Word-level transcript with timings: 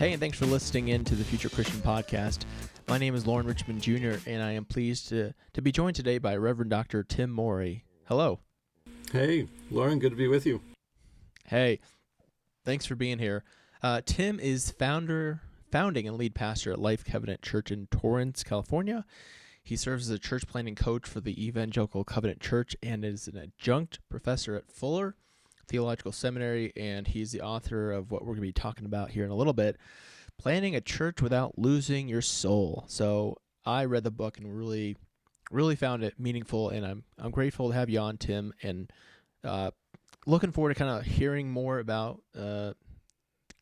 Hey, 0.00 0.12
and 0.14 0.20
thanks 0.20 0.38
for 0.38 0.46
listening 0.46 0.88
in 0.88 1.04
to 1.04 1.14
the 1.14 1.24
Future 1.24 1.50
Christian 1.50 1.78
Podcast. 1.80 2.46
My 2.88 2.96
name 2.96 3.14
is 3.14 3.26
Lauren 3.26 3.46
Richmond 3.46 3.82
Jr., 3.82 4.14
and 4.26 4.42
I 4.42 4.52
am 4.52 4.64
pleased 4.64 5.10
to, 5.10 5.34
to 5.52 5.60
be 5.60 5.72
joined 5.72 5.94
today 5.94 6.16
by 6.16 6.36
Reverend 6.36 6.70
Dr. 6.70 7.04
Tim 7.04 7.28
Morey. 7.30 7.84
Hello. 8.06 8.40
Hey, 9.12 9.46
Lauren, 9.70 9.98
good 9.98 10.12
to 10.12 10.16
be 10.16 10.26
with 10.26 10.46
you. 10.46 10.62
Hey, 11.44 11.80
thanks 12.64 12.86
for 12.86 12.94
being 12.94 13.18
here. 13.18 13.44
Uh, 13.82 14.00
Tim 14.02 14.40
is 14.40 14.70
founder, 14.70 15.42
founding 15.70 16.08
and 16.08 16.16
lead 16.16 16.34
pastor 16.34 16.72
at 16.72 16.78
Life 16.78 17.04
Covenant 17.04 17.42
Church 17.42 17.70
in 17.70 17.86
Torrance, 17.88 18.42
California. 18.42 19.04
He 19.62 19.76
serves 19.76 20.08
as 20.08 20.16
a 20.16 20.18
church 20.18 20.46
planting 20.46 20.76
coach 20.76 21.06
for 21.06 21.20
the 21.20 21.46
Evangelical 21.46 22.04
Covenant 22.04 22.40
Church 22.40 22.74
and 22.82 23.04
is 23.04 23.28
an 23.28 23.36
adjunct 23.36 23.98
professor 24.08 24.56
at 24.56 24.72
Fuller 24.72 25.16
Theological 25.70 26.10
Seminary, 26.10 26.72
and 26.76 27.06
he's 27.06 27.30
the 27.30 27.40
author 27.42 27.92
of 27.92 28.10
what 28.10 28.22
we're 28.22 28.34
going 28.34 28.42
to 28.42 28.48
be 28.48 28.52
talking 28.52 28.84
about 28.84 29.10
here 29.10 29.24
in 29.24 29.30
a 29.30 29.36
little 29.36 29.52
bit 29.52 29.76
Planting 30.36 30.74
a 30.74 30.80
Church 30.80 31.22
Without 31.22 31.58
Losing 31.58 32.08
Your 32.08 32.22
Soul. 32.22 32.84
So 32.88 33.36
I 33.64 33.84
read 33.84 34.02
the 34.02 34.10
book 34.10 34.36
and 34.36 34.56
really, 34.56 34.96
really 35.50 35.76
found 35.76 36.02
it 36.02 36.14
meaningful, 36.18 36.70
and 36.70 36.84
I'm, 36.84 37.04
I'm 37.18 37.30
grateful 37.30 37.68
to 37.68 37.74
have 37.74 37.88
you 37.88 38.00
on, 38.00 38.16
Tim, 38.16 38.52
and 38.62 38.92
uh, 39.44 39.70
looking 40.26 40.50
forward 40.50 40.74
to 40.74 40.78
kind 40.78 40.90
of 40.90 41.06
hearing 41.06 41.50
more 41.50 41.78
about 41.78 42.20
uh, 42.36 42.72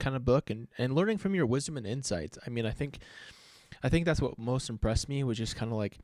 kind 0.01 0.17
of 0.17 0.25
book 0.25 0.49
and, 0.51 0.69
and 0.79 0.95
learning 0.95 1.19
from 1.19 1.35
your 1.35 1.47
wisdom 1.47 1.77
and 1.77 1.87
insights. 1.87 2.39
I 2.47 2.51
mean, 2.51 2.67
I 2.67 2.73
think. 2.73 2.99
I 3.83 3.91
think 3.91 4.07
that's 4.07 4.23
what 4.23 4.39
most 4.39 4.71
impressed 4.71 5.09
me 5.09 5.23
was 5.23 5.37
just 5.39 5.55
kind 5.55 5.71
of 5.71 5.77
like 5.77 5.99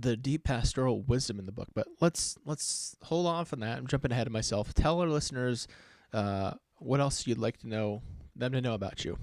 the 0.00 0.16
deep 0.16 0.44
pastoral 0.44 1.02
wisdom 1.02 1.38
in 1.38 1.46
the 1.46 1.52
book. 1.52 1.68
But 1.74 1.88
let's 2.00 2.36
let's 2.44 2.96
hold 3.04 3.26
off 3.26 3.52
on 3.52 3.60
that. 3.60 3.78
I'm 3.78 3.86
jumping 3.86 4.12
ahead 4.12 4.26
of 4.26 4.32
myself. 4.32 4.74
Tell 4.74 5.00
our 5.00 5.08
listeners 5.08 5.66
uh, 6.12 6.52
what 6.78 7.00
else 7.00 7.26
you'd 7.26 7.38
like 7.38 7.58
to 7.58 7.68
know 7.68 8.02
them 8.36 8.52
to 8.52 8.60
know 8.60 8.74
about 8.74 9.04
you. 9.04 9.18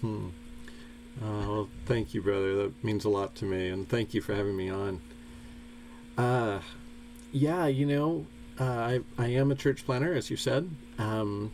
Hmm. 0.00 0.28
Uh, 1.22 1.48
well, 1.48 1.68
thank 1.86 2.12
you, 2.12 2.20
brother. 2.20 2.54
That 2.56 2.84
means 2.84 3.04
a 3.04 3.08
lot 3.08 3.34
to 3.36 3.44
me, 3.46 3.68
and 3.68 3.88
thank 3.88 4.12
you 4.12 4.20
for 4.20 4.34
having 4.34 4.56
me 4.56 4.68
on. 4.68 5.00
Uh, 6.18 6.60
yeah, 7.32 7.66
you 7.66 7.86
know, 7.86 8.26
uh, 8.60 8.64
I 8.64 9.00
I 9.16 9.28
am 9.28 9.50
a 9.50 9.54
church 9.54 9.84
planter, 9.86 10.14
as 10.14 10.30
you 10.30 10.36
said. 10.36 10.70
Um, 10.98 11.52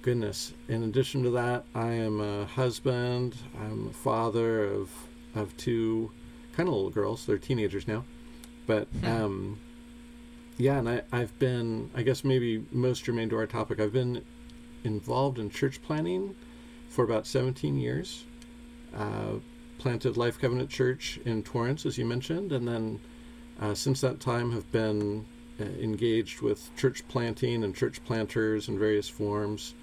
goodness. 0.00 0.52
In 0.68 0.82
addition 0.84 1.22
to 1.22 1.30
that, 1.30 1.64
I 1.74 1.88
am 1.92 2.20
a 2.20 2.46
husband. 2.46 3.36
I'm 3.60 3.88
a 3.88 3.92
father 3.92 4.64
of 4.64 4.90
of 5.34 5.56
two 5.56 6.10
kind 6.52 6.68
of 6.68 6.74
little 6.74 6.90
girls. 6.90 7.26
They're 7.26 7.38
teenagers 7.38 7.88
now, 7.88 8.04
but 8.66 8.88
hmm. 8.88 9.06
um, 9.06 9.60
yeah, 10.58 10.78
and 10.78 10.88
I, 10.88 11.02
I've 11.12 11.36
been, 11.38 11.90
I 11.94 12.02
guess 12.02 12.24
maybe 12.24 12.64
most 12.70 13.04
germane 13.04 13.28
to 13.30 13.36
our 13.36 13.46
topic, 13.46 13.80
I've 13.80 13.92
been 13.92 14.24
involved 14.84 15.38
in 15.38 15.50
church 15.50 15.80
planting 15.82 16.34
for 16.88 17.04
about 17.04 17.26
17 17.26 17.78
years. 17.78 18.24
Uh, 18.94 19.38
planted 19.78 20.16
Life 20.16 20.38
Covenant 20.38 20.70
Church 20.70 21.18
in 21.24 21.42
Torrance, 21.42 21.84
as 21.86 21.98
you 21.98 22.04
mentioned, 22.04 22.52
and 22.52 22.68
then 22.68 23.00
uh, 23.60 23.74
since 23.74 24.00
that 24.02 24.20
time 24.20 24.52
have 24.52 24.70
been 24.70 25.26
uh, 25.60 25.64
engaged 25.64 26.40
with 26.40 26.70
church 26.76 27.06
planting 27.08 27.64
and 27.64 27.74
church 27.74 28.04
planters 28.04 28.68
in 28.68 28.78
various 28.78 29.08
forms. 29.08 29.74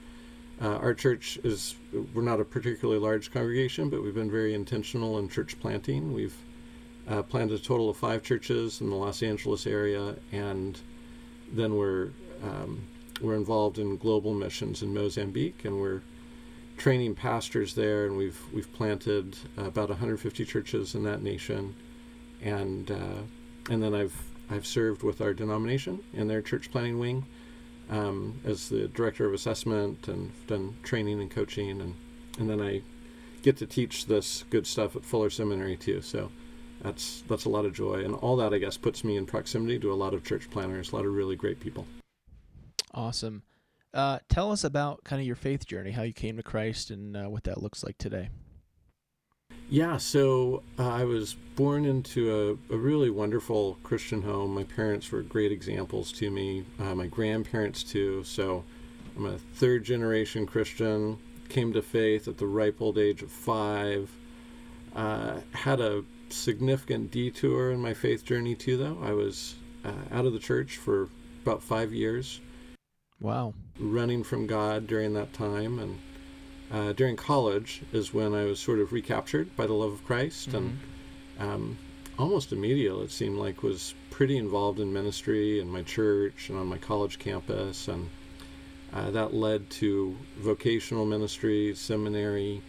Uh, 0.62 0.76
our 0.76 0.94
church 0.94 1.38
is, 1.44 1.76
we're 2.14 2.22
not 2.22 2.40
a 2.40 2.46
particularly 2.46 3.00
large 3.00 3.32
congregation, 3.32 3.90
but 3.90 4.02
we've 4.02 4.16
been 4.16 4.32
very 4.32 4.54
intentional 4.54 5.20
in 5.20 5.28
church 5.28 5.60
planting. 5.60 6.14
We've 6.14 6.36
uh, 7.09 7.24
planted 7.24 7.59
a 7.59 7.64
total 7.64 7.90
of 7.90 7.97
five 7.97 8.24
churches 8.24 8.81
in 8.81 8.90
the 8.90 8.96
Los 8.96 9.24
Angeles 9.24 9.66
area, 9.66 10.16
and 10.31 10.80
then 11.52 11.75
we're 11.75 12.09
um, 12.44 12.84
we're 13.22 13.36
involved 13.36 13.80
in 13.80 13.97
global 13.97 14.34
missions 14.34 14.81
in 14.81 14.94
Mozambique, 14.94 15.66
and 15.66 15.80
we're 15.80 16.02
training 16.78 17.16
pastors 17.16 17.74
there, 17.74 18.06
and 18.06 18.16
we've 18.16 18.40
we've 18.53 18.72
planted 18.74 19.38
about 19.58 19.90
150 19.90 20.46
churches 20.46 20.96
in 20.96 21.03
that 21.03 21.22
nation, 21.22 21.75
and 22.42 22.92
uh, 22.92 23.22
and 23.69 23.81
then 23.81 23.94
I've 23.94 24.16
I've 24.50 24.66
served 24.66 25.03
with 25.03 25.22
our 25.22 25.34
denomination 25.34 26.03
in 26.14 26.28
their 26.28 26.42
church 26.42 26.72
planting 26.72 27.00
wing 27.00 27.25
um, 27.90 28.40
as 28.46 28.69
the 28.69 28.88
director 28.88 29.25
of 29.25 29.34
assessment 29.34 30.08
and 30.08 30.31
done 30.48 30.78
training 30.84 31.19
and 31.22 31.30
coaching, 31.30 31.81
and 31.81 31.96
and 32.38 32.50
then 32.50 32.62
I 32.62 32.81
get 33.42 33.58
to 33.58 33.66
teach 33.66 34.06
this 34.06 34.44
good 34.50 34.68
stuff 34.68 34.96
at 34.96 35.03
Fuller 35.03 35.30
Seminary 35.30 35.75
too. 35.75 36.02
So 36.02 36.31
that's 36.82 37.24
that's 37.28 37.46
a 37.46 37.50
lot 37.50 37.66
of 37.66 37.74
joy, 37.74 38.04
and 38.04 38.16
all 38.16 38.38
that 38.38 38.54
I 38.54 38.58
guess 38.58 38.78
puts 38.78 39.04
me 39.04 39.18
in 39.18 39.26
proximity 39.26 39.80
to 39.80 39.92
a 39.92 39.96
lot 39.96 40.14
of 40.14 40.24
church 40.24 40.50
planters, 40.50 40.92
a 40.92 40.96
lot 40.96 41.06
of 41.06 41.14
really 41.14 41.36
great 41.36 41.60
people. 41.60 41.86
Awesome. 42.94 43.44
Uh, 43.94 44.20
tell 44.30 44.52
us 44.52 44.64
about 44.64 45.04
kind 45.04 45.20
of 45.20 45.26
your 45.26 45.36
faith 45.36 45.66
journey, 45.66 45.92
how 45.92 46.04
you 46.04 46.14
came 46.14 46.38
to 46.38 46.44
Christ, 46.44 46.92
and 46.92 47.18
uh, 47.18 47.24
what 47.24 47.44
that 47.46 47.62
looks 47.62 47.84
like 47.84 47.98
today. 47.98 48.30
Yeah, 49.72 49.98
so 49.98 50.64
uh, 50.80 50.90
I 50.90 51.04
was 51.04 51.36
born 51.56 51.86
into 51.86 52.58
a, 52.72 52.74
a, 52.74 52.78
really 52.78 53.12
wonderful 53.12 53.78
Christian 53.84 54.22
home. 54.22 54.56
My 54.56 54.64
parents 54.64 55.12
were 55.12 55.22
great 55.22 55.52
examples 55.52 56.12
to 56.14 56.32
me, 56.32 56.66
uh, 56.80 56.96
my 56.96 57.06
grandparents 57.06 57.84
too. 57.84 58.24
So 58.24 58.64
I'm 59.16 59.28
a 59.28 59.38
third 59.38 59.84
generation 59.84 60.48
Christian, 60.48 61.20
came 61.50 61.72
to 61.74 61.84
faith 61.84 62.28
at 62.28 62.38
the 62.38 62.48
ripe 62.48 62.82
old 62.82 62.98
age 62.98 63.22
of 63.22 63.32
five. 63.32 64.10
Uh, 64.96 65.40
had 65.54 65.82
a 65.82 66.04
significant 66.34 67.12
detour 67.12 67.72
in 67.72 67.80
my 67.80 67.94
faith 67.94 68.24
journey 68.26 68.56
too 68.56 68.78
though. 68.78 68.98
I 69.02 69.14
was 69.14 69.56
uh, 69.86 69.92
out 70.12 70.26
of 70.26 70.34
the 70.34 70.40
church 70.40 70.78
for 70.78 71.10
about 71.44 71.64
five 71.64 71.94
years. 71.94 72.42
Wow. 73.20 73.54
Running 73.80 74.24
from 74.24 74.48
god 74.48 74.88
during 74.88 75.14
that 75.14 75.34
time 75.34 75.80
and 75.80 76.00
uh, 76.72 76.94
during 76.94 77.16
college 77.16 77.82
is 77.92 78.14
when 78.14 78.36
i 78.36 78.44
was 78.44 78.60
sort 78.60 78.80
of 78.80 78.94
recaptured 78.94 79.56
by 79.56 79.66
the 79.66 79.74
love 79.74 79.92
of 79.92 80.06
christ 80.06 80.50
mm-hmm. 80.50 80.58
and 80.58 80.80
um, 81.40 81.78
almost 82.20 82.52
immediately 82.52 83.06
it 83.06 83.12
seemed 83.12 83.38
like 83.38 83.64
was 83.64 83.96
pretty 84.20 84.36
involved 84.36 84.82
in 84.82 84.92
ministry 84.92 85.62
and 85.62 85.72
my 85.72 85.82
church 85.82 86.50
and 86.50 86.60
on 86.60 86.68
my 86.68 86.78
college 86.78 87.18
campus. 87.20 87.88
And 87.88 88.10
uh, 88.92 89.12
that 89.12 89.34
led 89.34 89.70
to 89.70 90.18
vocational 90.38 91.06
ministry 91.06 91.74
seminary 91.74 92.62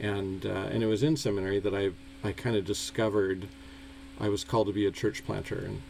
and 0.00 0.46
uh, 0.46 0.68
and 0.70 0.82
it 0.82 0.86
was 0.86 1.02
in 1.02 1.16
seminary 1.16 1.60
that 1.60 1.74
I 1.74 1.90
I 2.26 2.32
kind 2.32 2.56
of 2.56 2.64
discovered 2.64 3.48
I 4.20 4.28
was 4.28 4.44
called 4.44 4.66
to 4.68 4.72
be 4.72 4.86
a 4.86 4.90
church 4.90 5.24
planter 5.24 5.64
and 5.66 5.82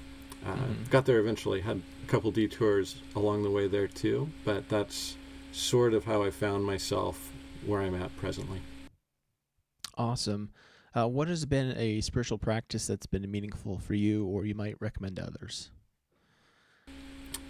uh, 0.47 0.55
mm-hmm. 0.55 0.85
got 0.91 1.07
there 1.07 1.19
eventually. 1.19 1.61
Had 1.61 1.83
a 2.05 2.07
couple 2.07 2.31
detours 2.31 2.97
along 3.15 3.43
the 3.43 3.51
way 3.51 3.69
there 3.69 3.89
too, 3.89 4.31
but 4.45 4.69
that's 4.69 5.17
sort 5.53 5.95
of 5.95 6.05
how 6.05 6.23
I 6.23 6.31
found 6.31 6.65
myself 6.65 7.33
where 7.65 7.81
I'm 7.81 7.95
at 7.95 8.17
presently. 8.17 8.61
Awesome. 9.97 10.51
Uh, 10.95 11.07
what 11.07 11.29
has 11.29 11.45
been 11.45 11.77
a 11.77 12.01
spiritual 12.01 12.39
practice 12.39 12.87
that's 12.87 13.07
been 13.07 13.31
meaningful 13.31 13.79
for 13.79 13.95
you, 13.95 14.25
or 14.27 14.47
you 14.47 14.55
might 14.55 14.77
recommend 14.81 15.17
to 15.17 15.25
others? 15.25 15.71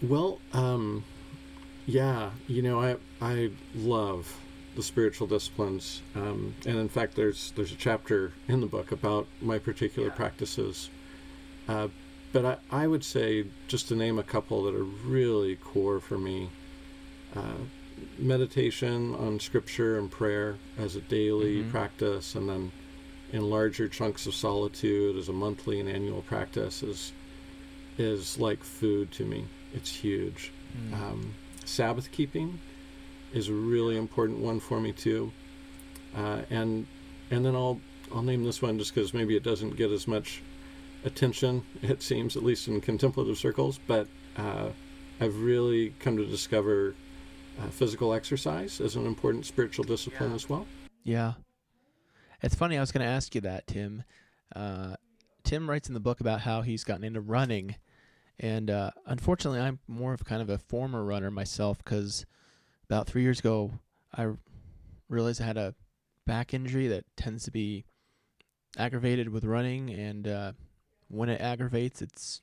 Well, 0.03 0.41
um, 0.53 1.05
yeah, 1.87 2.31
you 2.49 2.63
know, 2.63 2.81
I 2.81 2.97
I 3.21 3.51
love 3.75 4.37
the 4.77 4.83
spiritual 4.83 5.27
disciplines. 5.27 6.03
Um, 6.15 6.55
and 6.67 6.79
in 6.79 6.89
fact, 6.89 7.17
there's 7.17 7.53
there's 7.57 7.73
a 7.73 7.77
chapter 7.77 8.33
in 8.47 8.61
the 8.61 8.67
book 8.67 8.93
about 8.93 9.27
my 9.41 9.59
particular 9.59 10.09
yeah. 10.09 10.15
practices. 10.15 10.91
Uh, 11.69 11.89
but 12.33 12.45
I, 12.45 12.85
I 12.85 12.87
would 12.87 13.05
say, 13.05 13.47
just 13.67 13.89
to 13.89 13.97
name 13.97 14.19
a 14.19 14.23
couple 14.23 14.63
that 14.65 14.75
are 14.75 14.85
really 14.85 15.57
core 15.57 16.01
for 16.01 16.19
me 16.19 16.51
uh, 17.35 17.63
meditation 18.19 19.15
on 19.15 19.41
scripture 19.41 19.99
and 19.99 20.11
prayer 20.11 20.59
as 20.79 20.97
a 20.97 21.01
daily 21.01 21.63
mm-hmm. 21.63 21.71
practice, 21.71 22.35
and 22.35 22.49
then 22.49 22.73
in 23.33 23.49
larger 23.51 23.89
chunks 23.89 24.27
of 24.27 24.35
solitude 24.35 25.17
as 25.17 25.29
a 25.29 25.33
monthly 25.33 25.81
and 25.81 25.89
annual 25.89 26.23
practice 26.23 26.83
is, 26.83 27.13
is 27.99 28.39
like 28.39 28.63
food 28.63 29.11
to 29.13 29.25
me. 29.25 29.47
It's 29.75 29.91
huge. 29.91 30.53
Mm. 30.79 30.93
Um, 30.93 31.35
Sabbath 31.65 32.13
keeping 32.13 32.61
is 33.37 33.49
a 33.49 33.53
really 33.53 33.97
important 33.97 34.39
one 34.39 34.59
for 34.59 34.81
me 34.81 34.93
too. 34.93 35.31
Uh, 36.17 36.41
and 36.51 36.87
and 37.31 37.45
then 37.45 37.55
I'll 37.55 37.81
I'll 38.15 38.23
name 38.23 38.45
this 38.45 38.63
one 38.63 38.79
just 38.79 38.95
because 38.95 39.13
maybe 39.13 39.37
it 39.37 39.43
doesn't 39.43 39.77
get 39.77 39.91
as 39.91 40.09
much 40.09 40.43
attention. 41.05 41.65
It 41.83 42.03
seems, 42.03 42.37
at 42.37 42.43
least 42.43 42.69
in 42.69 42.81
contemplative 42.81 43.37
circles, 43.37 43.79
but 43.87 44.09
uh, 44.37 44.71
I've 45.21 45.41
really 45.41 45.95
come 46.01 46.17
to 46.17 46.25
discover 46.25 46.95
uh, 47.61 47.69
physical 47.69 48.15
exercise 48.15 48.81
as 48.81 48.97
an 48.97 49.07
important 49.07 49.45
spiritual 49.45 49.85
discipline 49.85 50.31
yeah. 50.31 50.37
as 50.37 50.49
well. 50.49 50.67
Yeah, 51.05 51.35
It's 52.43 52.55
funny. 52.55 52.77
I 52.77 52.81
was 52.81 52.93
going 52.93 53.05
to 53.05 53.13
ask 53.13 53.35
you 53.35 53.41
that, 53.43 53.67
Tim. 53.67 54.05
Uh, 54.55 54.97
Tim 55.45 55.69
writes 55.69 55.89
in 55.89 55.95
the 55.95 56.01
book 56.01 56.21
about 56.21 56.41
how 56.41 56.63
he's 56.63 56.85
gotten 56.85 57.05
into 57.05 57.21
running, 57.21 57.77
and 58.39 58.71
uh, 58.71 58.91
unfortunately, 59.07 59.61
I'm 59.61 59.79
more 59.87 60.13
of 60.13 60.25
kind 60.25 60.43
of 60.43 60.51
a 60.51 60.59
former 60.59 61.05
runner 61.05 61.31
myself 61.31 61.79
because 61.79 62.27
about 62.89 63.07
three 63.07 63.23
years 63.23 63.41
ago, 63.41 63.73
I 64.17 64.29
realized 65.09 65.41
I 65.41 65.47
had 65.47 65.57
a 65.57 65.75
back 66.27 66.55
injury 66.55 66.89
that 66.89 67.05
tends 67.17 67.45
to 67.45 67.51
be 67.51 67.85
aggravated 68.77 69.29
with 69.29 69.45
running, 69.45 69.91
and 69.91 70.29
uh, 70.29 70.53
when 71.09 71.29
it 71.29 71.41
aggravates, 71.41 72.03
it's 72.03 72.43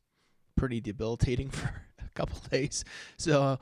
pretty 0.55 0.81
debilitating 0.81 1.49
for 1.51 1.83
a 1.99 2.09
couple 2.15 2.39
days. 2.51 2.83
So 3.17 3.59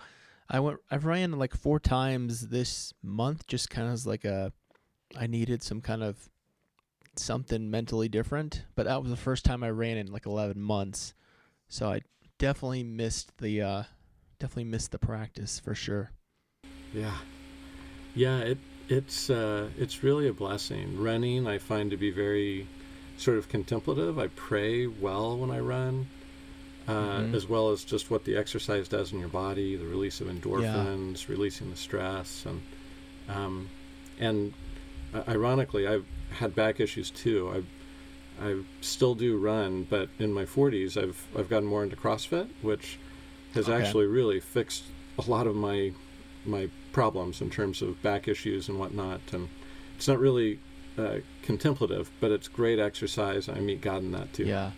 I 0.50 0.60
went, 0.60 0.80
I've 0.90 1.06
ran 1.06 1.32
like 1.34 1.56
four 1.56 1.80
times 1.80 2.50
this 2.50 2.94
month, 3.02 3.48
just 3.48 3.70
kind 3.70 3.92
of 3.92 4.06
like 4.06 4.26
a, 4.26 4.52
I 5.16 5.28
needed 5.28 5.64
some 5.64 5.82
kind 5.82 6.04
of 6.04 6.30
something 7.16 7.70
mentally 7.70 8.10
different. 8.10 8.64
But 8.76 8.86
that 8.86 9.02
was 9.02 9.12
the 9.12 9.18
first 9.18 9.46
time 9.46 9.64
I 9.64 9.70
ran 9.70 9.98
in 9.98 10.12
like 10.12 10.26
11 10.26 10.60
months, 10.62 11.14
so 11.68 11.90
I 11.90 12.02
definitely 12.38 12.84
missed 12.84 13.38
the, 13.38 13.62
uh, 13.62 13.84
definitely 14.40 14.66
missed 14.66 14.92
the 14.92 15.00
practice 15.00 15.60
for 15.60 15.76
sure. 15.76 16.12
Yeah, 16.94 17.18
yeah. 18.16 18.40
It 18.40 18.58
it's 18.90 19.30
uh, 19.30 19.70
it's 19.78 20.04
really 20.04 20.28
a 20.28 20.34
blessing. 20.34 21.02
Running, 21.02 21.48
I 21.48 21.58
find 21.58 21.92
to 21.92 21.98
be 21.98 22.12
very 22.12 22.68
sort 23.18 23.38
of 23.38 23.50
contemplative. 23.50 24.20
I 24.20 24.28
pray 24.28 24.88
well 24.88 25.38
when 25.38 25.52
I 25.52 25.60
run, 25.60 26.08
uh, 26.88 26.92
mm-hmm. 26.92 27.36
as 27.36 27.48
well 27.48 27.70
as 27.70 27.84
just 27.84 28.12
what 28.12 28.26
the 28.26 28.36
exercise 28.36 28.88
does 28.88 29.14
in 29.14 29.20
your 29.20 29.30
body, 29.30 29.76
the 29.76 29.86
release 29.86 30.22
of 30.22 30.28
endorphins, 30.28 31.28
yeah. 31.28 31.34
releasing 31.34 31.70
the 31.70 31.78
stress, 31.78 32.46
and 32.46 32.62
um, 33.30 33.70
and 34.20 34.54
uh, 35.14 35.24
ironically, 35.28 35.88
I've 35.88 36.06
had 36.32 36.56
back 36.56 36.80
issues 36.80 37.10
too. 37.10 37.52
I 37.56 37.64
I 38.46 38.62
still 38.82 39.16
do 39.16 39.38
run, 39.38 39.86
but 39.90 40.10
in 40.20 40.34
my 40.34 40.46
40s, 40.46 41.02
I've 41.02 41.28
I've 41.38 41.50
gotten 41.50 41.68
more 41.68 41.84
into 41.84 41.96
CrossFit, 41.96 42.50
which 42.62 42.98
has 43.54 43.70
okay. 43.70 43.82
actually 43.82 44.08
really 44.08 44.40
fixed 44.40 44.84
a 45.18 45.30
lot 45.30 45.48
of 45.48 45.56
my 45.56 45.94
my 46.46 46.70
problems 46.92 47.42
in 47.42 47.50
terms 47.50 47.82
of 47.82 48.02
back 48.02 48.28
issues 48.28 48.70
and 48.70 48.80
whatnot. 48.80 49.22
And 49.32 49.50
it's 49.96 50.08
not 50.08 50.20
really 50.20 50.60
uh, 50.98 51.18
contemplative, 51.42 52.12
but 52.20 52.32
it's 52.32 52.48
great 52.48 52.80
exercise. 52.80 53.50
I 53.50 53.60
meet 53.60 53.82
God 53.82 54.04
in 54.04 54.12
that 54.12 54.34
too. 54.34 54.46
Yeah. 54.46 54.72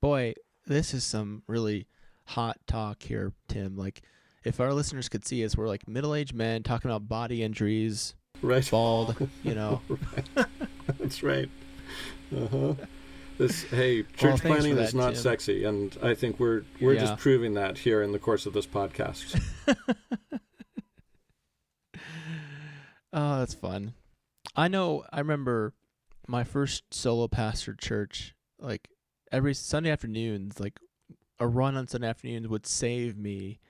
Boy, 0.00 0.34
this 0.66 0.94
is 0.94 1.04
some 1.04 1.42
really 1.46 1.86
hot 2.26 2.58
talk 2.66 3.02
here, 3.02 3.32
Tim. 3.48 3.76
Like, 3.76 4.02
if 4.44 4.60
our 4.60 4.72
listeners 4.72 5.08
could 5.08 5.26
see 5.26 5.44
us, 5.44 5.56
we're 5.56 5.68
like 5.68 5.88
middle-aged 5.88 6.34
men 6.34 6.62
talking 6.62 6.90
about 6.90 7.08
body 7.08 7.42
injuries, 7.42 8.14
right? 8.42 8.68
Bald, 8.70 9.28
you 9.42 9.54
know. 9.54 9.80
right. 9.88 10.46
That's 10.98 11.22
right. 11.22 11.50
Uh 12.34 12.46
huh. 12.46 12.74
This 13.38 13.64
hey, 13.64 14.02
church 14.02 14.42
well, 14.42 14.54
planning 14.54 14.78
is 14.78 14.94
not 14.94 15.16
sexy, 15.16 15.64
and 15.64 15.96
I 16.02 16.14
think 16.14 16.40
we're 16.40 16.62
we're 16.80 16.94
yeah. 16.94 17.00
just 17.00 17.18
proving 17.18 17.54
that 17.54 17.78
here 17.78 18.02
in 18.02 18.12
the 18.12 18.18
course 18.18 18.46
of 18.46 18.54
this 18.54 18.66
podcast. 18.66 19.40
Oh, 23.12 23.38
that's 23.38 23.54
fun. 23.54 23.94
I 24.54 24.68
know. 24.68 25.04
I 25.12 25.20
remember 25.20 25.74
my 26.26 26.44
first 26.44 26.92
solo 26.92 27.28
pastor 27.28 27.74
church. 27.74 28.34
Like 28.58 28.88
every 29.30 29.54
Sunday 29.54 29.90
afternoons, 29.90 30.60
like 30.60 30.78
a 31.38 31.46
run 31.46 31.76
on 31.76 31.86
Sunday 31.86 32.08
afternoons 32.08 32.48
would 32.48 32.66
save 32.66 33.16
me 33.16 33.60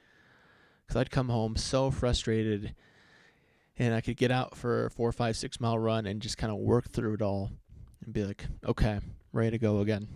because 0.86 1.00
I'd 1.00 1.10
come 1.10 1.28
home 1.28 1.56
so 1.56 1.90
frustrated, 1.90 2.74
and 3.76 3.94
I 3.94 4.00
could 4.00 4.16
get 4.16 4.30
out 4.30 4.56
for 4.56 4.86
a 4.86 4.90
four, 4.90 5.10
five, 5.12 5.36
six 5.36 5.60
mile 5.60 5.78
run 5.78 6.06
and 6.06 6.22
just 6.22 6.38
kind 6.38 6.52
of 6.52 6.58
work 6.58 6.90
through 6.90 7.14
it 7.14 7.22
all, 7.22 7.50
and 8.04 8.14
be 8.14 8.24
like, 8.24 8.46
okay, 8.64 9.00
ready 9.32 9.50
to 9.50 9.58
go 9.58 9.80
again. 9.80 10.08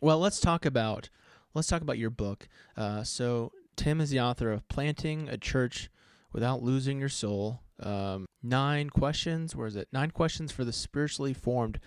Well, 0.00 0.18
let's 0.18 0.40
talk 0.40 0.64
about 0.64 1.10
let's 1.54 1.68
talk 1.68 1.82
about 1.82 1.98
your 1.98 2.10
book. 2.10 2.48
Uh, 2.76 3.04
so 3.04 3.52
Tim 3.76 4.00
is 4.00 4.10
the 4.10 4.20
author 4.20 4.50
of 4.50 4.66
Planting 4.68 5.28
a 5.28 5.36
Church 5.36 5.90
without 6.32 6.62
losing 6.62 7.00
your 7.00 7.08
soul. 7.08 7.60
Um, 7.80 8.26
nine 8.42 8.90
questions. 8.90 9.56
Where 9.56 9.66
is 9.66 9.76
it? 9.76 9.88
Nine 9.92 10.10
questions 10.10 10.52
for 10.52 10.64
the 10.64 10.72
spiritually 10.72 11.34
formed 11.34 11.78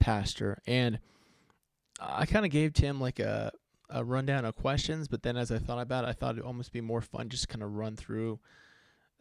pastor. 0.00 0.58
And 0.66 0.98
I 2.00 2.26
kind 2.26 2.44
of 2.44 2.50
gave 2.50 2.72
Tim 2.72 3.00
like 3.00 3.18
a 3.18 3.52
a 3.90 4.02
rundown 4.02 4.44
of 4.44 4.56
questions, 4.56 5.08
but 5.08 5.22
then 5.22 5.36
as 5.36 5.50
I 5.50 5.58
thought 5.58 5.80
about 5.80 6.04
it, 6.04 6.08
I 6.08 6.12
thought 6.12 6.32
it'd 6.32 6.44
almost 6.44 6.72
be 6.72 6.80
more 6.80 7.02
fun 7.02 7.28
just 7.28 7.48
kind 7.48 7.62
of 7.62 7.74
run 7.74 7.96
through 7.96 8.40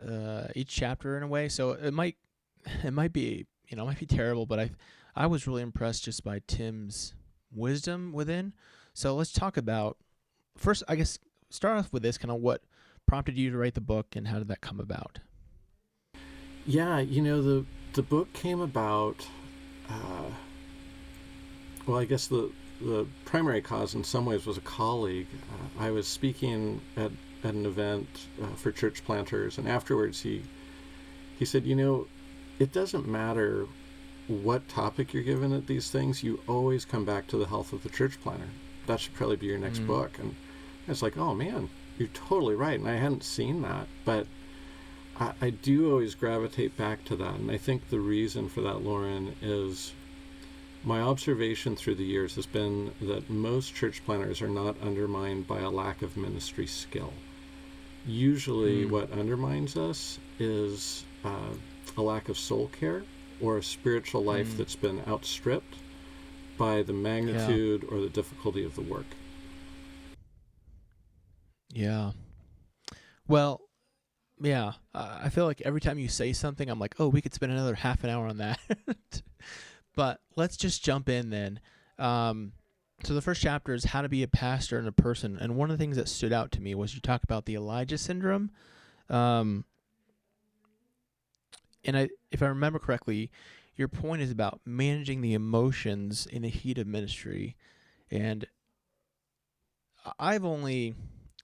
uh, 0.06 0.48
each 0.56 0.70
chapter 0.70 1.18
in 1.18 1.24
a 1.24 1.28
way. 1.28 1.50
So 1.50 1.72
it 1.72 1.94
might 1.94 2.16
it 2.84 2.92
might 2.92 3.14
be 3.14 3.46
you 3.68 3.78
know 3.78 3.84
it 3.84 3.88
might 3.88 4.00
be 4.00 4.06
terrible, 4.06 4.46
but 4.46 4.60
I 4.60 4.72
I 5.16 5.28
was 5.28 5.48
really 5.48 5.62
impressed 5.62 6.06
just 6.06 6.24
by 6.24 6.42
Tim's 6.48 7.14
wisdom 7.52 8.14
within. 8.14 8.54
So 8.94 9.16
let's 9.16 9.32
talk 9.32 9.58
about 9.58 9.98
first. 10.58 10.84
I 10.88 10.96
guess 10.96 11.20
start 11.50 11.78
off 11.78 11.94
with 11.94 12.04
this 12.04 12.18
kind 12.18 12.32
of 12.32 12.42
what 12.42 12.64
prompted 13.08 13.38
you 13.38 13.52
to 13.52 13.58
write 13.58 13.74
the 13.76 13.82
book, 13.82 14.16
and 14.16 14.28
how 14.28 14.40
did 14.40 14.48
that 14.48 14.62
come 14.62 14.80
about? 14.80 15.20
Yeah, 16.66 17.00
you 17.00 17.22
know 17.22 17.42
the 17.42 17.66
the 17.94 18.02
book 18.02 18.32
came 18.34 18.62
about. 18.62 19.28
Uh, 19.90 20.32
well, 21.86 22.00
I 22.00 22.06
guess 22.06 22.28
the 22.28 22.52
the 22.82 23.06
primary 23.26 23.62
cause 23.62 23.96
in 23.96 24.04
some 24.04 24.26
ways 24.26 24.46
was 24.46 24.58
a 24.58 24.62
colleague. 24.62 25.28
Uh, 25.52 25.84
I 25.84 25.92
was 25.92 26.08
speaking 26.08 26.82
at, 26.98 27.12
at 27.44 27.54
an 27.54 27.66
event 27.66 28.08
uh, 28.42 28.56
for 28.56 28.72
church 28.72 29.04
planters, 29.06 29.58
and 29.58 29.68
afterwards 29.68 30.22
he 30.22 30.44
he 31.38 31.46
said, 31.46 31.66
"You 31.66 31.76
know, 31.76 32.08
it 32.60 32.72
doesn't 32.72 33.08
matter 33.08 33.68
what 34.28 34.68
topic 34.70 35.14
you're 35.14 35.24
given 35.24 35.52
at 35.52 35.68
these 35.68 35.92
things. 35.92 36.24
You 36.24 36.40
always 36.48 36.86
come 36.86 37.04
back 37.04 37.28
to 37.28 37.38
the 37.38 37.48
health 37.48 37.74
of 37.74 37.84
the 37.84 37.90
church 37.90 38.20
planter. 38.22 38.50
That 38.88 39.00
should 39.00 39.14
probably 39.14 39.36
be 39.36 39.48
your 39.48 39.60
next 39.60 39.80
mm. 39.80 39.88
book." 39.88 40.18
And 40.20 40.36
it's 40.88 41.02
like, 41.02 41.18
"Oh 41.18 41.34
man, 41.34 41.70
you're 41.98 42.08
totally 42.10 42.56
right, 42.56 42.80
and 42.80 42.90
I 42.90 42.96
hadn't 42.96 43.24
seen 43.24 43.62
that, 43.62 43.88
but 44.06 44.28
I, 45.20 45.34
I 45.42 45.50
do 45.52 45.92
always 45.92 46.16
gravitate 46.16 46.76
back 46.78 47.06
to 47.06 47.16
that, 47.18 47.36
and 47.36 47.52
I 47.52 47.58
think 47.58 47.90
the 47.90 48.00
reason 48.00 48.50
for 48.50 48.62
that, 48.62 48.84
Lauren, 48.84 49.36
is 49.42 49.94
my 50.84 51.02
observation 51.02 51.76
through 51.76 51.96
the 51.96 52.04
years 52.04 52.36
has 52.36 52.46
been 52.46 52.92
that 53.02 53.30
most 53.30 53.74
church 53.74 54.04
planters 54.06 54.42
are 54.42 54.50
not 54.50 54.76
undermined 54.82 55.48
by 55.48 55.60
a 55.60 55.70
lack 55.70 56.02
of 56.02 56.18
ministry 56.18 56.68
skill. 56.68 57.14
Usually, 58.06 58.84
mm. 58.84 58.90
what 58.90 59.12
undermines 59.12 59.78
us 59.78 60.20
is 60.40 61.06
uh, 61.24 61.54
a 61.96 62.02
lack 62.02 62.28
of 62.28 62.38
soul 62.38 62.70
care 62.78 63.04
or 63.40 63.58
a 63.58 63.64
spiritual 63.64 64.24
life 64.24 64.48
mm. 64.50 64.58
that's 64.58 64.76
been 64.76 65.02
outstripped 65.08 65.76
by 66.58 66.84
the 66.84 66.94
magnitude 66.94 67.84
yeah. 67.84 67.90
or 67.96 68.02
the 68.02 68.10
difficulty 68.10 68.66
of 68.66 68.76
the 68.76 68.82
work. 68.82 69.06
Yeah. 71.74 72.12
Well, 73.28 73.62
yeah. 74.40 74.74
I 74.94 75.30
feel 75.30 75.46
like 75.46 75.62
every 75.62 75.82
time 75.82 76.00
you 76.00 76.08
say 76.08 76.34
something, 76.34 76.70
I'm 76.70 76.80
like, 76.80 76.96
oh, 77.00 77.08
we 77.08 77.22
could 77.22 77.34
spend 77.34 77.52
another 77.52 77.76
half 77.76 78.04
an 78.04 78.10
hour 78.10 78.28
on 78.28 78.38
that. 78.38 78.60
but 79.96 80.20
let's 80.36 80.58
just 80.58 80.84
jump 80.84 81.10
in 81.10 81.30
then. 81.30 81.60
Um, 81.98 82.54
so 83.04 83.14
the 83.14 83.22
first 83.22 83.42
chapter 83.42 83.74
is 83.74 83.86
how 83.86 84.02
to 84.02 84.10
be 84.10 84.24
a 84.24 84.28
pastor 84.28 84.78
and 84.78 84.88
a 84.88 84.92
person, 84.92 85.38
and 85.40 85.56
one 85.56 85.70
of 85.70 85.78
the 85.78 85.84
things 85.84 85.98
that 85.98 86.08
stood 86.08 86.32
out 86.32 86.52
to 86.54 86.62
me 86.62 86.74
was 86.74 86.96
you 86.96 87.02
talk 87.02 87.24
about 87.24 87.46
the 87.46 87.56
Elijah 87.56 87.98
syndrome. 87.98 88.52
Um, 89.10 89.66
and 91.84 91.98
I, 91.98 92.10
if 92.32 92.42
I 92.42 92.48
remember 92.48 92.80
correctly, 92.80 93.30
your 93.76 93.90
point 93.90 94.22
is 94.22 94.32
about 94.32 94.62
managing 94.66 95.22
the 95.22 95.34
emotions 95.34 96.26
in 96.26 96.44
the 96.44 96.50
heat 96.50 96.78
of 96.78 96.88
ministry, 96.88 97.58
and 98.10 98.46
I've 100.18 100.46
only 100.46 100.96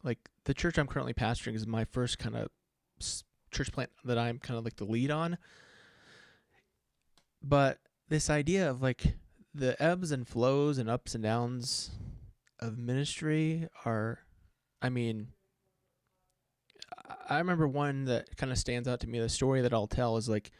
like 0.03 0.19
the 0.45 0.53
church 0.53 0.77
I'm 0.77 0.87
currently 0.87 1.13
pastoring 1.13 1.55
is 1.55 1.67
my 1.67 1.85
first 1.85 2.19
kind 2.19 2.35
of 2.35 2.49
church 3.51 3.71
plant 3.71 3.89
that 4.05 4.17
I'm 4.17 4.39
kind 4.39 4.57
of 4.57 4.63
like 4.63 4.77
the 4.77 4.85
lead 4.85 5.11
on. 5.11 5.37
But 7.41 7.79
this 8.09 8.29
idea 8.29 8.69
of 8.69 8.81
like 8.81 9.15
the 9.53 9.81
ebbs 9.81 10.11
and 10.11 10.27
flows 10.27 10.77
and 10.77 10.89
ups 10.89 11.15
and 11.15 11.23
downs 11.23 11.91
of 12.59 12.77
ministry 12.77 13.67
are, 13.85 14.19
I 14.81 14.89
mean, 14.89 15.29
I 17.29 17.37
remember 17.37 17.67
one 17.67 18.05
that 18.05 18.35
kind 18.37 18.51
of 18.51 18.57
stands 18.57 18.87
out 18.87 18.99
to 19.01 19.07
me. 19.07 19.19
The 19.19 19.29
story 19.29 19.61
that 19.61 19.73
I'll 19.73 19.87
tell 19.87 20.17
is 20.17 20.27
like 20.27 20.51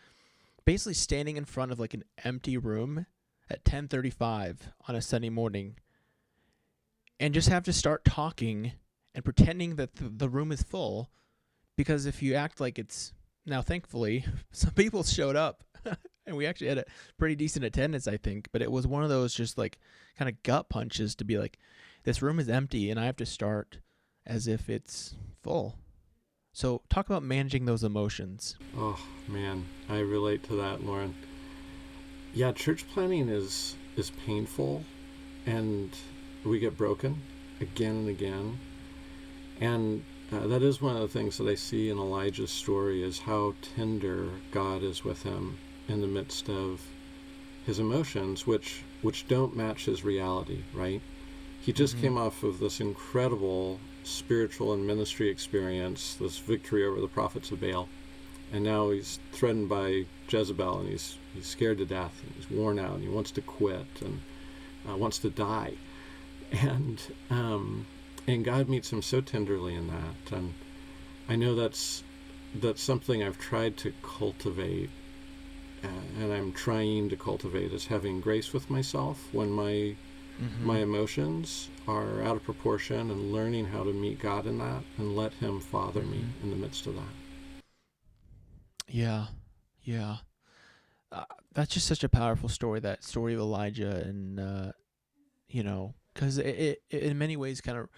basically 0.65 0.93
standing 0.93 1.37
in 1.37 1.45
front 1.45 1.71
of 1.71 1.79
like 1.79 1.93
an 1.93 2.03
empty 2.23 2.57
room 2.57 3.05
at 3.49 3.63
10:35 3.65 4.71
on 4.87 4.95
a 4.95 5.01
Sunday 5.01 5.29
morning 5.29 5.75
and 7.19 7.33
just 7.33 7.49
have 7.49 7.63
to 7.63 7.73
start 7.73 8.05
talking 8.05 8.73
and 9.15 9.23
pretending 9.25 9.75
that 9.75 9.95
th- 9.95 10.11
the 10.15 10.29
room 10.29 10.51
is 10.51 10.63
full 10.63 11.09
because 11.77 12.05
if 12.05 12.21
you 12.21 12.35
act 12.35 12.59
like 12.59 12.77
it's 12.79 13.13
now 13.45 13.61
thankfully 13.61 14.25
some 14.51 14.71
people 14.71 15.03
showed 15.03 15.35
up 15.35 15.63
and 16.25 16.35
we 16.35 16.45
actually 16.45 16.67
had 16.67 16.77
a 16.77 16.85
pretty 17.17 17.35
decent 17.35 17.65
attendance 17.65 18.07
i 18.07 18.17
think 18.17 18.47
but 18.51 18.61
it 18.61 18.71
was 18.71 18.85
one 18.85 19.03
of 19.03 19.09
those 19.09 19.33
just 19.33 19.57
like 19.57 19.79
kind 20.17 20.29
of 20.29 20.41
gut 20.43 20.69
punches 20.69 21.15
to 21.15 21.23
be 21.23 21.37
like 21.37 21.57
this 22.03 22.21
room 22.21 22.39
is 22.39 22.49
empty 22.49 22.89
and 22.91 22.99
i 22.99 23.05
have 23.05 23.15
to 23.17 23.25
start 23.25 23.79
as 24.25 24.47
if 24.47 24.69
it's 24.69 25.15
full 25.41 25.75
So, 26.51 26.81
talk 26.89 27.05
about 27.05 27.23
managing 27.23 27.65
those 27.65 27.83
emotions. 27.85 28.57
Oh 28.75 28.99
man, 29.27 29.65
I 29.87 29.99
relate 29.99 30.43
to 30.49 30.55
that, 30.57 30.83
Lauren. 30.83 31.13
Yeah, 32.33 32.51
church 32.51 32.85
planting 32.93 33.29
is 33.29 33.75
is 33.95 34.11
painful, 34.25 34.83
and 35.45 35.95
we 36.43 36.59
get 36.59 36.75
broken 36.75 37.21
again 37.61 37.95
and 37.95 38.09
again. 38.09 38.59
And 39.59 40.03
uh, 40.31 40.47
that 40.47 40.61
is 40.61 40.81
one 40.81 40.95
of 40.95 41.01
the 41.01 41.07
things 41.07 41.37
that 41.37 41.47
I 41.47 41.55
see 41.55 41.89
in 41.89 41.97
Elijah's 41.97 42.51
story 42.51 43.03
is 43.03 43.19
how 43.19 43.55
tender 43.75 44.29
God 44.51 44.83
is 44.83 45.03
with 45.03 45.23
him 45.23 45.57
in 45.87 46.01
the 46.01 46.07
midst 46.07 46.49
of 46.49 46.81
his 47.65 47.79
emotions, 47.79 48.47
which 48.47 48.83
which 49.01 49.27
don't 49.27 49.55
match 49.55 49.85
his 49.85 50.03
reality. 50.03 50.63
Right? 50.73 51.01
He 51.61 51.73
just 51.73 51.97
Mhm. 51.97 52.01
came 52.01 52.17
off 52.17 52.43
of 52.43 52.59
this 52.59 52.79
incredible 52.79 53.79
spiritual 54.03 54.73
and 54.73 54.87
ministry 54.87 55.29
experience, 55.29 56.15
this 56.15 56.37
victory 56.39 56.85
over 56.85 57.01
the 57.01 57.07
prophets 57.07 57.51
of 57.51 57.59
Baal, 57.59 57.89
and 58.51 58.63
now 58.63 58.89
he's 58.91 59.19
threatened 59.31 59.69
by 59.69 60.05
Jezebel, 60.29 60.79
and 60.79 60.89
he's 60.89 61.17
he's 61.35 61.47
scared 61.47 61.77
to 61.79 61.85
death, 61.85 62.21
and 62.23 62.33
he's 62.35 62.49
worn 62.49 62.79
out, 62.79 62.95
and 62.95 63.03
he 63.03 63.09
wants 63.09 63.31
to 63.31 63.41
quit, 63.41 63.87
and 64.01 64.21
uh, 64.89 64.95
wants 64.95 65.19
to 65.19 65.29
die, 65.29 65.73
and 66.51 67.01
um, 67.29 67.85
and 68.27 68.43
God 68.45 68.69
meets 68.69 68.91
him 68.91 69.01
so 69.01 69.21
tenderly 69.21 69.75
in 69.75 69.87
that, 69.87 70.31
and 70.35 70.53
I 71.27 71.35
know 71.35 71.55
that's 71.55 72.03
that's 72.55 72.81
something 72.81 73.21
I've 73.23 73.37
tried 73.37 73.77
to 73.77 73.93
cultivate, 74.01 74.89
uh, 75.83 75.87
and 76.19 76.33
I'm 76.33 76.51
trying 76.51 77.09
to 77.09 77.15
cultivate 77.15 77.71
is 77.73 77.85
having 77.87 78.21
grace 78.21 78.53
with 78.53 78.69
myself 78.69 79.27
when 79.31 79.51
my 79.51 79.95
Mm-hmm. 80.41 80.65
my 80.67 80.77
emotions 80.79 81.67
are 81.85 82.23
out 82.23 82.37
of 82.37 82.43
proportion 82.45 83.11
and 83.11 83.33
learning 83.33 83.65
how 83.65 83.83
to 83.83 83.91
meet 83.91 84.19
God 84.19 84.45
in 84.45 84.57
that 84.59 84.83
and 84.97 85.13
let 85.13 85.33
Him 85.33 85.59
father 85.59 86.01
me 86.01 86.19
Mhm. 86.19 86.43
in 86.43 86.49
the 86.51 86.55
midst 86.55 86.87
of 86.87 86.95
that. 86.95 87.63
Yeah, 88.87 89.25
yeah. 89.83 90.17
Uh, 91.11 91.25
that's 91.53 91.73
just 91.73 91.87
such 91.87 92.05
a 92.05 92.09
powerful 92.09 92.47
story. 92.47 92.79
That 92.79 93.03
story 93.03 93.33
of 93.33 93.41
Elijah, 93.41 93.97
and 93.97 94.39
uh, 94.39 94.71
you 95.49 95.63
know, 95.63 95.93
because 96.13 96.37
it, 96.37 96.81
it, 96.89 97.03
in 97.03 97.17
many 97.17 97.37
ways 97.37 97.61
kind 97.61 97.77
of 97.77 97.89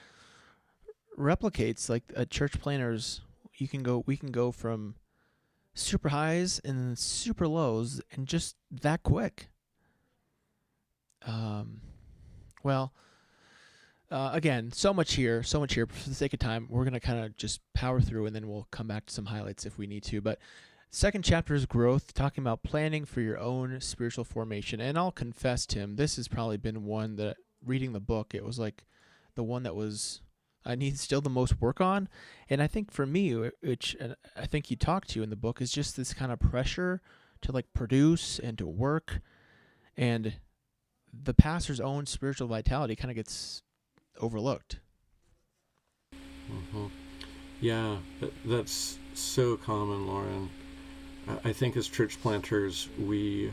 replicates 1.17 1.89
like 1.89 2.03
a 2.15 2.25
church 2.25 2.59
planter's. 2.59 3.21
You 3.57 3.67
can 3.67 3.83
go. 3.83 4.03
We 4.07 4.17
can 4.17 4.31
go 4.31 4.51
from 4.51 4.95
super 5.73 6.09
highs 6.09 6.59
and 6.63 6.97
super 6.97 7.47
lows, 7.47 8.01
and 8.11 8.27
just 8.27 8.55
that 8.71 9.03
quick. 9.03 9.49
Um, 11.25 11.81
well. 12.63 12.93
Uh, 14.09 14.31
again, 14.33 14.69
so 14.73 14.93
much 14.93 15.13
here, 15.13 15.41
so 15.41 15.57
much 15.57 15.73
here. 15.73 15.87
For 15.87 16.09
the 16.09 16.15
sake 16.15 16.33
of 16.33 16.39
time, 16.39 16.67
we're 16.69 16.83
gonna 16.83 16.99
kind 16.99 17.23
of 17.23 17.37
just 17.37 17.61
power 17.73 18.01
through, 18.01 18.25
and 18.25 18.35
then 18.35 18.45
we'll 18.49 18.67
come 18.69 18.85
back 18.85 19.05
to 19.05 19.13
some 19.13 19.27
highlights 19.27 19.65
if 19.65 19.77
we 19.77 19.87
need 19.87 20.03
to. 20.03 20.19
But 20.19 20.37
Second 20.93 21.23
chapter 21.23 21.55
is 21.55 21.65
growth, 21.65 22.13
talking 22.13 22.43
about 22.43 22.63
planning 22.63 23.05
for 23.05 23.21
your 23.21 23.39
own 23.39 23.79
spiritual 23.79 24.25
formation. 24.25 24.81
And 24.81 24.97
I'll 24.97 25.13
confess, 25.13 25.65
Tim, 25.65 25.95
this 25.95 26.17
has 26.17 26.27
probably 26.27 26.57
been 26.57 26.83
one 26.83 27.15
that 27.15 27.37
reading 27.65 27.93
the 27.93 27.99
book, 27.99 28.33
it 28.33 28.43
was 28.43 28.59
like 28.59 28.85
the 29.35 29.43
one 29.43 29.63
that 29.63 29.75
was 29.75 30.21
I 30.65 30.75
need 30.75 30.99
still 30.99 31.21
the 31.21 31.29
most 31.29 31.59
work 31.59 31.81
on. 31.81 32.07
And 32.49 32.61
I 32.61 32.67
think 32.67 32.91
for 32.91 33.05
me, 33.05 33.31
which 33.61 33.97
I 34.35 34.45
think 34.45 34.69
you 34.69 34.77
talked 34.77 35.09
to 35.11 35.23
in 35.23 35.29
the 35.29 35.35
book, 35.35 35.61
is 35.61 35.71
just 35.71 35.97
this 35.97 36.13
kind 36.13 36.31
of 36.31 36.39
pressure 36.39 37.01
to 37.41 37.51
like 37.51 37.73
produce 37.73 38.39
and 38.39 38.57
to 38.57 38.67
work, 38.67 39.21
and 39.97 40.33
the 41.11 41.33
pastor's 41.33 41.79
own 41.79 42.05
spiritual 42.05 42.47
vitality 42.47 42.95
kind 42.95 43.09
of 43.09 43.15
gets 43.15 43.63
overlooked. 44.19 44.79
hmm 46.71 46.87
Yeah, 47.59 47.97
that, 48.19 48.31
that's 48.45 48.97
so 49.13 49.57
common, 49.57 50.07
Lauren. 50.07 50.49
I 51.43 51.53
think 51.53 51.77
as 51.77 51.87
church 51.87 52.19
planters, 52.21 52.89
we 52.99 53.51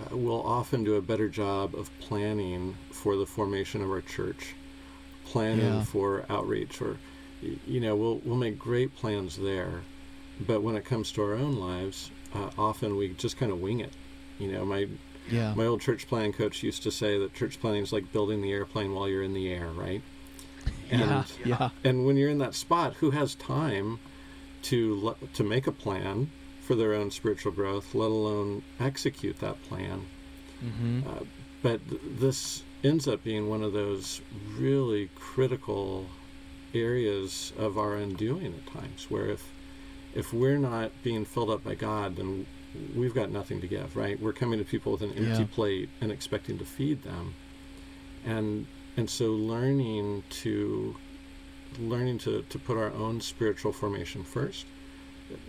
uh, 0.00 0.16
will 0.16 0.42
often 0.42 0.84
do 0.84 0.94
a 0.96 1.02
better 1.02 1.28
job 1.28 1.74
of 1.74 1.90
planning 2.00 2.76
for 2.90 3.16
the 3.16 3.26
formation 3.26 3.82
of 3.82 3.90
our 3.90 4.00
church, 4.02 4.54
planning 5.24 5.64
Yeah. 5.78 5.84
for 5.84 6.24
outreach, 6.28 6.80
or 6.82 6.96
you 7.66 7.80
know, 7.80 7.94
we'll 7.94 8.20
we'll 8.24 8.36
make 8.36 8.58
great 8.58 8.94
plans 8.96 9.36
there, 9.36 9.82
but 10.46 10.62
when 10.62 10.74
it 10.76 10.84
comes 10.84 11.12
to 11.12 11.22
our 11.22 11.34
own 11.34 11.56
lives, 11.56 12.10
uh, 12.34 12.50
often 12.58 12.96
we 12.96 13.08
just 13.10 13.36
kind 13.36 13.52
of 13.52 13.60
wing 13.60 13.80
it. 13.80 13.92
You 14.38 14.52
know, 14.52 14.64
my 14.64 14.88
Yeah. 15.30 15.54
my 15.54 15.66
old 15.66 15.80
church 15.80 16.06
planting 16.08 16.32
coach 16.32 16.62
used 16.62 16.82
to 16.84 16.90
say 16.90 17.18
that 17.18 17.34
church 17.34 17.60
planting 17.60 17.82
is 17.82 17.92
like 17.92 18.12
building 18.12 18.42
the 18.42 18.52
airplane 18.52 18.94
while 18.94 19.08
you're 19.08 19.22
in 19.22 19.34
the 19.34 19.48
air, 19.52 19.68
right? 19.68 20.02
yeah. 20.90 21.02
And 21.02 21.24
Yeah. 21.44 21.70
and 21.84 22.06
when 22.06 22.16
you're 22.16 22.30
in 22.30 22.38
that 22.38 22.54
spot, 22.54 22.94
who 22.94 23.10
has 23.10 23.34
time 23.34 23.98
to 24.62 25.14
to 25.34 25.44
make 25.44 25.66
a 25.66 25.72
plan 25.72 26.30
for 26.66 26.74
their 26.74 26.92
own 26.94 27.10
spiritual 27.10 27.52
growth, 27.52 27.94
let 27.94 28.10
alone 28.10 28.62
execute 28.80 29.38
that 29.40 29.62
plan? 29.64 30.06
Mm-hmm. 30.64 31.08
Uh, 31.08 31.24
but 31.62 31.88
th- 31.88 32.00
this 32.18 32.62
ends 32.82 33.06
up 33.08 33.22
being 33.24 33.48
one 33.48 33.62
of 33.62 33.72
those 33.72 34.20
really 34.58 35.08
critical 35.14 36.06
areas 36.74 37.52
of 37.58 37.78
our 37.78 37.94
undoing 37.94 38.54
at 38.54 38.66
times, 38.72 39.06
where 39.08 39.26
if 39.28 39.50
if 40.14 40.32
we're 40.32 40.58
not 40.58 40.90
being 41.02 41.24
filled 41.26 41.50
up 41.50 41.62
by 41.62 41.74
God, 41.74 42.16
then 42.16 42.46
we've 42.94 43.14
got 43.14 43.30
nothing 43.30 43.60
to 43.60 43.66
give, 43.66 43.94
right? 43.96 44.18
We're 44.20 44.32
coming 44.32 44.58
to 44.58 44.64
people 44.64 44.92
with 44.92 45.02
an 45.02 45.12
empty 45.12 45.42
Yeah. 45.42 45.48
plate 45.52 45.88
and 46.00 46.10
expecting 46.10 46.58
to 46.58 46.64
feed 46.64 47.02
them, 47.02 47.34
and 48.24 48.66
and 48.96 49.08
so 49.10 49.32
learning 49.32 50.22
to 50.42 50.96
learning 51.78 52.16
to, 52.18 52.42
to 52.48 52.58
put 52.58 52.76
our 52.78 52.90
own 52.92 53.20
spiritual 53.20 53.72
formation 53.72 54.22
first 54.24 54.64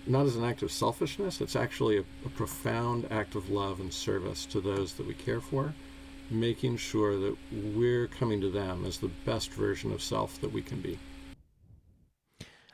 not 0.05 0.25
as 0.25 0.35
an 0.35 0.43
act 0.43 0.61
of 0.63 0.71
selfishness 0.71 1.41
it's 1.41 1.55
actually 1.55 1.97
a, 1.97 2.03
a 2.25 2.29
profound 2.29 3.07
act 3.11 3.35
of 3.35 3.49
love 3.49 3.79
and 3.79 3.93
service 3.93 4.45
to 4.45 4.61
those 4.61 4.93
that 4.93 5.05
we 5.05 5.13
care 5.13 5.41
for 5.41 5.73
making 6.29 6.75
sure 6.75 7.17
that 7.17 7.35
we're 7.51 8.07
coming 8.07 8.41
to 8.41 8.49
them 8.49 8.85
as 8.85 8.97
the 8.97 9.07
best 9.25 9.51
version 9.51 9.91
of 9.91 10.01
self 10.01 10.39
that 10.41 10.51
we 10.51 10.61
can 10.61 10.81
be 10.81 10.97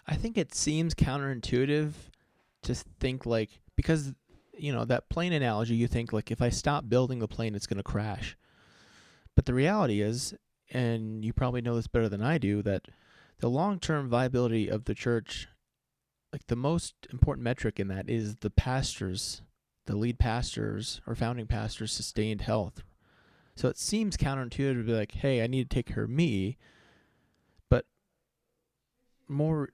I 0.08 0.16
think 0.16 0.38
it 0.38 0.54
seems 0.54 0.94
counterintuitive 0.94 1.92
to 2.64 2.76
think 2.76 3.26
like 3.26 3.50
because 3.76 4.14
you 4.58 4.74
know 4.74 4.86
that 4.86 5.10
plane 5.10 5.34
analogy 5.34 5.76
you 5.76 5.88
think 5.88 6.12
like 6.12 6.32
if 6.32 6.42
I 6.42 6.50
stop 6.50 6.90
building 6.90 7.20
the 7.20 7.28
plane 7.28 7.56
it's 7.56 7.68
going 7.68 7.78
to 7.78 7.84
crash. 7.84 8.38
But 9.36 9.46
the 9.46 9.54
reality 9.54 10.02
is 10.02 10.34
and 10.72 11.24
you 11.24 11.34
probably 11.34 11.62
know 11.62 11.76
this 11.76 11.88
better 11.88 12.10
than 12.10 12.22
I 12.22 12.38
do 12.38 12.62
that 12.64 12.88
the 13.40 13.50
long-term 13.50 14.10
viability 14.10 14.70
of 14.70 14.86
the 14.86 14.96
church 14.96 15.48
like 16.34 16.48
the 16.48 16.56
most 16.58 16.96
important 17.12 17.44
metric 17.44 17.80
in 17.80 17.88
that 17.88 18.10
is 18.10 18.38
the 18.38 18.50
pastors 18.50 19.42
the 19.86 19.96
lead 19.96 20.18
pastors 20.18 21.02
or 21.06 21.14
founding 21.14 21.46
pastors 21.46 21.92
sustained 21.92 22.42
health. 22.42 22.84
So 23.56 23.68
it 23.68 23.78
seems 23.78 24.16
counterintuitive 24.16 24.78
to 24.78 24.84
be 24.84 24.94
like, 24.94 25.12
"Hey, 25.12 25.44
I 25.44 25.48
need 25.48 25.70
to 25.70 25.76
take 25.76 25.88
care 25.88 26.04
of 26.04 26.10
me." 26.10 26.58
But 27.70 27.86
more 29.28 29.70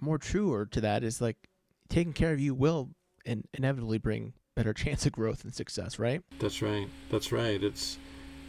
more 0.00 0.18
truer 0.18 0.66
to 0.66 0.80
that 0.80 1.04
is 1.04 1.20
like 1.20 1.48
taking 1.88 2.12
care 2.12 2.32
of 2.32 2.40
you 2.40 2.54
will 2.54 2.90
in- 3.24 3.46
inevitably 3.54 3.98
bring 3.98 4.34
better 4.54 4.72
chance 4.74 5.06
of 5.06 5.12
growth 5.12 5.44
and 5.44 5.54
success, 5.54 5.98
right? 5.98 6.22
that's 6.40 6.62
right 6.62 6.88
that's 7.10 7.32
right 7.32 7.62
it's 7.62 7.98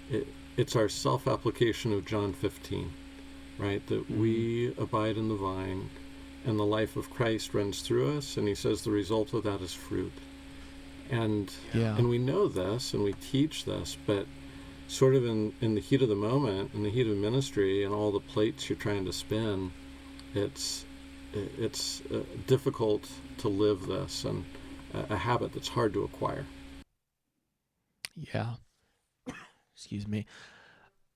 it, 0.10 0.26
it's 0.58 0.76
our 0.76 0.88
self-application 0.88 1.92
of 1.94 2.06
john 2.06 2.34
15 2.34 2.92
right 3.58 3.86
that 3.88 4.10
we 4.10 4.70
mm-hmm. 4.70 4.82
abide 4.82 5.18
in 5.18 5.28
the 5.28 5.36
vine 5.36 5.90
and 6.46 6.60
the 6.60 6.66
life 6.66 6.96
of 6.96 7.10
christ 7.10 7.54
runs 7.54 7.82
through 7.82 8.18
us 8.18 8.38
and 8.38 8.48
he 8.48 8.56
says 8.56 8.82
the 8.84 8.92
result 8.92 9.34
of 9.34 9.44
that 9.44 9.62
is 9.62 9.74
fruit 9.74 10.12
and 11.10 11.52
Yeah. 11.74 11.96
and 11.98 12.10
we 12.10 12.18
know 12.18 12.48
this 12.48 12.94
and 12.94 13.04
we 13.04 13.14
teach 13.14 13.66
this 13.66 13.98
but 14.08 14.26
sort 14.88 15.16
of 15.16 15.26
in 15.26 15.54
in 15.62 15.76
the 15.76 15.82
heat 15.82 16.02
of 16.02 16.10
the 16.10 16.16
moment 16.16 16.74
in 16.74 16.84
the 16.84 16.90
heat 16.90 17.08
of 17.08 17.16
ministry 17.18 17.84
and 17.84 17.94
all 17.94 18.12
the 18.12 18.20
plates 18.20 18.70
you're 18.70 18.78
trying 18.80 19.06
to 19.06 19.14
spin 19.14 19.72
it's 20.34 20.86
it's 21.34 22.02
uh, 22.14 22.20
difficult 22.48 23.08
to 23.38 23.48
live 23.48 23.88
this 23.88 24.26
and 24.26 24.44
a, 24.94 25.14
a 25.14 25.18
habit 25.18 25.54
that's 25.54 25.70
hard 25.70 25.94
to 25.94 26.04
acquire 26.04 26.46
Yeah. 28.16 28.56
Excuse 29.74 30.08
me. 30.08 30.26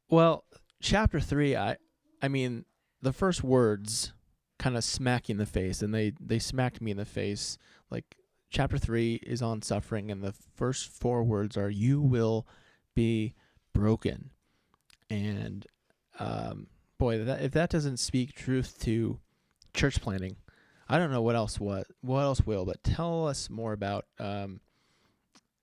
Well, 0.10 0.44
chapter 0.82 1.20
3, 1.20 1.56
I 1.56 1.78
I 2.22 2.28
mean, 2.30 2.66
the 3.02 3.14
first 3.14 3.44
words 3.44 4.14
kind 4.58 4.78
of 4.78 4.84
smack 4.84 5.30
you 5.30 5.34
in 5.34 5.38
the 5.38 5.46
face 5.46 5.82
and 5.82 5.94
they 5.94 6.14
they 6.20 6.40
smacked 6.40 6.82
me 6.82 6.92
in 6.92 6.98
the 6.98 7.06
face. 7.06 7.58
Like 7.90 8.16
chapter 8.50 8.78
3 8.78 9.16
is 9.24 9.42
on 9.42 9.62
suffering 9.62 10.12
and 10.12 10.24
the 10.24 10.34
first 10.56 10.90
four 10.90 11.24
words 11.24 11.58
are 11.58 11.70
you 11.70 12.02
will 12.02 12.48
be 12.94 13.34
broken. 13.74 14.32
And 15.10 15.66
um 16.20 16.68
boy, 16.98 17.24
that, 17.26 17.42
if 17.42 17.52
that 17.52 17.70
doesn't 17.70 17.98
speak 17.98 18.34
truth 18.34 18.80
to 18.82 19.20
church 19.74 20.02
planting, 20.02 20.38
I 20.88 20.98
don't 20.98 21.12
know 21.12 21.22
what 21.22 21.36
else 21.36 21.60
what 21.60 21.88
what 22.02 22.22
else 22.22 22.46
will, 22.46 22.66
but 22.66 22.84
tell 22.84 23.28
us 23.28 23.50
more 23.50 23.74
about 23.74 24.06
um 24.20 24.62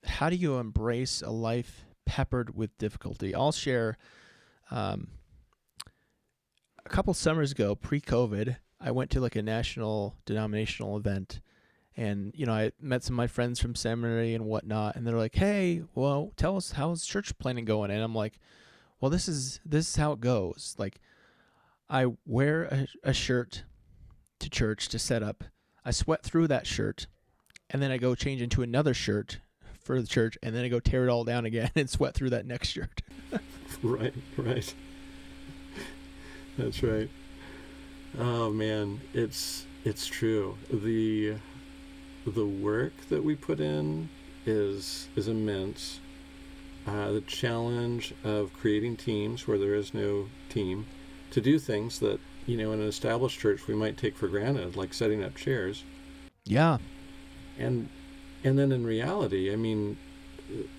how 0.04 0.30
do 0.30 0.36
you 0.36 0.58
embrace 0.58 1.22
a 1.22 1.30
life 1.30 1.84
peppered 2.04 2.56
with 2.56 2.76
difficulty? 2.78 3.34
I'll 3.34 3.52
share 3.52 3.96
um, 4.70 5.08
a 6.84 6.88
couple 6.88 7.14
summers 7.14 7.52
ago, 7.52 7.74
pre 7.74 8.00
COVID, 8.00 8.56
I 8.82 8.90
went 8.90 9.10
to 9.12 9.20
like 9.20 9.36
a 9.36 9.42
national 9.42 10.16
denominational 10.26 10.96
event, 10.96 11.40
and 11.96 12.32
you 12.34 12.46
know 12.46 12.52
I 12.52 12.72
met 12.80 13.04
some 13.04 13.14
of 13.14 13.18
my 13.18 13.28
friends 13.28 13.60
from 13.60 13.74
seminary 13.74 14.34
and 14.34 14.44
whatnot, 14.44 14.96
and 14.96 15.06
they're 15.06 15.16
like, 15.16 15.36
"Hey, 15.36 15.82
well, 15.94 16.32
tell 16.36 16.56
us 16.56 16.72
how's 16.72 17.06
church 17.06 17.36
planting 17.38 17.64
going?" 17.64 17.90
And 17.90 18.02
I'm 18.02 18.14
like, 18.14 18.38
"Well, 19.00 19.10
this 19.10 19.28
is 19.28 19.60
this 19.64 19.88
is 19.88 19.96
how 19.96 20.12
it 20.12 20.20
goes. 20.20 20.74
Like, 20.78 21.00
I 21.88 22.06
wear 22.26 22.64
a, 22.64 23.10
a 23.10 23.12
shirt 23.12 23.62
to 24.40 24.50
church 24.50 24.88
to 24.88 24.98
set 24.98 25.22
up. 25.22 25.44
I 25.84 25.92
sweat 25.92 26.24
through 26.24 26.48
that 26.48 26.66
shirt, 26.66 27.06
and 27.70 27.80
then 27.80 27.92
I 27.92 27.98
go 27.98 28.14
change 28.16 28.42
into 28.42 28.62
another 28.62 28.94
shirt 28.94 29.38
for 29.80 30.00
the 30.00 30.08
church, 30.08 30.36
and 30.42 30.54
then 30.54 30.64
I 30.64 30.68
go 30.68 30.80
tear 30.80 31.06
it 31.06 31.10
all 31.10 31.24
down 31.24 31.44
again 31.44 31.70
and 31.76 31.88
sweat 31.88 32.14
through 32.14 32.30
that 32.30 32.46
next 32.46 32.70
shirt." 32.70 33.00
right, 33.82 34.14
right. 34.36 34.74
That's 36.58 36.82
right. 36.82 37.08
Oh 38.18 38.50
man, 38.50 39.00
it's 39.14 39.66
it's 39.84 40.06
true. 40.06 40.56
The 40.70 41.36
the 42.26 42.46
work 42.46 42.92
that 43.08 43.24
we 43.24 43.34
put 43.34 43.60
in 43.60 44.08
is 44.46 45.08
is 45.16 45.28
immense. 45.28 46.00
Uh, 46.86 47.12
the 47.12 47.20
challenge 47.20 48.12
of 48.24 48.52
creating 48.52 48.96
teams 48.96 49.46
where 49.46 49.58
there 49.58 49.74
is 49.74 49.94
no 49.94 50.26
team 50.48 50.84
to 51.30 51.40
do 51.40 51.58
things 51.58 52.00
that 52.00 52.18
you 52.44 52.56
know 52.56 52.72
in 52.72 52.80
an 52.80 52.88
established 52.88 53.38
church 53.38 53.66
we 53.66 53.74
might 53.74 53.96
take 53.96 54.16
for 54.16 54.28
granted, 54.28 54.76
like 54.76 54.92
setting 54.92 55.22
up 55.22 55.34
chairs. 55.34 55.84
Yeah. 56.44 56.78
And 57.58 57.88
and 58.44 58.58
then 58.58 58.72
in 58.72 58.84
reality, 58.84 59.52
I 59.52 59.56
mean, 59.56 59.96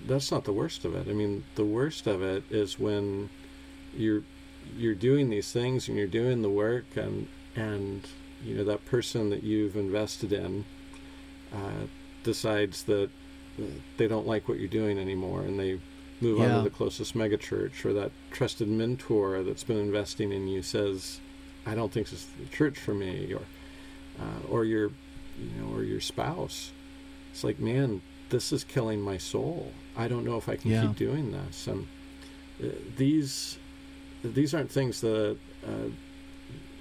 that's 0.06 0.32
not 0.32 0.44
the 0.44 0.54
worst 0.54 0.86
of 0.86 0.96
it. 0.96 1.08
I 1.10 1.14
mean, 1.14 1.46
the 1.56 1.66
worst 1.66 2.08
of 2.08 2.22
it 2.22 2.44
is 2.50 2.78
when 2.78 3.30
you're 3.96 4.24
you're 4.78 4.96
doing 4.96 5.30
these 5.30 5.52
things 5.52 5.88
and 5.88 5.98
you're 5.98 6.08
doing 6.08 6.42
the 6.42 6.50
work 6.50 6.86
and 6.96 7.28
and 7.56 8.08
you 8.44 8.56
know 8.56 8.64
that 8.64 8.84
person 8.86 9.30
that 9.30 9.44
you've 9.44 9.76
invested 9.76 10.34
in 10.34 10.66
uh, 11.54 11.86
decides 12.24 12.84
that 12.84 13.10
they 13.98 14.08
don't 14.08 14.26
like 14.26 14.48
what 14.48 14.58
you're 14.60 14.68
doing 14.68 14.98
anymore 14.98 15.42
and 15.42 15.60
they 15.60 15.80
move 16.22 16.40
Yeah. 16.40 16.46
on 16.58 16.64
to 16.64 16.70
the 16.70 16.76
closest 16.76 17.14
megachurch 17.16 17.86
or 17.86 17.94
that 17.94 18.12
trusted 18.32 18.68
mentor 18.68 19.44
that's 19.44 19.64
been 19.64 19.78
investing 19.78 20.32
in 20.32 20.48
you 20.48 20.62
says 20.64 21.20
I 21.66 21.76
don't 21.76 21.92
think 21.92 22.10
this 22.10 22.22
is 22.22 22.28
the 22.40 22.46
church 22.56 22.78
for 22.80 22.94
me 22.94 23.34
or 23.34 23.42
uh, 24.20 24.48
or 24.50 24.66
your 24.66 24.92
you 25.40 25.50
know 25.60 25.76
or 25.76 25.84
your 25.84 26.00
spouse 26.02 26.72
it's 27.32 27.44
like 27.44 27.60
man 27.60 28.02
this 28.30 28.52
is 28.52 28.64
killing 28.64 29.00
my 29.02 29.18
soul 29.18 29.72
I 29.96 30.08
don't 30.08 30.26
know 30.26 30.38
if 30.38 30.50
I 30.50 30.56
can 30.56 30.72
Yeah. 30.72 30.82
keep 30.88 30.96
doing 30.96 31.32
this 31.32 31.68
and 31.68 31.88
uh, 32.64 32.68
these 32.98 33.58
these 34.24 34.54
aren't 34.54 34.72
things 34.72 35.02
that 35.02 35.38
uh, 35.68 35.90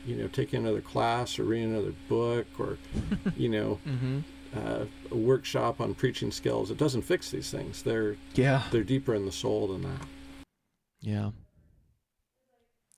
you 0.07 0.17
know 0.17 0.29
taking 0.29 0.61
another 0.61 0.81
class 0.81 1.39
or 1.39 1.45
reading 1.45 1.75
another 1.75 1.95
book 2.09 2.47
or 2.59 2.79
you 3.37 3.49
know 3.49 3.79
Mm-hmm. 3.87 4.19
uh, 4.57 4.85
a 5.11 5.17
workshop 5.17 5.81
on 5.81 5.95
preaching 5.95 6.31
skills 6.31 6.71
it 6.71 6.79
doesn't 6.79 7.03
fix 7.03 7.31
these 7.31 7.51
things 7.51 7.83
they're 7.83 8.17
Yeah. 8.35 8.63
they're 8.71 8.85
deeper 8.85 9.15
in 9.15 9.27
the 9.27 9.33
soul 9.33 9.69
than 9.69 9.83
that 9.83 10.07
Yeah. 11.01 11.31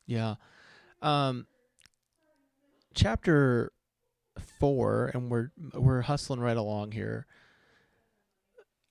Yeah. 0.06 0.34
Um 1.02 1.46
chapter 2.94 3.72
4 4.60 5.10
and 5.14 5.30
we're 5.30 5.50
we're 5.74 6.02
hustling 6.02 6.40
right 6.40 6.56
along 6.56 6.92
here. 6.92 7.26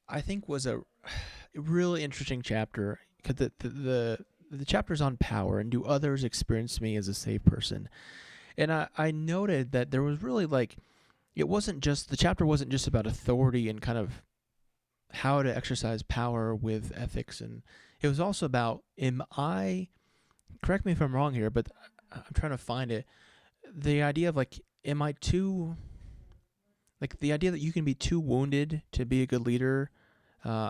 I 0.09 0.21
think 0.21 0.47
was 0.47 0.65
a 0.65 0.81
really 1.55 2.03
interesting 2.03 2.41
chapter 2.41 2.99
cuz 3.23 3.35
the, 3.35 3.51
the 3.59 3.69
the 3.69 4.25
the 4.57 4.65
chapter's 4.65 5.01
on 5.01 5.17
power 5.17 5.59
and 5.59 5.69
do 5.69 5.83
others 5.83 6.23
experience 6.23 6.79
me 6.79 6.95
as 6.95 7.07
a 7.07 7.13
saved 7.13 7.45
person. 7.45 7.89
And 8.57 8.71
I 8.71 8.87
I 8.97 9.11
noted 9.11 9.71
that 9.71 9.91
there 9.91 10.03
was 10.03 10.21
really 10.21 10.45
like 10.45 10.77
it 11.35 11.47
wasn't 11.47 11.79
just 11.79 12.09
the 12.09 12.17
chapter 12.17 12.45
wasn't 12.45 12.71
just 12.71 12.87
about 12.87 13.07
authority 13.07 13.67
and 13.69 13.81
kind 13.81 13.97
of 13.97 14.21
how 15.11 15.43
to 15.43 15.55
exercise 15.55 16.03
power 16.03 16.55
with 16.55 16.91
ethics 16.95 17.39
and 17.39 17.61
it 18.01 18.07
was 18.07 18.19
also 18.19 18.45
about 18.45 18.83
am 18.97 19.23
I 19.35 19.89
correct 20.61 20.85
me 20.85 20.91
if 20.91 21.01
I'm 21.01 21.15
wrong 21.15 21.33
here, 21.33 21.49
but 21.49 21.67
I'm 22.11 22.23
trying 22.33 22.51
to 22.51 22.57
find 22.57 22.91
it. 22.91 23.05
The 23.73 24.03
idea 24.03 24.29
of 24.29 24.35
like 24.35 24.59
am 24.85 25.01
I 25.01 25.13
too 25.13 25.75
like 27.01 27.19
the 27.19 27.33
idea 27.33 27.51
that 27.51 27.59
you 27.59 27.73
can 27.73 27.85
be 27.85 27.95
too 27.95 28.19
wounded 28.19 28.83
to 28.91 29.05
be 29.05 29.21
a 29.23 29.25
good 29.25 29.45
leader 29.45 29.89
uh 30.45 30.69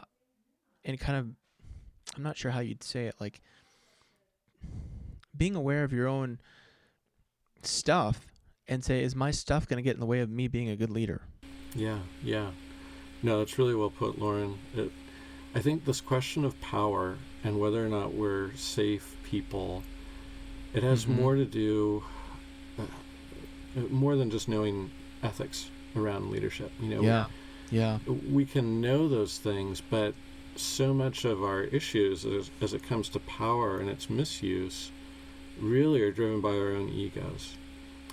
and 0.86 1.00
kind 1.00 1.18
of 1.18 1.28
I'm 2.16 2.24
not 2.24 2.38
sure 2.38 2.52
how 2.52 2.60
you'd 2.60 2.84
say 2.84 3.06
it 3.06 3.16
like 3.20 3.42
being 5.36 5.56
aware 5.56 5.84
of 5.84 5.92
your 5.94 6.08
own 6.08 6.40
stuff 7.62 8.28
and 8.68 8.84
say 8.84 9.04
is 9.04 9.16
my 9.16 9.32
stuff 9.32 9.68
going 9.68 9.78
to 9.78 9.84
get 9.84 9.94
in 9.96 10.00
the 10.00 10.06
way 10.06 10.20
of 10.20 10.30
me 10.30 10.48
being 10.48 10.70
a 10.70 10.76
good 10.76 10.90
leader? 10.90 11.22
Yeah, 11.76 12.00
yeah. 12.24 12.52
No, 13.22 13.42
it's 13.42 13.58
really 13.58 13.76
well 13.76 13.90
put, 13.90 14.20
Lauren. 14.20 14.58
It, 14.76 14.92
I 15.56 15.60
think 15.60 15.86
this 15.86 16.02
question 16.02 16.46
of 16.46 16.60
power 16.62 17.18
and 17.44 17.60
whether 17.60 17.84
or 17.86 17.90
not 17.90 18.14
we're 18.14 18.54
safe 18.56 19.16
people, 19.24 19.84
it 20.74 20.84
has 20.84 21.06
Mhm. 21.06 21.16
more 21.20 21.36
to 21.36 21.46
do, 21.46 22.04
uh, 22.78 22.84
more 23.90 24.16
than 24.16 24.30
just 24.30 24.48
knowing 24.48 24.92
ethics 25.22 25.70
around 25.96 26.32
leadership. 26.32 26.72
You 26.82 26.90
know, 26.96 27.02
Yeah. 27.02 27.26
Yeah. 27.72 28.00
we 28.08 28.46
can 28.46 28.82
know 28.82 29.08
those 29.08 29.38
things, 29.38 29.82
but 29.82 30.14
so 30.56 30.94
much 30.94 31.26
of 31.26 31.42
our 31.44 31.64
issues 31.64 32.26
as, 32.26 32.52
as 32.62 32.74
it 32.74 32.84
comes 32.84 33.10
to 33.10 33.20
power 33.20 33.80
and 33.80 33.90
its 33.90 34.10
misuse 34.10 34.92
really 35.64 36.02
are 36.02 36.12
driven 36.12 36.42
by 36.42 36.50
our 36.50 36.72
own 36.74 36.90
egos. 36.90 37.56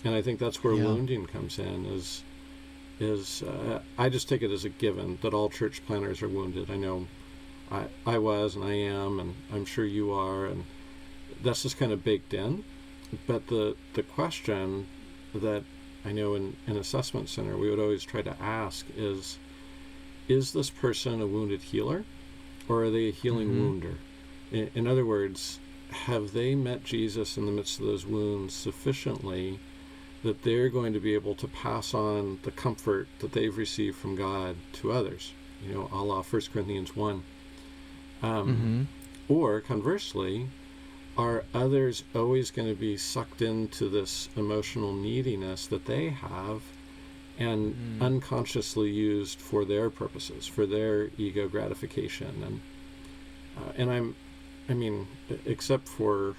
And 0.04 0.14
I 0.14 0.22
think 0.22 0.38
that's 0.38 0.62
where 0.64 0.74
Yeah. 0.74 0.84
wounding 0.84 1.26
comes 1.26 1.58
in 1.58 1.86
is 1.86 2.22
is 2.98 3.42
uh, 3.42 3.80
I 3.96 4.10
just 4.10 4.28
take 4.28 4.42
it 4.42 4.50
as 4.50 4.66
a 4.66 4.68
given 4.68 5.18
that 5.22 5.32
all 5.32 5.48
church 5.48 5.80
planters 5.86 6.20
are 6.22 6.28
wounded. 6.28 6.70
I 6.70 6.76
know 6.76 7.06
I, 7.70 7.86
I 8.06 8.18
was 8.18 8.54
and 8.56 8.64
I 8.64 8.74
am 8.74 9.18
and 9.18 9.34
I'm 9.52 9.64
sure 9.64 9.86
you 9.86 10.12
are 10.12 10.44
and 10.46 10.64
that's 11.42 11.62
just 11.62 11.78
kind 11.78 11.92
of 11.92 12.04
baked 12.04 12.34
in. 12.34 12.62
But 13.26 13.46
the 13.48 13.74
the 13.94 14.02
question 14.02 14.86
that 15.34 15.64
I 16.04 16.12
know 16.12 16.34
in 16.34 16.56
an 16.66 16.76
assessment 16.76 17.28
center 17.30 17.56
we 17.56 17.70
would 17.70 17.78
always 17.78 18.04
try 18.04 18.20
to 18.22 18.36
ask 18.40 18.86
is 18.96 19.38
is 20.28 20.52
this 20.52 20.70
person 20.70 21.20
a 21.22 21.26
wounded 21.26 21.62
healer 21.62 22.04
or 22.68 22.84
are 22.84 22.90
they 22.90 23.08
a 23.08 23.12
healing 23.12 23.48
Mhm. 23.48 23.60
wounder? 23.60 23.94
In, 24.52 24.70
in 24.74 24.86
other 24.86 25.04
words, 25.06 25.58
have 25.92 26.32
they 26.32 26.54
met 26.54 26.84
Jesus 26.84 27.36
in 27.36 27.46
the 27.46 27.52
midst 27.52 27.80
of 27.80 27.86
those 27.86 28.06
wounds 28.06 28.54
sufficiently 28.54 29.58
that 30.22 30.42
they're 30.42 30.68
going 30.68 30.92
to 30.92 31.00
be 31.00 31.14
able 31.14 31.34
to 31.36 31.48
pass 31.48 31.94
on 31.94 32.38
the 32.42 32.50
comfort 32.50 33.08
that 33.20 33.32
they've 33.32 33.56
received 33.56 33.96
from 33.96 34.16
God 34.16 34.56
to 34.74 34.92
others? 34.92 35.32
You 35.66 35.74
know, 35.74 35.88
a 35.92 36.02
la 36.02 36.22
1 36.22 36.42
Corinthians 36.52 36.94
1. 36.96 37.22
Um, 38.22 38.88
Mhm. 39.28 39.34
or 39.34 39.60
conversely, 39.60 40.48
are 41.16 41.44
others 41.54 42.04
always 42.14 42.50
going 42.50 42.68
to 42.68 42.74
be 42.74 42.96
sucked 42.96 43.42
into 43.42 43.88
this 43.88 44.28
emotional 44.36 44.92
neediness 44.92 45.66
that 45.66 45.86
they 45.86 46.10
have 46.10 46.62
and 47.38 47.74
Mm. 47.74 48.02
unconsciously 48.02 48.90
used 48.90 49.38
for 49.38 49.64
their 49.64 49.90
purposes, 49.90 50.46
for 50.46 50.66
their 50.66 51.10
ego 51.18 51.48
gratification? 51.48 52.42
And 52.44 52.60
uh, 53.56 53.72
and 53.76 53.90
I'm, 53.90 54.14
I 54.70 54.74
mean, 54.74 55.08
except 55.44 55.88
for 55.88 56.36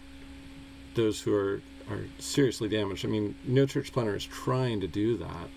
those 0.96 1.22
who 1.22 1.36
are 1.36 1.62
are 1.90 2.06
seriously 2.20 2.70
damaged. 2.70 3.06
I 3.06 3.10
mean, 3.10 3.36
no 3.44 3.66
church 3.66 3.92
planter 3.92 4.16
is 4.16 4.26
trying 4.26 4.80
to 4.82 4.88
do 4.88 5.18
that. 5.18 5.50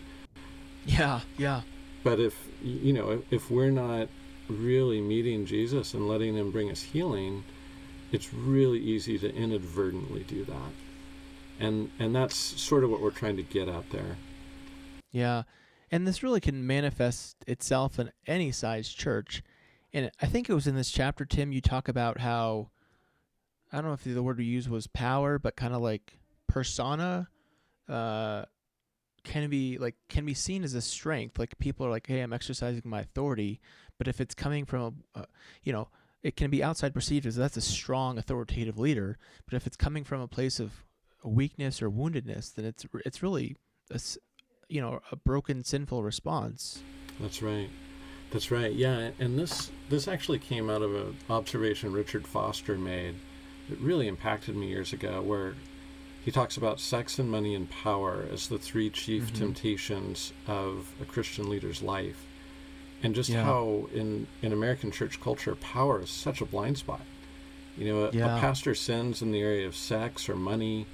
Yeah. 0.84 1.20
Yeah. 1.38 1.62
But 2.02 2.20
if 2.20 2.48
you 2.62 2.92
know, 2.92 3.10
if, 3.10 3.32
if 3.32 3.50
we're 3.50 3.70
not 3.70 4.08
really 4.48 5.00
meeting 5.00 5.46
Jesus 5.46 5.94
and 5.94 6.08
letting 6.08 6.36
Him 6.36 6.50
bring 6.50 6.70
us 6.70 6.82
healing, 6.82 7.44
it's 8.12 8.34
really 8.34 8.78
easy 8.78 9.18
to 9.18 9.34
inadvertently 9.34 10.24
do 10.24 10.44
that. 10.44 10.72
And 11.60 11.90
and 11.98 12.14
that's 12.14 12.36
sort 12.36 12.84
of 12.84 12.90
what 12.90 13.00
we're 13.00 13.10
trying 13.10 13.36
to 13.36 13.42
get 13.42 13.68
at 13.68 13.90
there. 13.90 14.16
Yeah. 15.12 15.44
And 15.90 16.08
this 16.08 16.22
really 16.22 16.40
can 16.40 16.66
manifest 16.66 17.36
itself 17.46 17.98
in 17.98 18.10
any 18.26 18.50
size 18.50 18.88
church. 18.88 19.42
And 19.94 20.10
I 20.20 20.26
think 20.26 20.50
it 20.50 20.54
was 20.54 20.66
in 20.66 20.74
this 20.74 20.90
chapter, 20.90 21.24
Tim, 21.24 21.52
you 21.52 21.60
talk 21.60 21.88
about 21.88 22.18
how, 22.18 22.70
I 23.72 23.76
don't 23.76 23.86
know 23.86 23.92
if 23.92 24.02
the 24.02 24.22
word 24.22 24.38
we 24.38 24.44
used 24.44 24.68
was 24.68 24.88
power, 24.88 25.38
but 25.38 25.54
kind 25.54 25.72
of 25.72 25.80
like 25.80 26.18
persona 26.48 27.28
uh, 27.88 28.44
can 29.22 29.48
be 29.48 29.78
like 29.78 29.94
can 30.08 30.26
be 30.26 30.34
seen 30.34 30.64
as 30.64 30.74
a 30.74 30.82
strength. 30.82 31.38
Like 31.38 31.56
people 31.58 31.86
are 31.86 31.90
like, 31.90 32.08
hey, 32.08 32.20
I'm 32.20 32.32
exercising 32.32 32.82
my 32.84 33.00
authority. 33.00 33.60
But 33.96 34.08
if 34.08 34.20
it's 34.20 34.34
coming 34.34 34.64
from, 34.64 35.04
a, 35.14 35.20
uh, 35.20 35.24
you 35.62 35.72
know, 35.72 35.88
it 36.24 36.34
can 36.34 36.50
be 36.50 36.62
outside 36.62 36.92
perceived 36.92 37.24
as 37.24 37.36
that's 37.36 37.56
a 37.56 37.60
strong 37.60 38.18
authoritative 38.18 38.78
leader. 38.78 39.16
But 39.46 39.54
if 39.54 39.64
it's 39.64 39.76
coming 39.76 40.02
from 40.02 40.20
a 40.20 40.26
place 40.28 40.58
of 40.58 40.84
weakness 41.22 41.80
or 41.80 41.88
woundedness, 41.88 42.52
then 42.52 42.64
it's 42.64 42.84
it's 43.04 43.22
really 43.22 43.56
a, 43.92 44.00
you 44.68 44.80
know 44.80 45.00
a 45.12 45.16
broken 45.16 45.62
sinful 45.62 46.02
response 46.02 46.82
That's 47.20 47.42
right. 47.42 47.70
That's 48.34 48.50
right. 48.50 48.72
Yeah, 48.72 49.10
and 49.20 49.38
this 49.38 49.70
this 49.90 50.08
actually 50.08 50.40
came 50.40 50.68
out 50.68 50.82
of 50.82 50.92
an 50.92 51.16
observation 51.30 51.92
Richard 51.92 52.26
Foster 52.26 52.76
made 52.76 53.14
that 53.68 53.78
really 53.78 54.08
impacted 54.08 54.56
me 54.56 54.66
years 54.66 54.92
ago 54.92 55.22
where 55.22 55.54
he 56.24 56.32
talks 56.32 56.56
about 56.56 56.80
sex 56.80 57.20
and 57.20 57.30
money 57.30 57.54
and 57.54 57.70
power 57.70 58.26
as 58.32 58.48
the 58.48 58.58
three 58.58 58.90
chief 58.90 59.32
Mhm. 59.32 59.38
temptations 59.38 60.32
of 60.48 60.92
a 61.00 61.04
Christian 61.04 61.48
leader's 61.48 61.80
life. 61.80 62.26
And 63.04 63.14
just 63.14 63.30
Yeah. 63.30 63.44
how 63.44 63.88
in, 63.94 64.26
in 64.42 64.52
American 64.52 64.90
church 64.90 65.20
culture, 65.20 65.54
power 65.54 66.00
is 66.02 66.10
such 66.10 66.40
a 66.40 66.44
blind 66.44 66.76
spot. 66.78 67.02
You 67.78 67.86
know, 67.86 68.04
a, 68.06 68.10
Yeah. 68.10 68.36
a 68.36 68.40
pastor 68.40 68.74
sins 68.74 69.22
in 69.22 69.30
the 69.30 69.42
area 69.42 69.64
of 69.64 69.76
sex 69.76 70.28
or 70.28 70.34
money, 70.34 70.86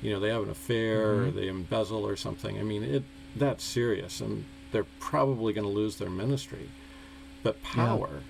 you 0.00 0.10
know, 0.12 0.20
they 0.20 0.28
have 0.28 0.44
an 0.44 0.50
affair 0.50 1.10
or 1.22 1.26
Mhm. 1.32 1.34
they 1.34 1.48
embezzle 1.48 2.06
or 2.06 2.14
something. 2.14 2.56
I 2.56 2.62
mean, 2.62 2.84
it 2.84 3.02
that's 3.34 3.64
serious 3.64 4.20
and 4.20 4.44
they're 4.70 4.86
probably 5.00 5.52
going 5.52 5.66
to 5.66 5.74
lose 5.74 5.96
their 5.96 6.08
ministry. 6.10 6.68
But 7.44 7.62
power, 7.62 8.22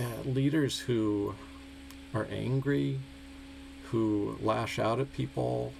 uh, 0.00 0.04
leaders 0.24 0.80
who 0.80 1.34
are 2.14 2.26
angry, 2.30 2.98
who 3.90 4.38
lash 4.40 4.78
out 4.78 4.98
at 4.98 5.12
people, 5.12 5.72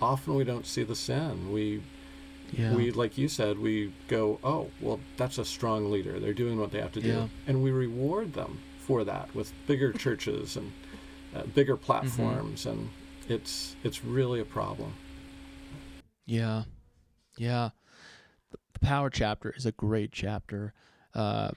often 0.00 0.36
we 0.36 0.44
don't 0.44 0.64
see 0.64 0.84
the 0.84 0.94
sin. 0.96 1.52
We 1.52 1.82
Yeah. 2.52 2.74
we 2.74 2.92
like 2.92 3.18
you 3.18 3.26
said 3.26 3.58
we 3.58 3.92
go 4.06 4.38
oh 4.44 4.70
well 4.80 5.00
that's 5.16 5.38
a 5.38 5.44
strong 5.46 5.90
leader 5.90 6.20
they're 6.20 6.34
doing 6.34 6.60
what 6.60 6.70
they 6.70 6.80
have 6.80 6.92
to 6.92 7.00
do 7.00 7.08
Yeah. 7.08 7.28
and 7.48 7.64
we 7.64 7.70
reward 7.72 8.34
them 8.34 8.60
for 8.78 9.02
that 9.02 9.34
with 9.34 9.52
bigger 9.66 9.92
churches 10.04 10.54
and 10.56 10.70
uh, 11.34 11.42
bigger 11.54 11.74
Mm-hmm. 11.74 11.84
platforms 11.86 12.66
and 12.66 12.90
it's 13.28 13.74
it's 13.82 14.04
really 14.04 14.40
a 14.40 14.44
problem 14.44 14.92
Yeah. 16.26 16.64
Yeah. 17.38 17.70
The 18.52 18.78
power 18.80 19.10
chapter 19.10 19.50
is 19.56 19.66
a 19.66 19.72
great 19.72 20.12
chapter. 20.12 20.74
Uh, 21.14 21.50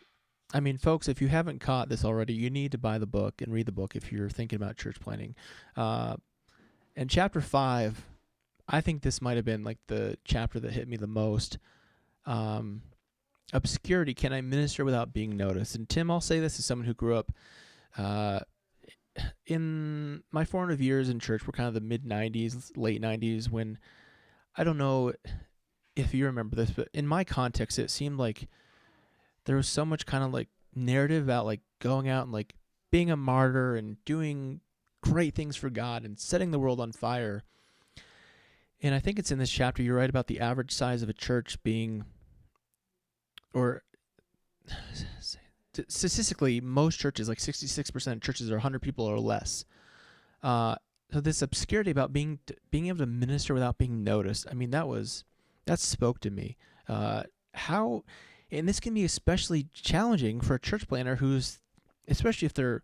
I 0.53 0.59
mean, 0.59 0.77
folks, 0.77 1.07
if 1.07 1.21
you 1.21 1.27
haven't 1.27 1.59
caught 1.59 1.89
this 1.89 2.05
already, 2.05 2.33
you 2.33 2.49
need 2.49 2.71
to 2.71 2.77
buy 2.77 2.97
the 2.97 3.05
book 3.05 3.41
and 3.41 3.53
read 3.53 3.65
the 3.65 3.71
book 3.71 3.95
if 3.95 4.11
you're 4.11 4.29
thinking 4.29 4.55
about 4.55 4.77
church 4.77 4.99
planting. 4.99 5.35
Uh, 5.75 6.15
and 6.95 7.09
chapter 7.09 7.41
five, 7.41 8.05
I 8.67 8.81
think 8.81 9.01
this 9.01 9.21
might 9.21 9.35
have 9.35 9.45
been 9.45 9.63
like 9.63 9.79
the 9.87 10.17
chapter 10.23 10.59
that 10.59 10.71
hit 10.71 10.87
me 10.87 10.97
the 10.97 11.07
most. 11.07 11.57
Um, 12.25 12.81
obscurity. 13.53 14.13
Can 14.13 14.33
I 14.33 14.41
minister 14.41 14.83
without 14.85 15.13
being 15.13 15.35
noticed? 15.37 15.75
And 15.75 15.87
Tim, 15.87 16.11
I'll 16.11 16.21
say 16.21 16.39
this 16.39 16.59
as 16.59 16.65
someone 16.65 16.87
who 16.87 16.93
grew 16.93 17.15
up 17.15 17.31
uh, 17.97 18.39
in 19.45 20.23
my 20.31 20.45
formative 20.45 20.81
years 20.81 21.09
in 21.09 21.19
church 21.19 21.45
were 21.45 21.53
kind 21.53 21.67
of 21.67 21.73
the 21.73 21.81
mid 21.81 22.03
90s, 22.03 22.71
late 22.75 23.01
90s 23.01 23.49
when 23.49 23.77
I 24.55 24.63
don't 24.63 24.77
know 24.77 25.13
if 25.95 26.13
you 26.13 26.25
remember 26.25 26.55
this, 26.55 26.71
but 26.71 26.89
in 26.93 27.07
my 27.07 27.23
context, 27.23 27.79
it 27.79 27.89
seemed 27.89 28.17
like 28.17 28.47
there 29.47 29.55
was 29.55 29.67
so 29.67 29.85
much 29.85 30.05
kind 30.05 30.23
of 30.23 30.33
like 30.33 30.49
narrative 30.75 31.23
about 31.23 31.45
like 31.45 31.61
going 31.79 32.09
out 32.09 32.23
and 32.23 32.33
like 32.33 32.53
being 32.91 33.09
a 33.09 33.17
martyr 33.17 33.75
and 33.75 34.03
doing 34.05 34.59
great 35.01 35.33
things 35.33 35.55
for 35.55 35.69
God 35.69 36.03
and 36.03 36.19
setting 36.19 36.51
the 36.51 36.59
world 36.59 36.81
on 36.81 36.91
fire. 36.91 37.43
And 38.81 38.93
I 38.93 38.99
think 38.99 39.17
it's 39.17 39.31
in 39.31 39.39
this 39.39 39.49
chapter 39.49 39.81
you're 39.81 39.95
right 39.95 40.09
about 40.09 40.27
the 40.27 40.41
average 40.41 40.71
size 40.71 41.01
of 41.01 41.09
a 41.09 41.13
church 41.13 41.63
being, 41.63 42.03
or 43.53 43.83
statistically, 45.87 46.59
most 46.59 46.99
churches, 46.99 47.29
like 47.29 47.39
66% 47.39 48.11
of 48.11 48.21
churches, 48.21 48.51
are 48.51 48.55
100 48.55 48.81
people 48.81 49.05
or 49.05 49.17
less. 49.17 49.63
Uh, 50.43 50.75
so 51.11 51.21
this 51.21 51.41
obscurity 51.41 51.89
about 51.89 52.11
being 52.11 52.39
being 52.69 52.87
able 52.87 52.99
to 52.99 53.05
minister 53.05 53.53
without 53.53 53.77
being 53.77 54.03
noticed. 54.03 54.45
I 54.51 54.53
mean, 54.53 54.71
that 54.71 54.89
was 54.89 55.23
that 55.65 55.79
spoke 55.79 56.19
to 56.21 56.29
me. 56.29 56.57
Uh, 56.87 57.23
how, 57.53 58.03
and 58.51 58.67
this 58.67 58.79
can 58.79 58.93
be 58.93 59.03
especially 59.03 59.67
challenging 59.73 60.41
for 60.41 60.55
a 60.55 60.59
church 60.59 60.87
planter 60.87 61.17
who's, 61.17 61.59
especially 62.07 62.45
if 62.45 62.53
they're, 62.53 62.83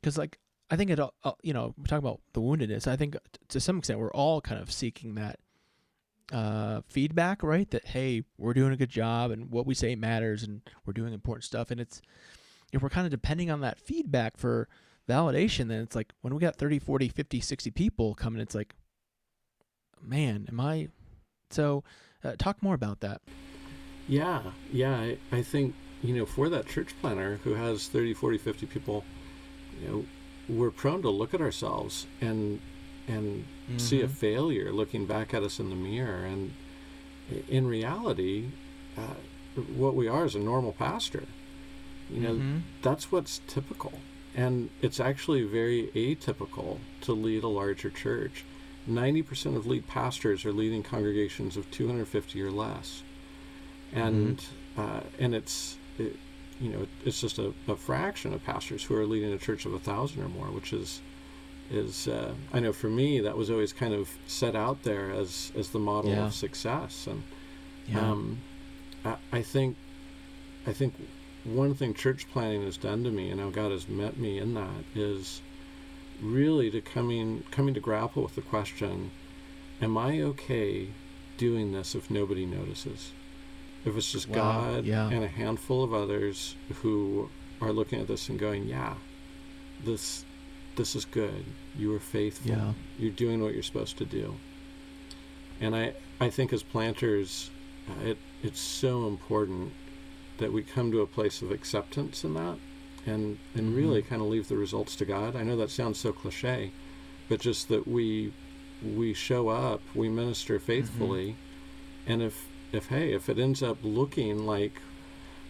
because 0.00 0.18
like 0.18 0.38
I 0.70 0.76
think 0.76 0.90
it, 0.90 0.98
uh, 0.98 1.10
you 1.42 1.52
know, 1.52 1.74
we 1.78 1.84
talk 1.84 1.98
about 1.98 2.20
the 2.32 2.40
woundedness. 2.40 2.86
I 2.88 2.96
think 2.96 3.16
to 3.48 3.60
some 3.60 3.78
extent 3.78 4.00
we're 4.00 4.12
all 4.12 4.40
kind 4.40 4.60
of 4.60 4.72
seeking 4.72 5.14
that 5.14 5.38
uh, 6.32 6.80
feedback, 6.88 7.42
right? 7.42 7.70
That 7.70 7.86
hey, 7.86 8.24
we're 8.36 8.54
doing 8.54 8.72
a 8.72 8.76
good 8.76 8.90
job 8.90 9.30
and 9.30 9.50
what 9.50 9.66
we 9.66 9.74
say 9.74 9.94
matters 9.94 10.42
and 10.42 10.62
we're 10.84 10.92
doing 10.92 11.12
important 11.12 11.44
stuff. 11.44 11.70
And 11.70 11.80
it's 11.80 12.02
if 12.72 12.82
we're 12.82 12.88
kind 12.88 13.06
of 13.06 13.12
depending 13.12 13.50
on 13.50 13.60
that 13.60 13.78
feedback 13.78 14.36
for 14.36 14.68
validation, 15.08 15.68
then 15.68 15.82
it's 15.82 15.94
like 15.94 16.12
when 16.22 16.34
we 16.34 16.40
got 16.40 16.56
30, 16.56 16.80
40, 16.80 17.08
50, 17.08 17.40
60 17.40 17.70
people 17.70 18.14
coming, 18.14 18.40
it's 18.40 18.54
like, 18.54 18.74
man, 20.02 20.46
am 20.48 20.60
I? 20.60 20.88
So, 21.50 21.84
uh, 22.24 22.34
talk 22.36 22.60
more 22.60 22.74
about 22.74 23.00
that. 23.00 23.22
Yeah 24.08 24.42
yeah 24.72 24.96
I, 24.96 25.18
I 25.32 25.42
think 25.42 25.74
you 26.02 26.14
know 26.14 26.26
for 26.26 26.48
that 26.48 26.66
church 26.66 26.94
planter 27.00 27.40
who 27.44 27.54
has 27.54 27.88
30 27.88 28.14
40 28.14 28.38
50 28.38 28.66
people 28.66 29.04
you 29.82 29.88
know 29.88 30.04
we're 30.48 30.70
prone 30.70 31.02
to 31.02 31.10
look 31.10 31.34
at 31.34 31.40
ourselves 31.40 32.06
and 32.20 32.60
and 33.08 33.44
see 33.76 34.00
a 34.00 34.06
Mhm. 34.06 34.10
failure 34.10 34.72
looking 34.72 35.06
back 35.06 35.34
at 35.34 35.42
us 35.42 35.58
in 35.58 35.70
the 35.70 35.76
mirror. 35.76 36.24
And 36.24 36.52
in 37.48 37.66
reality 37.66 38.46
uh, 38.96 39.14
what 39.76 39.94
we 39.94 40.06
are 40.08 40.24
is 40.24 40.34
a 40.34 40.38
normal 40.38 40.72
pastor. 40.72 41.24
You 42.10 42.20
know 42.20 42.34
Mhm. 42.34 42.62
that's 42.82 43.10
what's 43.10 43.40
typical. 43.48 43.94
And 44.36 44.70
it's 44.82 45.00
actually 45.00 45.42
very 45.44 45.88
atypical 45.94 46.78
to 47.00 47.12
lead 47.12 47.42
a 47.42 47.48
larger 47.48 47.90
church. 47.90 48.44
90% 48.88 49.56
of 49.56 49.66
lead 49.66 49.88
pastors 49.88 50.44
are 50.44 50.52
leading 50.52 50.82
congregations 50.82 51.56
of 51.56 51.68
250 51.72 52.40
or 52.42 52.50
less 52.52 53.02
and 53.92 54.42
uh, 54.76 55.00
and 55.18 55.34
it's 55.34 55.76
it, 55.98 56.16
you 56.60 56.70
know 56.70 56.86
it's 57.04 57.20
just 57.20 57.38
a, 57.38 57.52
a 57.68 57.76
fraction 57.76 58.32
of 58.32 58.44
pastors 58.44 58.84
who 58.84 58.94
are 58.96 59.06
leading 59.06 59.32
a 59.32 59.38
church 59.38 59.66
of 59.66 59.74
a 59.74 59.78
thousand 59.78 60.22
or 60.22 60.28
more 60.28 60.46
which 60.46 60.72
is 60.72 61.00
is 61.70 62.06
uh, 62.08 62.32
I 62.52 62.60
know 62.60 62.72
for 62.72 62.88
me 62.88 63.20
that 63.20 63.36
was 63.36 63.50
always 63.50 63.72
kind 63.72 63.92
of 63.94 64.08
set 64.26 64.54
out 64.54 64.82
there 64.84 65.10
as 65.10 65.52
as 65.56 65.70
the 65.70 65.78
model 65.78 66.12
Yeah. 66.12 66.26
of 66.26 66.34
success 66.34 67.06
and 67.06 67.22
Yeah. 67.88 68.00
um, 68.10 68.38
I, 69.04 69.16
I 69.32 69.42
think 69.42 69.76
I 70.66 70.72
think 70.72 70.94
one 71.44 71.74
thing 71.74 71.94
church 71.94 72.26
planting 72.32 72.64
has 72.64 72.76
done 72.76 73.04
to 73.04 73.10
me 73.10 73.30
and 73.30 73.40
how 73.40 73.50
God 73.50 73.70
has 73.70 73.88
met 73.88 74.16
me 74.16 74.38
in 74.38 74.54
that 74.54 74.84
is 74.94 75.40
really 76.20 76.70
to 76.70 76.80
coming 76.80 77.44
coming 77.50 77.74
to 77.74 77.80
grapple 77.80 78.22
with 78.22 78.34
the 78.34 78.40
question 78.42 79.10
am 79.82 79.96
I 79.98 80.20
okay 80.22 80.88
doing 81.36 81.72
this 81.72 81.94
if 81.94 82.10
nobody 82.10 82.46
notices 82.46 83.12
if 83.86 83.96
it's 83.96 84.12
just 84.12 84.28
Wow, 84.28 84.34
God 84.34 84.84
yeah. 84.84 85.08
and 85.08 85.24
a 85.24 85.28
handful 85.28 85.82
of 85.82 85.94
others 85.94 86.54
who 86.82 87.30
are 87.62 87.72
looking 87.72 88.00
at 88.00 88.08
this 88.08 88.28
and 88.28 88.38
going 88.38 88.66
yeah 88.68 88.94
this 89.84 90.24
this 90.76 90.94
is 90.94 91.04
good 91.06 91.44
you 91.78 91.94
are 91.94 92.00
faithful 92.00 92.50
Yeah. 92.50 92.72
you're 92.98 93.10
doing 93.12 93.42
what 93.42 93.54
you're 93.54 93.62
supposed 93.62 93.96
to 93.98 94.04
do 94.04 94.34
and 95.60 95.74
I 95.74 95.94
I 96.20 96.28
think 96.30 96.52
as 96.52 96.62
planters 96.62 97.50
uh, 97.88 98.08
it 98.10 98.18
it's 98.42 98.60
so 98.60 99.06
important 99.06 99.72
that 100.38 100.52
we 100.52 100.62
come 100.62 100.90
to 100.92 101.00
a 101.00 101.06
place 101.06 101.40
of 101.40 101.50
acceptance 101.50 102.24
in 102.24 102.34
that 102.34 102.58
and 103.06 103.38
and 103.54 103.72
Mhm. 103.72 103.76
really 103.76 104.02
kind 104.02 104.20
of 104.20 104.28
leave 104.28 104.48
the 104.48 104.56
results 104.56 104.96
to 104.96 105.04
God. 105.04 105.34
I 105.36 105.42
know 105.44 105.56
that 105.56 105.70
sounds 105.70 105.98
so 105.98 106.12
cliche, 106.12 106.72
but 107.28 107.40
just 107.40 107.68
that 107.68 107.86
we 107.86 108.32
we 108.82 109.14
show 109.14 109.48
up, 109.48 109.80
we 109.94 110.08
minister 110.10 110.58
faithfully, 110.58 111.36
and 112.06 112.20
if 112.22 112.46
if 112.76 112.86
hey, 112.88 113.12
if 113.12 113.28
it 113.28 113.38
ends 113.38 113.62
up 113.62 113.78
looking 113.82 114.46
like 114.46 114.80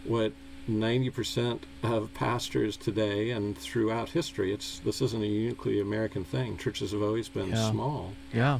what 0.05 0.33
90% 0.69 1.61
of 1.85 2.13
pastors 2.15 2.77
today 2.77 3.31
and 3.31 3.57
throughout 3.57 4.09
history, 4.11 4.53
it's 4.53 4.81
this 4.81 5.01
isn't 5.01 5.23
a 5.23 5.27
uniquely 5.27 5.81
American 5.81 6.25
thing. 6.25 6.57
Churches 6.57 6.93
have 6.93 7.03
always 7.03 7.29
been 7.29 7.51
Yeah. 7.51 7.71
small. 7.71 8.13
Yeah. 8.33 8.59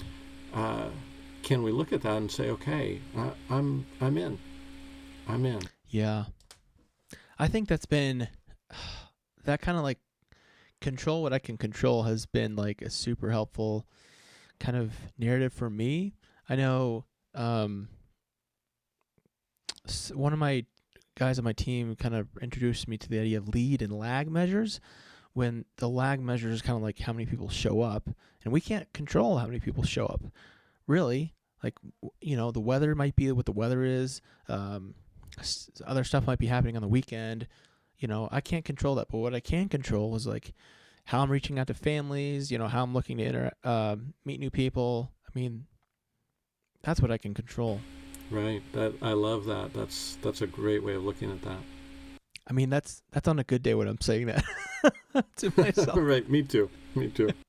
Uh, 0.55 0.89
can 1.43 1.63
we 1.63 1.71
look 1.73 1.93
at 1.93 2.03
that 2.03 2.17
and 2.17 2.31
say, 2.31 2.51
okay, 2.51 3.01
I, 3.17 3.31
I'm 3.51 3.87
I'm 4.01 4.17
in, 4.19 4.39
I'm 5.29 5.45
in. 5.47 5.61
Yeah. 5.89 6.25
I 7.39 7.49
think 7.49 7.69
that's 7.69 7.87
been 7.87 8.29
that 9.45 9.61
kind 9.61 9.77
of 9.79 9.83
like 9.85 9.99
control 10.81 11.23
what 11.23 11.33
I 11.33 11.39
can 11.39 11.57
control 11.57 12.03
has 12.05 12.27
been 12.27 12.55
like 12.57 12.83
a 12.83 12.91
super 12.91 13.31
helpful 13.31 13.87
kind 14.61 14.77
of 14.77 14.93
narrative 15.19 15.53
for 15.53 15.69
me. 15.71 16.15
I 16.49 16.57
know 16.57 17.05
um 17.35 17.89
one 20.11 20.33
of 20.33 20.39
my 20.39 20.65
guys 21.19 21.39
on 21.39 21.45
my 21.45 21.53
team 21.53 21.97
kind 21.97 22.15
of 22.15 22.29
introduced 22.41 22.89
me 22.89 22.99
to 22.99 23.09
the 23.09 23.19
idea 23.19 23.39
of 23.39 23.49
lead 23.49 23.83
and 23.83 23.93
lag 23.93 24.31
measures 24.31 24.81
when 25.33 25.65
the 25.77 25.89
lag 25.89 26.21
measure 26.21 26.49
is 26.49 26.63
kind 26.63 26.77
of 26.77 26.83
like 26.83 26.99
how 26.99 27.13
many 27.13 27.27
people 27.27 27.49
show 27.49 27.81
up 27.81 28.09
and 28.45 28.53
we 28.53 28.61
can't 28.61 28.93
control 28.93 29.39
how 29.39 29.47
many 29.47 29.61
people 29.61 29.83
show 29.83 30.07
up 30.07 30.23
really 30.87 31.35
like 31.63 31.75
you 32.21 32.37
know 32.37 32.51
the 32.51 32.61
weather 32.61 32.95
might 32.95 33.17
be 33.17 33.31
what 33.33 33.47
the 33.47 33.53
weather 33.53 33.83
is 33.83 34.21
um 34.49 34.95
other 35.87 36.05
stuff 36.05 36.27
might 36.27 36.39
be 36.39 36.47
happening 36.47 36.77
on 36.77 36.83
the 36.83 36.89
weekend. 36.89 37.47
You 37.99 38.09
know, 38.09 38.29
I 38.31 38.41
can't 38.41 38.65
control 38.65 38.95
that, 38.97 39.09
but 39.11 39.19
what 39.19 39.35
I 39.35 39.41
can 39.41 39.69
control 39.69 40.15
is 40.17 40.27
like 40.27 40.53
how 41.05 41.21
I'm 41.21 41.31
reaching 41.31 41.59
out 41.59 41.67
to 41.69 41.75
families. 41.75 42.51
You 42.51 42.59
know, 42.59 42.69
how 42.69 42.83
I'm 42.83 42.93
looking 42.93 43.19
to 43.19 43.25
inter- 43.25 43.53
uh, 43.65 43.97
meet 44.25 44.41
new 44.41 44.51
people. 44.51 45.11
I 45.27 45.39
mean, 45.39 45.67
that's 46.83 47.01
what 47.01 47.11
I 47.11 47.19
can 47.19 47.35
control. 47.35 47.81
Right. 48.31 48.63
That 48.73 48.95
I 49.03 49.13
love 49.13 49.45
that. 49.47 49.73
That's 49.73 50.19
that's 50.23 50.43
a 50.43 50.47
great 50.47 50.83
way 50.83 50.95
of 50.95 51.05
looking 51.05 51.31
at 51.31 51.43
that. 51.43 51.59
I 52.49 52.53
mean, 52.53 52.71
that's 52.71 53.03
that's 53.13 53.29
on 53.29 53.39
a 53.39 53.45
good 53.45 53.63
day 53.63 53.75
when 53.75 53.89
I'm 53.89 54.01
saying 54.01 54.27
that 54.27 54.45
to 55.37 55.53
myself. 55.57 55.91
right. 55.97 56.29
Me 56.29 56.43
too. 56.43 56.71
Me 56.95 57.09
too. 57.09 57.31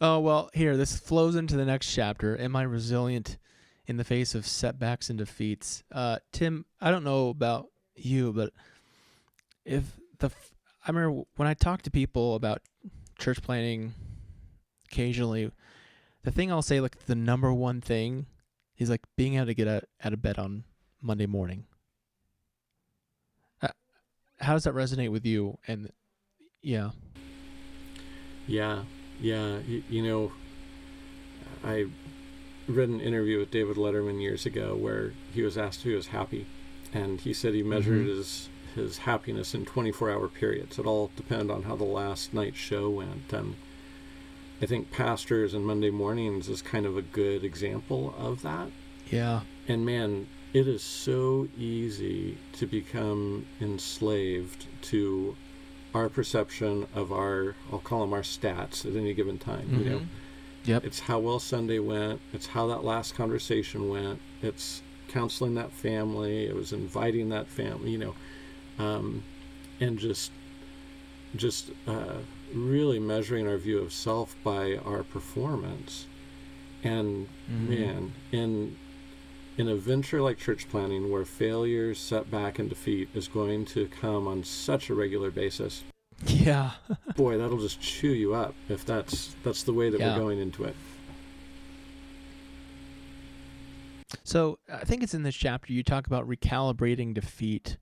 Oh 0.00 0.18
well, 0.18 0.50
here 0.52 0.76
this 0.76 0.98
flows 0.98 1.34
into 1.36 1.56
the 1.56 1.64
next 1.64 1.90
chapter. 1.94 2.38
Am 2.38 2.56
I 2.56 2.62
resilient 2.62 3.38
in 3.86 3.96
the 3.96 4.04
face 4.04 4.34
of 4.34 4.46
setbacks 4.46 5.08
and 5.08 5.18
defeats? 5.18 5.82
Uh, 5.90 6.18
Tim, 6.32 6.66
I 6.80 6.90
don't 6.90 7.04
know 7.04 7.28
about 7.28 7.68
you, 7.94 8.32
but 8.32 8.52
if 9.64 9.84
the 10.18 10.26
f- 10.26 10.52
I 10.86 10.90
remember 10.90 11.22
when 11.36 11.48
I 11.48 11.54
talk 11.54 11.82
to 11.82 11.90
people 11.90 12.34
about 12.34 12.60
church 13.18 13.40
planting, 13.40 13.94
occasionally, 14.90 15.50
the 16.24 16.30
thing 16.32 16.50
I'll 16.50 16.60
say 16.60 16.80
like 16.80 17.06
the 17.06 17.14
number 17.14 17.52
one 17.54 17.80
thing 17.80 18.26
is 18.84 18.90
like 18.90 19.02
being 19.16 19.34
able 19.34 19.46
to 19.46 19.54
get 19.54 19.66
out, 19.66 19.84
out 20.04 20.12
of 20.12 20.22
bed 20.22 20.38
on 20.38 20.64
Monday 21.02 21.26
morning. 21.26 21.64
Uh, 23.60 23.68
how 24.40 24.52
does 24.52 24.64
that 24.64 24.74
resonate 24.74 25.10
with 25.10 25.24
you? 25.26 25.58
And 25.66 25.90
yeah, 26.62 26.90
Yeah, 28.46 28.84
yeah. 29.20 29.58
You, 29.66 29.82
you 29.88 30.02
know, 30.02 30.32
I 31.64 31.86
read 32.68 32.88
an 32.88 33.00
interview 33.00 33.38
with 33.38 33.50
David 33.50 33.76
Letterman 33.76 34.20
years 34.22 34.46
ago 34.46 34.74
where 34.76 35.12
he 35.32 35.42
was 35.42 35.56
asked 35.58 35.80
if 35.80 35.84
he 35.86 35.94
was 35.94 36.08
happy, 36.08 36.46
and 36.92 37.20
he 37.20 37.32
said 37.32 37.54
he 37.54 37.62
measured 37.62 38.06
Mhm. 38.06 38.16
his 38.16 38.48
his 38.74 38.98
happiness 38.98 39.54
in 39.54 39.64
24-hour 39.64 40.26
periods. 40.26 40.80
It 40.80 40.84
all 40.86 41.08
depended 41.14 41.48
on 41.48 41.62
how 41.62 41.76
the 41.76 41.84
last 41.84 42.34
night's 42.34 42.56
show 42.58 42.90
went, 42.90 43.32
and 43.32 43.54
I 44.62 44.66
think 44.66 44.90
pastors 44.90 45.52
and 45.54 45.66
Monday 45.66 45.90
mornings 45.90 46.48
is 46.48 46.62
kind 46.62 46.86
of 46.86 46.96
a 46.96 47.02
good 47.02 47.44
example 47.44 48.14
of 48.18 48.42
that. 48.42 48.68
yeah, 49.10 49.40
And 49.68 49.84
man, 49.84 50.26
it 50.52 50.66
is 50.68 50.82
so 50.82 51.48
easy 51.58 52.38
to 52.54 52.66
become 52.66 53.46
enslaved 53.60 54.66
to 54.82 55.36
our 55.94 56.08
perception 56.08 56.86
of 56.94 57.12
our, 57.12 57.54
I'll 57.72 57.78
call 57.80 58.00
them 58.00 58.12
our 58.12 58.22
stats 58.22 58.84
at 58.86 58.96
any 58.96 59.12
given 59.14 59.38
time. 59.38 59.68
You 59.78 59.84
know, 59.90 59.98
Mhm. 59.98 60.06
Yep. 60.66 60.84
it's 60.84 61.00
how 61.00 61.18
well 61.18 61.38
Sunday 61.38 61.78
went. 61.78 62.20
It's 62.32 62.46
how 62.46 62.66
that 62.68 62.84
last 62.84 63.14
conversation 63.14 63.88
went. 63.88 64.20
It's 64.42 64.82
counseling 65.08 65.54
that 65.54 65.70
family. 65.72 66.46
It 66.46 66.54
was 66.56 66.72
inviting 66.72 67.28
that 67.28 67.46
family. 67.48 67.90
You 67.90 67.98
know, 67.98 68.14
um, 68.78 69.22
and 69.80 69.98
just, 69.98 70.30
just 71.36 71.70
uh, 71.86 72.18
really 72.54 72.98
measuring 72.98 73.46
our 73.48 73.56
view 73.56 73.78
of 73.78 73.92
self 73.92 74.34
by 74.44 74.76
our 74.76 75.02
performance. 75.02 76.06
And 76.82 77.28
Mhm. 77.50 77.68
man, 77.68 78.12
in 78.32 78.76
in 79.56 79.68
a 79.68 79.76
venture 79.76 80.20
like 80.20 80.36
church 80.36 80.68
planting, 80.68 81.10
where 81.12 81.24
failure, 81.24 81.94
setback, 81.94 82.58
and 82.58 82.68
defeat 82.68 83.08
is 83.14 83.28
going 83.28 83.64
to 83.64 83.86
come 83.86 84.26
on 84.26 84.42
such 84.42 84.90
a 84.90 84.94
regular 84.94 85.30
basis, 85.30 85.84
Yeah. 86.26 86.72
boy, 87.16 87.38
that'll 87.38 87.58
just 87.60 87.80
chew 87.80 88.10
you 88.12 88.34
up 88.34 88.54
if 88.68 88.84
that's 88.84 89.36
that's 89.44 89.62
the 89.62 89.72
way 89.72 89.90
that 89.90 90.00
Yeah. 90.00 90.14
we're 90.14 90.20
going 90.20 90.38
into 90.40 90.64
it. 90.64 90.74
So 94.22 94.58
I 94.72 94.84
think 94.84 95.02
it's 95.02 95.14
in 95.14 95.22
this 95.22 95.34
chapter 95.36 95.72
you 95.72 95.82
talk 95.82 96.06
about 96.06 96.26
recalibrating 96.28 97.14
defeat. 97.14 97.76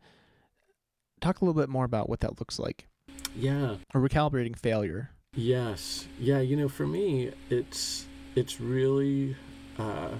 Talk 1.20 1.40
a 1.40 1.44
little 1.44 1.60
bit 1.60 1.68
more 1.68 1.84
about 1.84 2.08
what 2.08 2.20
that 2.20 2.40
looks 2.40 2.58
like, 2.58 2.86
Yeah. 3.36 3.76
or 3.94 4.00
recalibrating 4.00 4.56
failure. 4.58 5.10
Yes. 5.34 6.06
Yeah. 6.18 6.40
You 6.40 6.56
know, 6.56 6.68
for 6.68 6.86
me, 6.86 7.30
it's 7.50 8.06
it's 8.34 8.60
really 8.60 9.36
uh, 9.78 10.10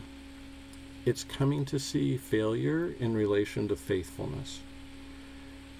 it's 1.04 1.24
coming 1.24 1.64
to 1.66 1.78
see 1.78 2.16
failure 2.16 2.92
in 2.98 3.14
relation 3.14 3.68
to 3.68 3.76
faithfulness. 3.76 4.60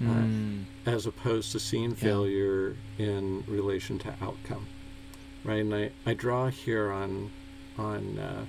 Mm. 0.01 0.65
as 0.85 1.07
opposed 1.07 1.53
to 1.53 1.61
seeing 1.61 1.95
failure 1.95 2.75
in 2.99 3.45
relation 3.47 4.01
to 4.01 4.13
outcome 4.21 4.67
right 5.45 5.61
and 5.61 5.73
i, 5.73 5.91
I 6.05 6.15
draw 6.15 6.49
here 6.49 6.91
on 6.91 7.31
on 7.79 8.19
uh, 8.19 8.45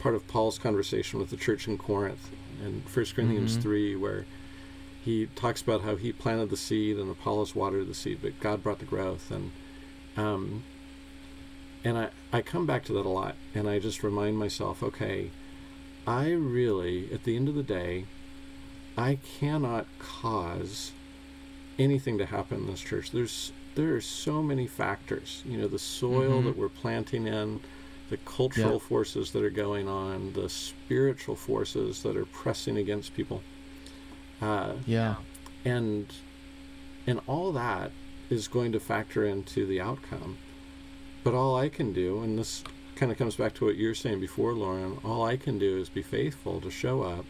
part 0.00 0.14
of 0.14 0.28
paul's 0.28 0.58
conversation 0.58 1.18
with 1.18 1.30
the 1.30 1.38
church 1.38 1.66
in 1.68 1.78
corinth 1.78 2.28
in 2.62 2.82
1 2.82 3.06
corinthians 3.14 3.56
Mhm. 3.56 3.62
3 3.62 3.96
where 3.96 4.26
he 5.04 5.26
talks 5.34 5.62
about 5.62 5.82
how 5.82 5.96
he 5.96 6.12
planted 6.12 6.50
the 6.50 6.56
seed 6.56 6.98
and 6.98 7.10
apollos 7.10 7.54
watered 7.54 7.88
the 7.88 7.94
seed 7.94 8.18
but 8.22 8.38
god 8.40 8.62
brought 8.62 8.78
the 8.78 8.84
growth 8.84 9.30
and 9.30 9.50
um, 10.16 10.64
and 11.84 11.96
I, 11.96 12.08
I 12.32 12.42
come 12.42 12.66
back 12.66 12.84
to 12.86 12.92
that 12.94 13.06
a 13.06 13.08
lot 13.08 13.36
and 13.54 13.68
i 13.68 13.78
just 13.78 14.02
remind 14.02 14.36
myself 14.38 14.82
okay 14.82 15.30
i 16.06 16.30
really 16.30 17.12
at 17.12 17.24
the 17.24 17.36
end 17.36 17.48
of 17.48 17.54
the 17.54 17.62
day 17.62 18.04
I 18.96 19.18
cannot 19.38 19.86
cause 19.98 20.92
anything 21.78 22.18
to 22.18 22.26
happen 22.26 22.58
in 22.58 22.66
this 22.66 22.80
church. 22.80 23.12
There's 23.12 23.52
there 23.76 23.94
are 23.94 24.00
so 24.00 24.42
many 24.42 24.66
factors. 24.66 25.42
You 25.46 25.56
know, 25.58 25.68
the 25.68 25.78
soil 25.78 26.42
Mhm. 26.42 26.44
that 26.46 26.56
we're 26.58 26.68
planting 26.68 27.26
in, 27.26 27.60
the 28.10 28.16
cultural 28.18 28.74
Yep. 28.74 28.82
forces 28.82 29.30
that 29.30 29.42
are 29.44 29.48
going 29.48 29.88
on, 29.88 30.32
the 30.34 30.48
spiritual 30.50 31.36
forces 31.36 32.02
that 32.02 32.16
are 32.16 32.26
pressing 32.26 32.76
against 32.76 33.14
people, 33.14 33.42
uh, 34.40 34.74
Yeah. 34.86 35.16
and 35.64 36.12
and 37.06 37.20
all 37.26 37.52
that 37.52 37.90
is 38.28 38.46
going 38.46 38.72
to 38.72 38.80
factor 38.80 39.24
into 39.24 39.66
the 39.66 39.80
outcome. 39.80 40.36
But 41.24 41.34
all 41.34 41.56
I 41.56 41.68
can 41.68 41.92
do, 41.92 42.20
and 42.22 42.38
this 42.38 42.62
kind 42.94 43.10
of 43.10 43.18
comes 43.18 43.36
back 43.36 43.54
to 43.54 43.64
what 43.64 43.76
you 43.76 43.88
were 43.88 43.94
saying 43.94 44.20
before, 44.20 44.52
Lauren, 44.52 44.98
all 45.04 45.24
I 45.24 45.36
can 45.36 45.58
do 45.58 45.78
is 45.78 45.88
be 45.88 46.02
faithful 46.02 46.60
to 46.60 46.70
show 46.70 47.02
up 47.02 47.24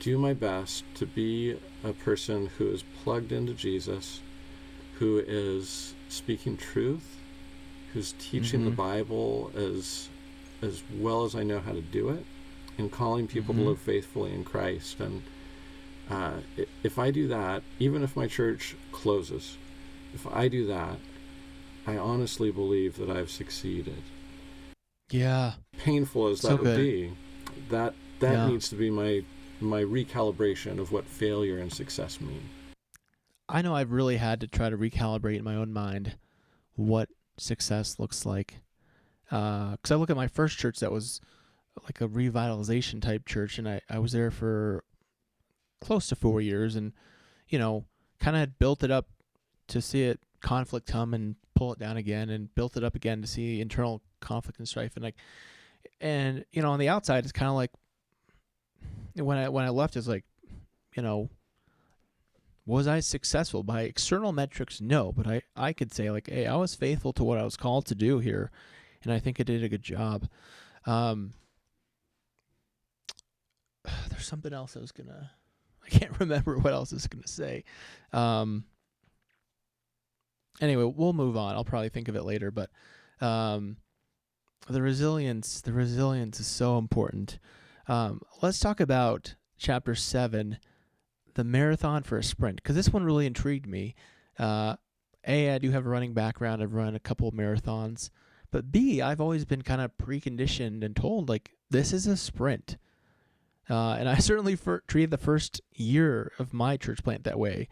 do 0.00 0.18
my 0.18 0.34
best 0.34 0.82
to 0.94 1.06
be 1.06 1.56
a 1.84 1.92
person 1.92 2.50
who 2.58 2.66
is 2.68 2.82
plugged 3.04 3.30
into 3.30 3.54
Jesus, 3.54 4.20
who 4.98 5.22
is 5.24 5.94
speaking 6.08 6.56
truth, 6.56 7.20
who's 7.92 8.12
teaching 8.18 8.64
the 8.64 8.70
Mhm. 8.72 8.76
Bible 8.76 9.52
as 9.54 10.08
as 10.60 10.82
well 10.96 11.24
as 11.24 11.34
I 11.36 11.42
know 11.44 11.58
how 11.60 11.72
to 11.72 11.80
do 11.80 12.08
it, 12.10 12.24
and 12.78 12.90
calling 12.90 13.26
people 13.28 13.52
Mhm. 13.54 13.58
to 13.58 13.64
live 13.70 13.78
faithfully 13.80 14.32
in 14.32 14.44
Christ. 14.44 14.98
And 15.00 15.22
uh, 16.10 16.34
if 16.82 16.98
I 16.98 17.10
do 17.10 17.28
that, 17.28 17.62
even 17.78 18.02
if 18.02 18.16
my 18.16 18.26
church 18.26 18.76
closes, 18.90 19.56
if 20.14 20.26
I 20.26 20.48
do 20.48 20.66
that, 20.66 20.98
I 21.86 21.96
honestly 21.96 22.50
believe 22.50 22.96
that 22.98 23.10
I've 23.10 23.30
succeeded. 23.30 24.02
Yeah. 25.10 25.54
Painful 25.78 26.28
as 26.28 26.40
So 26.40 26.48
that 26.48 26.58
would 26.58 26.64
good. 26.64 26.76
be, 26.76 27.12
that 27.70 27.94
that 28.20 28.32
Yeah. 28.32 28.48
needs 28.48 28.68
to 28.68 28.76
be 28.76 28.90
my 28.90 29.24
my 29.60 29.82
recalibration 29.82 30.78
of 30.78 30.90
what 30.90 31.04
failure 31.06 31.58
and 31.58 31.72
success 31.72 32.20
mean. 32.20 32.48
I 33.48 33.62
know 33.62 33.74
I've 33.76 33.92
really 33.92 34.16
had 34.16 34.40
to 34.40 34.48
try 34.48 34.70
to 34.70 34.76
recalibrate 34.76 35.36
in 35.38 35.44
my 35.44 35.54
own 35.54 35.72
mind 35.72 36.16
what 36.74 37.08
success 37.36 37.98
looks 37.98 38.26
like. 38.26 38.60
Because 39.24 39.90
I 39.90 39.94
look 39.94 40.10
at 40.10 40.16
my 40.16 40.26
first 40.26 40.58
church 40.58 40.80
that 40.80 40.90
was 40.90 41.20
like 41.84 42.00
a 42.00 42.08
revitalization 42.08 43.00
type 43.00 43.24
church, 43.24 43.58
and 43.58 43.68
I, 43.68 43.80
I 43.88 43.98
was 43.98 44.12
there 44.12 44.30
for 44.30 44.84
close 45.82 46.08
to 46.08 46.16
four 46.16 46.40
years 46.40 46.76
and, 46.76 46.92
you 47.48 47.58
know, 47.58 47.84
kind 48.18 48.36
of 48.36 48.58
built 48.58 48.82
it 48.82 48.90
up 48.90 49.08
to 49.68 49.82
see 49.82 50.04
it 50.04 50.20
conflict 50.40 50.86
come 50.86 51.14
and 51.14 51.36
pull 51.54 51.72
it 51.72 51.78
down 51.78 51.96
again 51.96 52.30
and 52.30 52.54
built 52.54 52.76
it 52.76 52.84
up 52.84 52.94
again 52.94 53.20
to 53.20 53.26
see 53.26 53.60
internal 53.60 54.02
conflict 54.20 54.58
and 54.58 54.68
strife. 54.68 54.92
And 54.96 55.04
like, 55.04 55.16
and, 56.00 56.44
you 56.52 56.62
know, 56.62 56.70
on 56.70 56.78
the 56.78 56.88
outside, 56.88 57.24
it's 57.24 57.32
kind 57.32 57.48
of 57.48 57.54
like, 57.54 57.70
when 59.14 59.36
I 59.36 59.48
when 59.48 59.64
I 59.64 59.68
left, 59.68 59.96
it's 59.96 60.08
like, 60.08 60.24
you 60.96 61.02
know, 61.02 61.28
was 62.64 62.86
I 62.86 63.00
successful 63.00 63.62
by 63.62 63.82
external 63.82 64.32
metrics? 64.32 64.80
No, 64.80 65.12
but 65.12 65.26
I 65.26 65.42
I 65.56 65.72
could 65.72 65.92
say 65.92 66.10
like, 66.10 66.28
hey, 66.28 66.46
I 66.46 66.56
was 66.56 66.74
faithful 66.74 67.12
to 67.14 67.24
what 67.24 67.38
I 67.38 67.44
was 67.44 67.56
called 67.56 67.86
to 67.86 67.94
do 67.94 68.20
here, 68.20 68.50
and 69.02 69.12
I 69.12 69.18
think 69.18 69.38
I 69.38 69.42
did 69.42 69.62
a 69.62 69.68
good 69.68 69.82
job. 69.82 70.28
Um, 70.86 71.34
there's 74.08 74.26
something 74.26 74.52
else 74.52 74.76
I 74.76 74.80
was 74.80 74.92
gonna. 74.92 75.32
Can't 75.92 76.18
remember 76.20 76.58
what 76.58 76.72
else 76.72 76.92
I 76.92 76.96
was 76.96 77.06
gonna 77.06 77.26
say. 77.26 77.64
Um. 78.12 78.64
Anyway, 80.60 80.84
we'll 80.84 81.12
move 81.12 81.36
on. 81.36 81.54
I'll 81.54 81.64
probably 81.64 81.88
think 81.88 82.08
of 82.08 82.14
it 82.14 82.24
later, 82.24 82.50
but 82.50 82.70
um, 83.20 83.78
the 84.68 84.82
resilience, 84.82 85.60
the 85.60 85.72
resilience 85.72 86.38
is 86.38 86.46
so 86.46 86.78
important. 86.78 87.38
Um, 87.88 88.20
let's 88.42 88.60
talk 88.60 88.78
about 88.78 89.34
chapter 89.58 89.94
seven, 89.94 90.58
the 91.34 91.42
marathon 91.42 92.02
for 92.02 92.18
a 92.18 92.22
sprint, 92.22 92.56
because 92.56 92.76
this 92.76 92.92
one 92.92 93.04
really 93.04 93.26
intrigued 93.26 93.66
me. 93.66 93.94
Uh, 94.38 94.76
a, 95.26 95.50
I 95.50 95.58
do 95.58 95.70
have 95.70 95.86
a 95.86 95.88
running 95.88 96.14
background. 96.14 96.62
I've 96.62 96.74
run 96.74 96.94
a 96.94 97.00
couple 97.00 97.30
marathons, 97.32 98.10
but 98.50 98.70
B, 98.70 99.00
I've 99.00 99.20
always 99.20 99.44
been 99.44 99.62
kind 99.62 99.80
of 99.80 99.96
preconditioned 99.96 100.84
and 100.84 100.94
told 100.94 101.28
like 101.28 101.52
this 101.70 101.92
is 101.92 102.06
a 102.06 102.16
sprint. 102.16 102.76
Uh, 103.72 103.96
and 103.98 104.06
I 104.06 104.16
certainly 104.18 104.54
for, 104.54 104.82
treated 104.86 105.10
the 105.10 105.18
first 105.18 105.62
year 105.72 106.30
of 106.38 106.52
my 106.52 106.76
church 106.76 107.02
plant 107.02 107.24
that 107.24 107.38
way. 107.38 107.68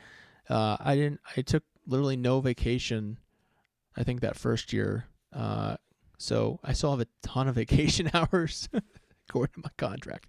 Uh, 0.49 0.79
I 0.81 0.95
didn't. 0.95 1.21
I 1.37 1.43
took 1.43 1.63
literally 1.87 2.17
no 2.17 2.41
vacation. 2.41 3.19
I 3.97 4.03
think 4.03 4.23
that 4.23 4.37
first 4.37 4.73
year. 4.73 5.05
Uh, 5.33 5.77
so 6.17 6.59
I 6.65 6.73
still 6.73 6.91
have 6.91 7.01
a 7.01 7.07
ton 7.23 7.49
of 7.49 7.55
vacation 7.63 8.11
hours 8.15 8.69
according 9.29 9.55
to 9.55 9.61
my 9.61 9.71
contract. 9.77 10.29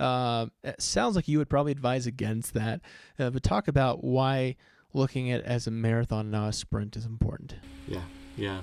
Um, 0.00 0.50
it 0.64 0.82
sounds 0.82 1.14
like 1.14 1.28
you 1.28 1.38
would 1.38 1.48
probably 1.48 1.72
advise 1.72 2.06
against 2.06 2.54
that, 2.54 2.80
uh, 3.18 3.30
but 3.30 3.42
talk 3.42 3.68
about 3.68 4.02
why 4.02 4.56
looking 4.92 5.30
at 5.30 5.40
it 5.40 5.46
as 5.46 5.66
a 5.66 5.70
marathon, 5.70 6.30
not 6.30 6.48
a 6.48 6.52
sprint, 6.52 6.96
is 6.96 7.06
important. 7.06 7.54
Yeah, 7.86 8.02
yeah. 8.36 8.60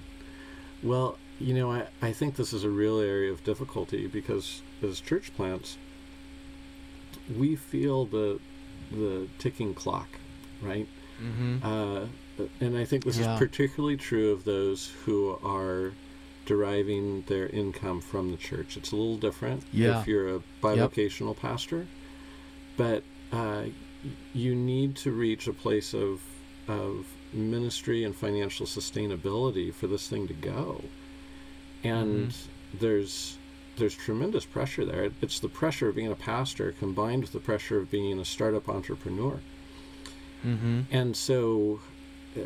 Well, 0.84 1.18
you 1.40 1.54
know, 1.54 1.72
I, 1.72 1.88
I 2.02 2.12
think 2.12 2.36
this 2.36 2.54
is 2.54 2.66
a 2.66 2.70
real 2.70 3.00
area 3.00 3.32
of 3.32 3.44
difficulty 3.44 4.08
because 4.08 4.62
as 4.84 5.00
church 5.00 5.34
plants, 5.36 5.78
we 7.38 7.56
feel 7.56 8.06
the 8.06 8.40
the 8.92 9.28
ticking 9.38 9.74
clock, 9.74 10.08
right? 10.62 10.88
Mm-hmm. 11.22 11.58
Uh, 11.64 12.06
and 12.60 12.78
I 12.78 12.86
think 12.86 13.04
this 13.04 13.18
Yeah. 13.20 13.34
is 13.34 13.40
particularly 13.40 13.98
true 13.98 14.32
of 14.32 14.46
those 14.46 14.92
who 15.06 15.38
are 15.44 15.92
deriving 16.46 17.24
their 17.28 17.48
income 17.48 18.02
from 18.02 18.32
the 18.32 18.38
church. 18.38 18.78
It's 18.78 18.92
a 18.92 18.96
little 18.96 19.18
different 19.18 19.64
Yeah. 19.72 20.02
if 20.02 20.08
you're 20.08 20.36
a 20.38 20.42
bivocational 20.64 21.38
pastor, 21.38 21.86
but 22.78 23.04
uh, 23.32 23.66
you 24.34 24.56
need 24.56 24.96
to 24.98 25.12
reach 25.12 25.48
a 25.48 25.54
place 25.54 25.94
of 25.94 26.22
of 26.68 27.06
ministry 27.34 28.04
and 28.04 28.16
financial 28.16 28.66
sustainability 28.66 29.74
for 29.74 29.88
this 29.88 30.08
thing 30.08 30.28
to 30.28 30.34
go. 30.34 30.84
And 31.84 32.34
there's 32.74 33.38
there's 33.80 33.96
tremendous 33.96 34.46
pressure 34.46 34.86
there. 34.86 35.12
It's 35.22 35.40
the 35.40 35.50
pressure 35.50 35.90
of 35.90 35.96
being 35.96 36.12
a 36.12 36.16
pastor 36.16 36.74
combined 36.74 37.24
with 37.24 37.32
the 37.32 37.40
pressure 37.40 37.78
of 37.78 37.90
being 37.90 38.20
a 38.20 38.26
startup 38.26 38.70
entrepreneur. 38.70 39.40
Mm-hmm. 40.46 40.82
And 40.92 41.16
so 41.16 41.80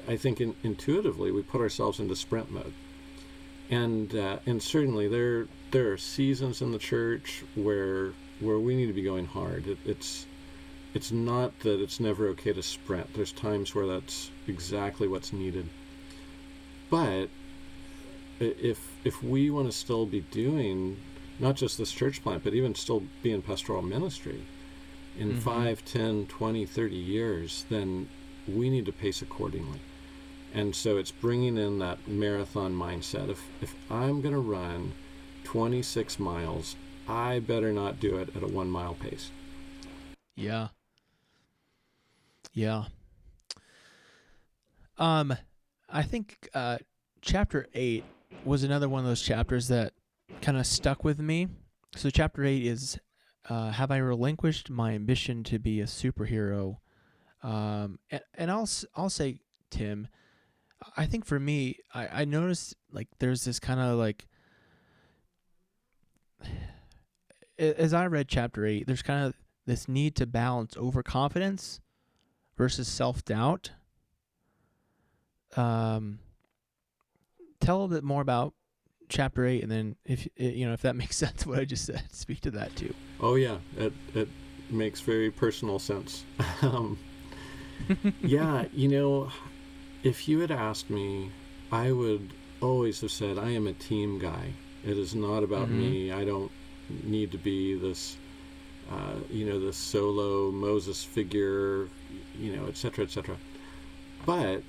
I 0.07 0.15
think 0.15 0.41
in, 0.41 0.55
intuitively 0.63 1.31
we 1.31 1.41
put 1.41 1.61
ourselves 1.61 1.99
into 1.99 2.15
sprint 2.15 2.51
mode. 2.51 2.73
And 3.69 4.15
uh, 4.15 4.39
and 4.45 4.61
certainly 4.61 5.07
there 5.07 5.47
there 5.71 5.91
are 5.91 5.97
seasons 5.97 6.61
in 6.61 6.71
the 6.71 6.79
church 6.79 7.43
where 7.55 8.11
where 8.39 8.59
we 8.59 8.75
need 8.75 8.87
to 8.87 8.93
be 8.93 9.03
going 9.03 9.25
hard. 9.25 9.67
It, 9.67 9.77
it's 9.85 10.25
it's 10.93 11.11
not 11.11 11.57
that 11.59 11.81
it's 11.81 11.99
never 11.99 12.27
okay 12.29 12.53
to 12.53 12.61
sprint. 12.61 13.13
There's 13.13 13.31
times 13.31 13.73
where 13.73 13.87
that's 13.87 14.29
exactly 14.47 15.07
what's 15.07 15.33
needed. 15.33 15.69
But 16.89 17.29
if 18.39 18.79
if 19.03 19.23
we 19.23 19.49
want 19.49 19.67
to 19.67 19.77
still 19.77 20.05
be 20.05 20.21
doing 20.21 20.97
not 21.43 21.55
just 21.55 21.77
this 21.77 21.91
church 21.91 22.23
plant, 22.23 22.43
but 22.43 22.53
even 22.53 22.73
still 22.73 23.03
be 23.21 23.31
in 23.31 23.41
pastoral 23.41 23.81
ministry 23.81 24.41
in 25.19 25.33
Mhm. 25.33 25.39
five, 25.41 25.85
ten, 25.85 26.25
twenty, 26.25 26.65
thirty 26.65 26.65
5, 26.65 26.65
10, 26.65 26.65
20, 26.65 26.65
30 26.65 26.95
years, 26.95 27.65
then 27.69 28.09
we 28.47 28.69
need 28.69 28.85
to 28.85 28.91
pace 28.91 29.21
accordingly. 29.21 29.79
And 30.53 30.75
so 30.75 30.97
it's 30.97 31.11
bringing 31.11 31.57
in 31.57 31.79
that 31.79 32.07
marathon 32.07 32.73
mindset. 32.73 33.29
If, 33.29 33.41
if 33.61 33.75
I'm 33.91 34.21
going 34.21 34.33
to 34.33 34.39
run 34.39 34.93
26 35.43 36.17
miles, 36.19 36.75
I 37.07 37.39
better 37.39 37.71
not 37.73 37.99
do 37.99 38.17
it 38.17 38.35
at 38.35 38.41
a 38.43 38.47
one 38.47 38.69
mile 38.71 38.93
pace. 38.95 39.29
Yeah. 40.35 40.69
Yeah. 42.53 42.85
Um, 44.97 45.35
I 45.89 46.03
think 46.03 46.49
uh, 46.53 46.77
chapter 47.21 47.67
eight 47.73 48.03
was 48.45 48.63
another 48.63 48.87
one 48.87 48.99
of 49.01 49.05
those 49.07 49.21
chapters 49.21 49.67
that 49.69 49.93
kind 50.41 50.57
of 50.57 50.65
stuck 50.65 51.03
with 51.03 51.19
me. 51.19 51.47
So 51.95 52.09
chapter 52.09 52.43
eight 52.43 52.65
is, 52.65 52.99
uh, 53.49 53.71
have 53.71 53.91
I 53.91 53.97
relinquished 53.97 54.69
my 54.69 54.93
ambition 54.93 55.43
to 55.45 55.59
be 55.59 55.79
a 55.79 55.85
superhero? 55.85 56.77
Um, 57.41 57.99
and, 58.09 58.21
and 58.35 58.51
I'll 58.51 58.69
I'll 58.95 59.09
say, 59.09 59.39
Tim, 59.69 60.07
I 60.97 61.05
think 61.05 61.25
for 61.25 61.39
me, 61.39 61.77
I 61.93 62.21
I 62.21 62.25
noticed 62.25 62.75
like 62.91 63.07
there's 63.19 63.45
this 63.45 63.59
kind 63.59 63.79
of 63.79 63.97
like. 63.97 64.27
As 67.59 67.93
I 67.93 68.07
read 68.07 68.27
chapter 68.27 68.65
eight, 68.65 68.87
there's 68.87 69.03
kind 69.03 69.25
of 69.25 69.35
this 69.65 69.87
need 69.87 70.15
to 70.15 70.25
balance 70.25 70.75
overconfidence 70.75 71.79
versus 72.57 72.87
self 72.87 73.23
doubt. 73.23 73.71
Um, 75.55 76.19
tell 77.59 77.83
a 77.83 77.87
bit 77.87 78.03
more 78.03 78.21
about 78.21 78.53
chapter 79.13 79.45
eight, 79.45 79.61
and 79.63 79.71
then 79.71 79.95
if 80.05 80.27
you 80.37 80.65
know 80.65 80.73
if 80.73 80.81
that 80.81 80.95
makes 81.03 81.15
sense, 81.15 81.45
what 81.45 81.59
I 81.59 81.65
just 81.65 81.85
said, 81.85 82.03
speak 82.11 82.41
to 82.41 82.51
that 82.51 82.75
too. 82.75 82.93
Oh, 83.19 83.35
yeah, 83.35 83.57
it, 83.77 83.93
it 84.13 84.27
makes 84.69 84.99
very 84.99 85.31
personal 85.31 85.79
sense. 85.79 86.23
um, 86.61 86.97
yeah, 88.21 88.65
you 88.73 88.89
know, 88.89 89.29
if 90.03 90.27
you 90.27 90.39
had 90.39 90.51
asked 90.51 90.89
me, 90.89 91.31
I 91.71 91.91
would 91.91 92.33
always 92.61 92.99
have 93.01 93.11
said, 93.11 93.37
I 93.37 93.51
am 93.51 93.67
a 93.67 93.73
team 93.73 94.19
guy. 94.19 94.53
It 94.85 94.97
is 94.97 95.15
not 95.15 95.43
about 95.43 95.69
Mhm. 95.69 95.77
me. 95.77 96.11
I 96.11 96.25
don't 96.25 96.51
need 97.03 97.31
to 97.31 97.37
be 97.37 97.75
this, 97.75 98.17
uh, 98.91 99.15
you 99.29 99.45
know, 99.45 99.59
this 99.59 99.77
solo 99.77 100.51
Moses 100.51 101.03
figure, 101.03 101.87
you 102.37 102.55
know, 102.55 102.65
et 102.67 102.75
cetera, 102.75 103.05
et 103.05 103.11
cetera. 103.11 103.37
But 104.25 104.63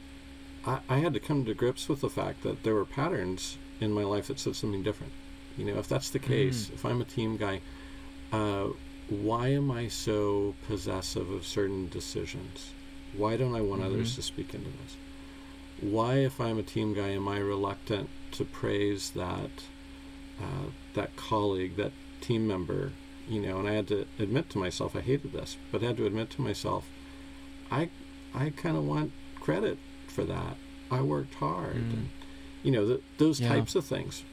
I, 0.65 0.79
I 0.89 0.99
had 0.99 1.15
to 1.15 1.21
come 1.21 1.45
to 1.47 1.55
grips 1.55 1.89
with 1.89 2.01
the 2.03 2.11
fact 2.11 2.43
that 2.45 2.63
there 2.63 2.75
were 2.75 2.85
patterns 2.85 3.59
in 3.85 3.93
my 3.93 4.05
life 4.05 4.27
that 4.29 4.39
said 4.41 4.57
something 4.57 4.83
different. 4.83 5.13
You 5.57 5.67
know, 5.67 5.79
if 5.79 5.89
that's 5.89 6.11
the 6.11 6.19
case, 6.19 6.71
if 6.75 6.85
I'm 6.85 7.01
a 7.01 7.05
team 7.05 7.37
guy, 7.37 7.61
uh, 8.33 8.69
why 9.09 9.49
am 9.49 9.71
I 9.71 9.89
so 9.89 10.55
possessive 10.67 11.31
of 11.31 11.47
certain 11.47 11.89
decisions? 11.89 12.71
Why 13.17 13.37
don't 13.37 13.55
I 13.55 13.61
want 13.61 13.83
others 13.83 14.13
Mhm. 14.13 14.17
to 14.17 14.23
speak 14.23 14.55
into 14.55 14.71
this? 14.71 14.97
Why, 15.81 16.15
if 16.19 16.41
I'm 16.41 16.59
a 16.59 16.63
team 16.63 16.95
guy, 16.95 17.11
am 17.11 17.29
I 17.29 17.39
reluctant 17.39 18.09
to 18.33 18.45
praise 18.45 19.11
that 19.11 19.51
uh, 20.41 20.67
that 20.95 21.15
colleague, 21.15 21.77
that 21.77 21.93
team 22.21 22.45
member? 22.47 22.93
You 23.29 23.41
know, 23.41 23.59
and 23.61 23.69
I 23.69 23.73
had 23.75 23.87
to 23.89 24.07
admit 24.19 24.51
to 24.51 24.59
myself 24.59 24.97
I 24.97 25.01
hated 25.01 25.33
this, 25.33 25.57
but 25.71 25.83
I 25.83 25.87
had 25.87 25.97
to 25.99 26.07
admit 26.07 26.31
to 26.31 26.43
myself, 26.43 26.89
I 27.71 27.91
I 28.35 28.51
kind 28.51 28.77
of 28.77 28.85
want 28.85 29.13
credit 29.39 29.79
for 30.09 30.25
that. 30.25 30.57
I 30.91 31.03
worked 31.03 31.35
hard, 31.35 31.77
Mm. 31.77 31.93
and 31.93 32.09
you 32.65 32.73
know 32.73 32.85
th- 32.87 33.01
those 33.19 33.39
Yeah. 33.41 33.49
types 33.51 33.77
of 33.77 33.85
things. 33.85 34.25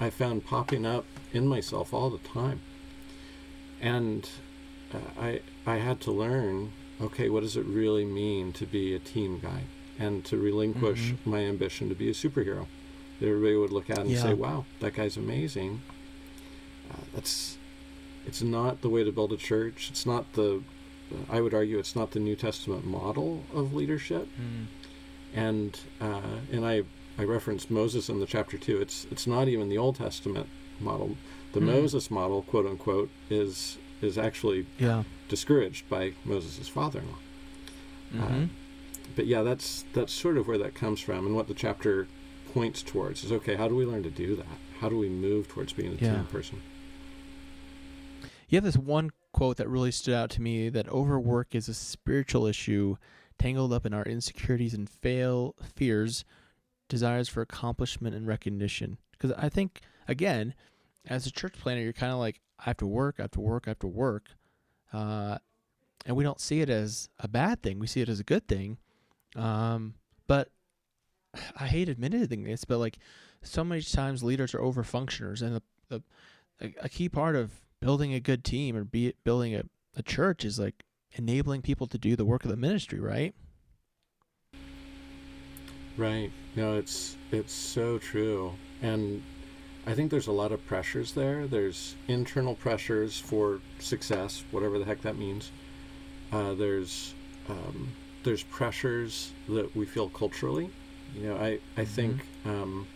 I 0.00 0.10
found 0.10 0.44
popping 0.44 0.84
up 0.86 1.04
in 1.32 1.46
myself 1.48 1.92
all 1.92 2.10
the 2.10 2.18
time. 2.18 2.60
And 3.80 4.28
uh, 4.94 4.98
I 5.20 5.40
I 5.66 5.76
had 5.78 6.00
to 6.02 6.12
learn 6.12 6.72
okay 7.00 7.28
what 7.28 7.42
does 7.42 7.56
it 7.56 7.64
really 7.66 8.04
mean 8.04 8.52
to 8.52 8.66
be 8.66 8.94
a 8.94 8.98
team 9.00 9.40
guy? 9.40 9.62
And 9.98 10.24
to 10.26 10.36
relinquish 10.36 11.10
Mhm. 11.12 11.16
my 11.26 11.40
ambition 11.40 11.88
to 11.88 11.94
be 11.94 12.08
a 12.08 12.12
superhero. 12.14 12.66
That 13.18 13.26
everybody 13.28 13.56
would 13.56 13.72
look 13.72 13.90
at 13.90 13.98
and 14.00 14.16
say 14.16 14.34
wow 14.34 14.64
that 14.80 14.94
guy's 14.94 15.16
amazing. 15.16 15.80
Uh, 16.90 16.96
that's 17.14 17.56
it's 18.26 18.42
not 18.42 18.82
the 18.82 18.88
way 18.88 19.02
to 19.02 19.10
build 19.12 19.32
a 19.32 19.36
church. 19.36 19.88
It's 19.90 20.06
not 20.06 20.32
the 20.34 20.62
I 21.28 21.40
would 21.40 21.52
argue 21.54 21.78
it's 21.78 21.94
not 21.96 22.12
the 22.12 22.20
New 22.20 22.36
Testament 22.36 22.86
model 22.86 23.44
of 23.52 23.74
leadership. 23.74 24.28
And 25.34 25.78
uh, 26.00 26.38
and 26.52 26.64
I 26.64 26.82
I 27.18 27.24
referenced 27.24 27.70
Moses 27.70 28.08
in 28.08 28.20
the 28.20 28.26
chapter 28.26 28.56
two. 28.58 28.80
It's 28.80 29.06
it's 29.10 29.26
not 29.26 29.48
even 29.48 29.68
the 29.68 29.78
Old 29.78 29.96
Testament 29.96 30.48
model. 30.80 31.16
The 31.52 31.60
Hmm. 31.60 31.66
Moses 31.66 32.10
model, 32.10 32.42
quote 32.42 32.66
unquote, 32.66 33.10
is 33.30 33.78
is 34.00 34.18
actually 34.18 34.66
Yeah. 34.78 35.04
discouraged 35.28 35.88
by 35.88 36.14
Moses' 36.24 36.66
father-in-law. 36.68 37.18
Mm-hmm. 38.14 38.44
But 39.14 39.26
yeah, 39.26 39.42
that's 39.42 39.84
that's 39.92 40.12
sort 40.12 40.36
of 40.38 40.48
where 40.48 40.58
that 40.58 40.74
comes 40.74 41.00
from, 41.00 41.26
and 41.26 41.34
what 41.36 41.48
the 41.48 41.54
chapter 41.54 42.08
points 42.52 42.82
towards 42.82 43.24
is 43.24 43.32
okay. 43.32 43.54
How 43.54 43.68
do 43.68 43.76
we 43.76 43.84
learn 43.86 44.02
to 44.02 44.10
do 44.10 44.34
that? 44.36 44.46
How 44.80 44.88
do 44.88 44.98
we 44.98 45.08
move 45.08 45.48
towards 45.48 45.72
being 45.72 45.92
a 45.92 46.04
Yeah. 46.04 46.16
team 46.16 46.26
person? 46.26 46.60
You 48.48 48.56
have 48.56 48.64
this 48.64 48.76
one 48.76 49.10
quote 49.32 49.56
that 49.58 49.68
really 49.68 49.90
stood 49.92 50.14
out 50.14 50.28
to 50.30 50.42
me 50.42 50.68
that 50.68 50.88
overwork 50.88 51.54
is 51.54 51.68
a 51.68 51.74
spiritual 51.74 52.46
issue 52.46 52.96
tangled 53.38 53.72
up 53.72 53.86
in 53.86 53.94
our 53.94 54.04
insecurities 54.04 54.74
and 54.74 54.88
fail 54.90 55.54
fears, 55.62 56.24
desires 56.92 57.26
for 57.26 57.40
accomplishment 57.40 58.14
and 58.14 58.26
recognition. 58.26 58.98
Because 59.12 59.32
I 59.32 59.48
think, 59.48 59.80
again, 60.06 60.52
as 61.06 61.26
a 61.26 61.32
church 61.32 61.54
planter, 61.58 61.82
you're 61.82 61.94
kind 61.94 62.12
of 62.12 62.18
like, 62.18 62.40
I 62.60 62.64
have 62.64 62.76
to 62.76 62.86
work, 62.86 63.16
I 63.18 63.22
have 63.22 63.30
to 63.30 63.40
work, 63.40 63.64
I 63.66 63.70
have 63.70 63.78
to 63.78 63.86
work. 63.86 64.28
Uh, 64.92 65.38
and 66.04 66.14
we 66.14 66.22
don't 66.22 66.38
see 66.38 66.60
it 66.60 66.68
as 66.68 67.08
a 67.18 67.28
bad 67.28 67.62
thing. 67.62 67.78
We 67.78 67.86
see 67.86 68.02
it 68.02 68.10
as 68.10 68.20
a 68.20 68.24
good 68.24 68.46
thing. 68.46 68.76
Um, 69.34 69.94
but 70.26 70.50
I 71.58 71.66
hate 71.66 71.88
admitting 71.88 72.44
this, 72.44 72.66
but 72.66 72.76
like 72.76 72.98
so 73.42 73.64
many 73.64 73.80
times 73.80 74.22
leaders 74.22 74.54
are 74.54 74.60
over 74.60 74.84
functioners 74.84 75.40
and 75.40 75.56
the, 75.56 75.62
the 75.88 76.02
a, 76.82 76.90
key 76.90 77.08
part 77.08 77.34
of 77.34 77.52
building 77.80 78.12
a 78.12 78.20
good 78.20 78.44
team 78.44 78.76
or 78.76 78.84
be 78.84 79.14
building 79.24 79.54
a, 79.54 79.62
a 79.96 80.02
church 80.02 80.44
is 80.44 80.58
like 80.58 80.84
enabling 81.12 81.62
people 81.62 81.86
to 81.86 81.96
do 81.96 82.16
the 82.16 82.26
work 82.26 82.44
of 82.44 82.50
the 82.50 82.56
ministry, 82.56 83.00
right? 83.00 83.34
Right. 85.96 86.30
No, 86.56 86.76
it's 86.76 87.16
it's 87.30 87.52
so 87.52 87.98
true. 87.98 88.52
And 88.82 89.22
I 89.86 89.94
think 89.94 90.10
there's 90.10 90.26
a 90.28 90.32
lot 90.32 90.52
of 90.52 90.64
pressures 90.66 91.12
there. 91.12 91.46
There's 91.46 91.94
internal 92.08 92.54
pressures 92.54 93.18
for 93.18 93.60
success, 93.78 94.44
whatever 94.50 94.78
the 94.78 94.84
heck 94.84 95.02
that 95.02 95.16
means. 95.16 95.50
Uh, 96.32 96.54
there's 96.54 97.14
um, 97.48 97.92
there's 98.22 98.42
pressures 98.44 99.32
that 99.48 99.74
we 99.76 99.84
feel 99.84 100.08
culturally. 100.08 100.70
You 101.14 101.28
know, 101.28 101.36
I 101.36 101.58
I 101.76 101.84
think 101.84 102.24
um, 102.44 102.86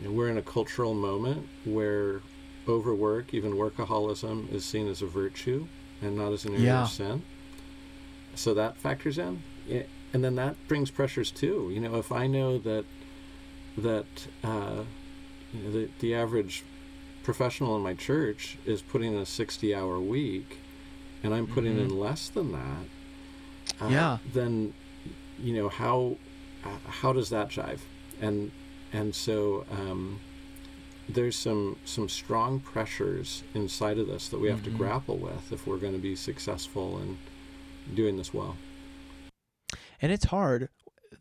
you 0.00 0.08
know, 0.08 0.14
we're 0.14 0.28
in 0.28 0.38
a 0.38 0.42
cultural 0.42 0.94
moment 0.94 1.46
where 1.64 2.20
overwork, 2.66 3.32
even 3.32 3.52
workaholism, 3.54 4.52
is 4.52 4.64
seen 4.64 4.88
as 4.88 5.00
a 5.02 5.06
virtue 5.06 5.66
and 6.02 6.16
not 6.16 6.32
as 6.32 6.44
an 6.44 6.52
area 6.54 6.64
Yeah. 6.66 6.82
of 6.82 6.88
sin. 6.90 7.22
So 8.34 8.54
that 8.54 8.76
factors 8.76 9.18
in, 9.18 9.42
Yeah, 9.66 9.82
and 10.12 10.24
then 10.24 10.34
that 10.36 10.56
brings 10.68 10.90
pressures 10.90 11.30
too. 11.30 11.70
You 11.72 11.80
know, 11.80 11.96
if 11.96 12.10
I 12.12 12.26
know 12.26 12.58
that 12.58 12.84
that 13.76 14.06
uh, 14.42 14.82
you 15.52 15.62
know, 15.62 15.70
the, 15.70 15.88
the 16.00 16.14
average 16.14 16.64
professional 17.22 17.76
in 17.76 17.82
my 17.82 17.94
church 17.94 18.56
is 18.66 18.80
putting 18.82 19.12
in 19.14 19.18
a 19.20 19.26
60 19.26 19.74
hour 19.74 20.00
week 20.00 20.58
and 21.22 21.34
I'm 21.34 21.46
putting 21.46 21.74
Mhm. 21.76 21.84
in 21.84 21.98
less 21.98 22.28
than 22.28 22.52
that, 22.52 22.86
uh, 23.80 23.88
Yeah. 23.90 24.18
then 24.32 24.72
you 25.38 25.54
know 25.54 25.68
how 25.68 26.16
uh, 26.64 26.90
how 26.90 27.12
does 27.12 27.30
that 27.30 27.48
jive? 27.50 27.80
And 28.20 28.50
and 28.92 29.14
so 29.14 29.64
um, 29.70 30.20
there's 31.08 31.36
some 31.36 31.76
some 31.84 32.08
strong 32.08 32.60
pressures 32.60 33.42
inside 33.54 33.98
of 33.98 34.06
this 34.08 34.28
that 34.28 34.40
we 34.40 34.48
have 34.48 34.60
Mhm. 34.60 34.64
to 34.64 34.70
grapple 34.70 35.16
with 35.16 35.52
if 35.52 35.66
we're 35.66 35.76
going 35.78 35.92
to 35.94 35.98
be 36.00 36.16
successful 36.16 36.98
in 36.98 37.18
doing 37.94 38.16
this 38.16 38.34
well. 38.34 38.56
And 40.00 40.12
it's 40.12 40.26
hard. 40.26 40.68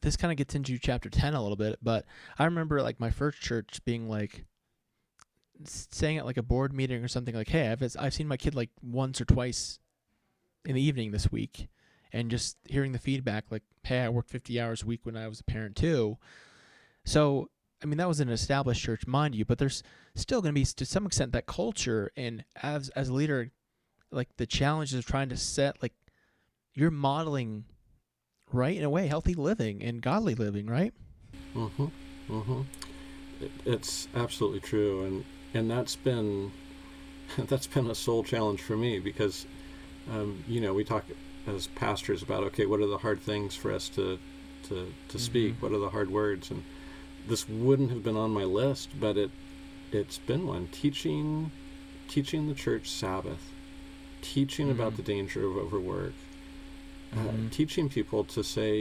This 0.02 0.18
kind 0.18 0.32
of 0.32 0.38
gets 0.38 0.56
into 0.56 0.78
chapter 0.78 1.10
10 1.10 1.34
a 1.34 1.42
little 1.42 1.56
bit, 1.56 1.80
but 1.82 2.06
I 2.38 2.46
remember 2.46 2.82
like 2.82 3.00
my 3.00 3.10
first 3.10 3.42
church 3.42 3.80
being 3.86 4.10
like 4.10 4.46
saying 5.66 6.18
at 6.18 6.26
like 6.26 6.38
a 6.38 6.44
board 6.44 6.74
meeting 6.74 7.04
or 7.04 7.08
something 7.08 7.36
like, 7.36 7.50
"Hey, 7.50 7.70
I've 7.70 7.84
I've 7.98 8.14
seen 8.14 8.28
my 8.28 8.38
kid 8.38 8.56
like 8.56 8.70
once 8.82 9.20
or 9.22 9.26
twice 9.26 9.80
in 10.66 10.76
the 10.76 10.82
evening 10.82 11.12
this 11.12 11.32
week." 11.32 11.68
And 12.14 12.32
just 12.32 12.58
hearing 12.66 12.92
the 12.92 13.00
feedback 13.00 13.46
like, 13.50 13.64
"Hey, 13.84 14.02
I 14.02 14.10
worked 14.10 14.30
50 14.30 14.60
hours 14.60 14.84
a 14.84 14.86
week 14.86 15.06
when 15.06 15.18
I 15.18 15.28
was 15.28 15.40
a 15.40 15.44
parent 15.44 15.76
too." 15.76 16.18
So, 17.06 17.50
I 17.82 17.86
mean, 17.86 17.98
that 17.98 18.08
was 18.08 18.20
an 18.20 18.30
established 18.30 18.84
church, 18.84 19.08
mind 19.08 19.36
you, 19.36 19.46
but 19.46 19.58
there's 19.58 19.84
still 20.16 20.42
going 20.42 20.54
to 20.54 20.60
be 20.60 20.66
to 20.66 20.86
some 20.86 21.06
extent 21.06 21.32
that 21.32 21.46
culture 21.46 22.12
and 22.18 22.44
as 22.62 22.90
as 22.90 23.10
a 23.10 23.14
leader 23.14 23.52
like 24.12 24.36
the 24.38 24.46
challenges 24.46 24.98
of 24.98 25.06
trying 25.06 25.30
to 25.30 25.38
set 25.38 25.82
like 25.82 25.94
you're 26.74 26.92
modeling 26.92 27.66
right 28.52 28.78
in 28.78 28.84
a 28.84 28.90
way 28.90 29.08
healthy 29.08 29.34
living 29.34 29.82
and 29.84 30.02
godly 30.02 30.36
living 30.36 30.68
right 30.68 30.94
Mm-hmm. 31.56 31.86
Mm-hmm. 32.30 32.62
It, 33.42 33.52
it's 33.66 34.08
absolutely 34.16 34.60
true, 34.60 35.06
and 35.06 35.26
and 35.56 35.72
that's 35.72 35.96
been 35.96 36.52
that's 37.38 37.66
been 37.68 37.90
a 37.90 37.96
soul 37.96 38.24
challenge 38.24 38.62
for 38.62 38.78
me 38.78 39.00
because 39.00 39.48
um, 40.12 40.44
you 40.48 40.62
know 40.62 40.74
we 40.74 40.84
talk 40.84 41.06
as 41.48 41.68
pastors 41.68 42.22
about 42.22 42.44
okay, 42.44 42.66
what 42.68 42.80
are 42.80 42.86
the 42.88 42.98
hard 43.00 43.22
things 43.22 43.56
for 43.56 43.72
us 43.72 43.90
to 43.90 44.20
to 44.68 44.94
to 45.10 45.18
speak? 45.20 45.56
Mhm. 45.56 45.62
What 45.62 45.72
are 45.72 45.80
the 45.80 45.90
hard 45.90 46.12
words? 46.12 46.52
And 46.52 46.64
this 47.28 47.48
wouldn't 47.50 47.90
have 47.90 48.04
been 48.04 48.18
on 48.18 48.32
my 48.32 48.44
list, 48.44 48.90
but 49.00 49.18
it 49.18 49.32
it's 49.92 50.20
been 50.20 50.46
one 50.46 50.68
teaching 50.68 51.50
teaching 52.08 52.48
the 52.48 52.54
church 52.56 52.88
Sabbath, 52.90 53.52
teaching 54.22 54.70
about 54.70 54.94
Mhm. 54.94 54.98
the 54.98 55.04
danger 55.04 55.46
of 55.48 55.58
overwork, 55.58 56.14
uh, 57.14 57.18
Mhm. 57.18 57.52
teaching 57.52 57.90
people 57.90 58.24
to 58.26 58.44
say, 58.44 58.80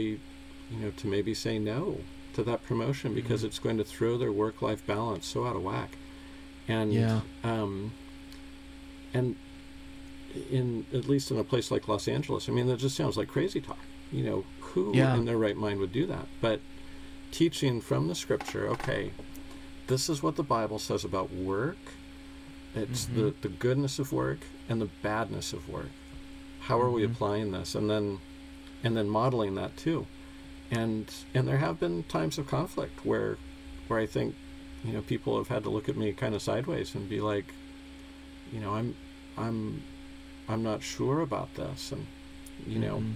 you 0.71 0.79
know, 0.79 0.91
to 0.91 1.07
maybe 1.07 1.33
say 1.33 1.59
no 1.59 2.01
to 2.33 2.43
that 2.43 2.63
promotion 2.65 3.13
because 3.13 3.41
Mhm. 3.41 3.45
it's 3.45 3.59
going 3.59 3.77
to 3.77 3.83
throw 3.83 4.17
their 4.17 4.31
work-life 4.31 4.85
balance 4.85 5.25
so 5.25 5.45
out 5.45 5.55
of 5.55 5.63
whack. 5.63 5.97
And 6.67 6.93
Yeah. 6.93 7.21
um, 7.43 7.93
and 9.13 9.35
in 10.51 10.85
at 10.93 11.07
least 11.07 11.31
in 11.31 11.37
a 11.37 11.43
place 11.43 11.71
like 11.71 11.87
Los 11.87 12.07
Angeles, 12.07 12.47
I 12.49 12.51
mean, 12.51 12.67
that 12.67 12.77
just 12.77 12.95
sounds 12.95 13.17
like 13.17 13.27
crazy 13.29 13.61
talk. 13.61 13.79
You 14.11 14.23
know, 14.23 14.45
who 14.59 14.93
Yeah. 14.95 15.15
in 15.15 15.25
their 15.25 15.37
right 15.37 15.55
mind 15.57 15.79
would 15.79 15.91
do 15.93 16.05
that? 16.07 16.27
But 16.41 16.59
teaching 17.31 17.81
from 17.81 18.07
the 18.07 18.15
scripture, 18.15 18.67
okay, 18.69 19.11
this 19.87 20.09
is 20.09 20.21
what 20.21 20.35
the 20.35 20.43
Bible 20.43 20.79
says 20.79 21.03
about 21.03 21.31
work. 21.33 21.77
It's 22.75 23.05
the, 23.05 23.31
Mhm. 23.31 23.41
the 23.41 23.49
goodness 23.49 23.97
of 23.99 24.11
work 24.11 24.39
and 24.69 24.79
the 24.81 24.89
badness 25.01 25.53
of 25.53 25.67
work. 25.67 25.89
How 26.67 26.79
are 26.81 26.91
we 26.91 27.03
Mhm. 27.03 27.11
applying 27.11 27.51
this? 27.51 27.75
And 27.75 27.89
then 27.89 28.19
and 28.83 28.95
then 28.95 29.09
modeling 29.09 29.55
that 29.55 29.75
too. 29.77 30.05
And 30.69 31.11
and 31.33 31.47
there 31.47 31.57
have 31.57 31.79
been 31.79 32.03
times 32.03 32.37
of 32.37 32.47
conflict 32.47 33.05
where 33.05 33.37
where 33.87 33.99
I 33.99 34.05
think, 34.05 34.35
you 34.83 34.93
know, 34.93 35.01
people 35.01 35.37
have 35.37 35.47
had 35.47 35.63
to 35.63 35.69
look 35.69 35.87
at 35.89 35.95
me 35.97 36.11
kind 36.13 36.35
of 36.35 36.41
sideways 36.41 36.93
and 36.93 37.07
be 37.09 37.21
like, 37.21 37.53
you 38.53 38.59
know, 38.59 38.73
I'm 38.75 38.95
I'm 39.37 39.83
I'm 40.49 40.63
not 40.63 40.83
sure 40.83 41.21
about 41.21 41.53
this 41.55 41.91
and 41.91 42.05
you 42.65 42.79
know, 42.79 42.97
Mhm. 42.99 43.13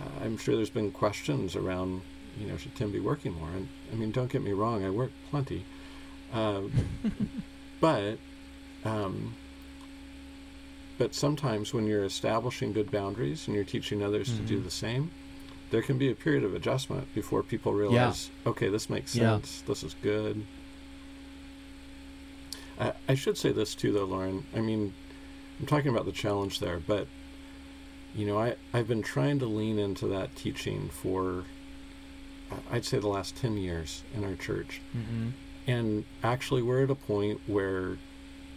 uh, 0.00 0.24
I'm 0.24 0.36
sure 0.36 0.56
there's 0.56 0.70
been 0.70 0.90
questions 0.90 1.56
around, 1.56 2.02
you 2.38 2.46
know, 2.46 2.56
should 2.56 2.74
Tim 2.74 2.90
be 2.92 3.00
working 3.00 3.32
more? 3.34 3.50
And 3.50 3.68
I 3.92 3.94
mean, 3.96 4.10
don't 4.10 4.30
get 4.30 4.42
me 4.42 4.52
wrong, 4.52 4.84
I 4.84 4.90
work 4.90 5.12
plenty, 5.30 5.64
um, 6.32 6.72
but 7.80 8.18
um, 8.84 9.34
but 10.98 11.14
sometimes 11.14 11.72
when 11.72 11.86
you're 11.86 12.04
establishing 12.04 12.72
good 12.72 12.90
boundaries 12.90 13.46
and 13.46 13.54
you're 13.54 13.64
teaching 13.64 14.02
others 14.02 14.28
to 14.36 14.42
do 14.42 14.60
Mhm. 14.60 14.64
the 14.64 14.70
same, 14.70 15.10
there 15.70 15.82
can 15.82 15.96
be 15.98 16.10
a 16.10 16.14
period 16.14 16.44
of 16.44 16.54
adjustment 16.54 17.12
before 17.14 17.42
people 17.42 17.72
realize, 17.72 18.30
okay, 18.46 18.68
this 18.68 18.90
makes 18.90 19.14
Yeah. 19.14 19.34
sense, 19.36 19.62
this 19.66 19.82
is 19.84 19.94
good. 20.02 20.44
I, 22.78 22.92
I 23.08 23.14
should 23.14 23.36
say 23.36 23.52
this 23.52 23.74
too, 23.74 23.92
though, 23.92 24.04
Lauren. 24.04 24.44
I 24.54 24.60
mean, 24.60 24.94
I'm 25.60 25.66
talking 25.66 25.90
about 25.90 26.04
the 26.04 26.12
challenge 26.12 26.60
there, 26.60 26.78
but 26.78 27.06
you 28.14 28.26
know, 28.26 28.38
I 28.38 28.56
I've 28.72 28.88
been 28.88 29.02
trying 29.02 29.38
to 29.40 29.46
lean 29.46 29.78
into 29.78 30.06
that 30.08 30.34
teaching 30.36 30.88
for 30.88 31.44
I'd 32.70 32.84
say 32.84 32.98
the 32.98 33.08
last 33.08 33.36
ten 33.36 33.56
years 33.58 34.02
in 34.14 34.24
our 34.24 34.34
church, 34.34 34.80
Mhm. 34.96 35.32
and 35.66 36.04
actually 36.22 36.62
we're 36.62 36.84
at 36.84 36.90
a 36.90 36.94
point 36.94 37.40
where 37.46 37.98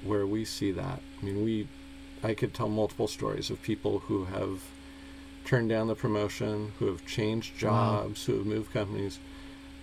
where 0.03 0.25
we 0.25 0.45
see 0.45 0.71
that. 0.71 1.01
I 1.21 1.25
mean, 1.25 1.43
we 1.43 1.67
I 2.23 2.33
could 2.33 2.53
tell 2.53 2.69
multiple 2.69 3.07
stories 3.07 3.49
of 3.49 3.61
people 3.61 3.99
who 3.99 4.25
have 4.25 4.61
turned 5.45 5.69
down 5.69 5.87
the 5.87 5.95
promotion, 5.95 6.73
who 6.79 6.85
have 6.87 7.05
changed 7.05 7.53
Wow. 7.63 8.03
jobs, 8.03 8.25
who 8.25 8.37
have 8.37 8.45
moved 8.45 8.71
companies 8.73 9.19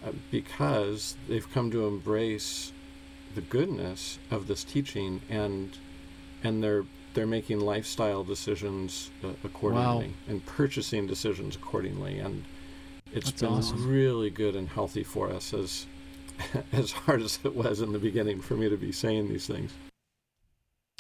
uh, 0.07 0.13
because 0.31 1.17
they've 1.29 1.51
come 1.53 1.71
to 1.73 1.87
embrace 1.87 2.73
the 3.35 3.41
goodness 3.41 4.19
of 4.31 4.47
this 4.47 4.65
teaching 4.65 5.21
and 5.29 5.77
and 6.45 6.63
they're 6.63 6.85
they're 7.15 7.27
making 7.27 7.59
lifestyle 7.61 8.23
decisions 8.23 9.11
uh, 9.25 9.29
accordingly 9.43 10.15
and 10.29 10.45
purchasing 10.47 11.07
decisions 11.07 11.57
accordingly 11.57 12.19
and 12.21 12.45
it's 13.13 13.31
That's 13.31 13.43
been 13.43 13.51
awesome. 13.55 13.89
really 13.89 14.31
good 14.31 14.55
and 14.55 14.69
healthy 14.69 15.03
for 15.03 15.29
us 15.31 15.53
as 15.53 15.87
as 16.73 16.93
hard 16.93 17.21
as 17.23 17.39
it 17.45 17.55
was 17.57 17.81
in 17.81 17.93
the 17.93 17.99
beginning 17.99 18.41
for 18.41 18.55
me 18.55 18.69
to 18.69 18.77
be 18.77 18.93
saying 18.93 19.29
these 19.29 19.47
things 19.47 19.73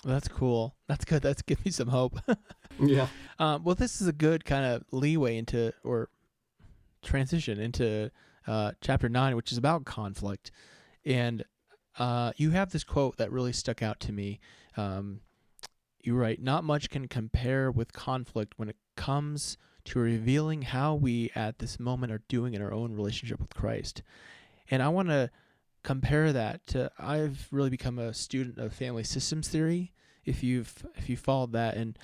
that's 0.05 0.29
cool. 0.29 0.77
That's 0.87 1.05
good. 1.05 1.23
That's 1.23 1.43
give 1.43 1.65
me 1.65 1.71
some 1.71 1.89
hope. 1.89 2.19
Yeah. 2.81 3.09
Um, 3.41 3.65
well 3.65 3.75
this 3.75 4.01
is 4.01 4.07
a 4.07 4.13
good 4.13 4.45
kind 4.45 4.65
of 4.65 4.85
leeway 4.93 5.37
into 5.37 5.73
or 5.83 6.11
transition 7.03 7.59
into 7.59 8.13
uh, 8.47 8.71
chapter 8.81 9.09
9 9.09 9.35
which 9.35 9.51
is 9.51 9.59
about 9.59 9.85
conflict. 9.85 10.53
And 11.05 11.45
uh, 11.99 12.33
you 12.37 12.51
have 12.51 12.71
this 12.71 12.85
quote 12.85 13.17
that 13.17 13.33
really 13.33 13.53
stuck 13.53 13.83
out 13.83 13.99
to 14.01 14.13
me. 14.13 14.39
Um, 14.77 15.23
you 16.01 16.15
write 16.15 16.41
not 16.41 16.63
much 16.63 16.89
can 16.89 17.09
compare 17.09 17.69
with 17.69 17.93
conflict 17.93 18.55
when 18.59 18.69
it 18.69 18.77
comes 18.95 19.59
to 19.87 19.99
revealing 19.99 20.63
how 20.63 20.95
we 20.95 21.33
at 21.35 21.59
this 21.59 21.81
moment 21.81 22.13
are 22.13 22.23
doing 22.29 22.55
in 22.55 22.63
our 22.63 22.73
own 22.73 22.95
relationship 22.95 23.41
with 23.41 23.55
christ. 23.55 24.03
And 24.71 24.83
i 24.85 24.89
want 24.89 25.09
to 25.09 25.31
compare 25.83 26.33
that 26.33 26.67
to 26.67 26.91
i've 26.99 27.47
really 27.51 27.71
become 27.71 27.99
a 27.99 28.13
student 28.13 28.59
of 28.59 28.73
family 28.73 29.05
systems 29.05 29.49
theory 29.49 29.93
if 30.29 30.45
you've 30.45 30.87
if 30.97 31.09
you 31.09 31.17
followed 31.17 31.53
that. 31.53 31.77
And 31.77 31.99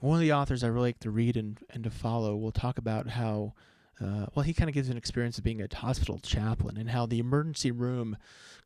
one 0.00 0.16
of 0.16 0.20
the 0.20 0.32
authors 0.32 0.64
i 0.64 0.66
really 0.66 0.88
like 0.88 1.00
to 1.00 1.10
read 1.10 1.36
and, 1.36 1.58
and 1.70 1.84
to 1.84 1.90
follow 1.90 2.36
will 2.36 2.52
talk 2.52 2.78
about 2.78 3.08
how 3.08 3.52
uh, 4.00 4.26
well 4.34 4.42
he 4.42 4.52
kind 4.52 4.68
of 4.68 4.74
gives 4.74 4.88
an 4.88 4.96
experience 4.96 5.38
of 5.38 5.44
being 5.44 5.62
a 5.62 5.68
hospital 5.74 6.18
chaplain 6.18 6.76
and 6.76 6.90
how 6.90 7.06
the 7.06 7.18
emergency 7.18 7.70
room 7.70 8.16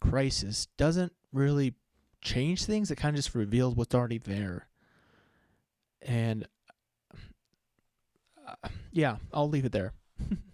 crisis 0.00 0.66
doesn't 0.76 1.12
really 1.32 1.74
change 2.22 2.64
things 2.64 2.90
it 2.90 2.96
kind 2.96 3.14
of 3.14 3.22
just 3.22 3.34
reveals 3.34 3.74
what's 3.74 3.94
already 3.94 4.18
there. 4.18 4.66
And 6.02 6.46
uh, 8.46 8.68
yeah 8.92 9.16
i'll 9.32 9.48
leave 9.48 9.64
it 9.64 9.72
there 9.72 9.92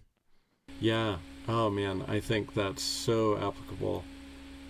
yeah. 0.79 1.17
Oh 1.47 1.69
man. 1.69 2.03
I 2.07 2.19
think 2.19 2.53
that's 2.53 2.83
so 2.83 3.37
applicable 3.37 4.03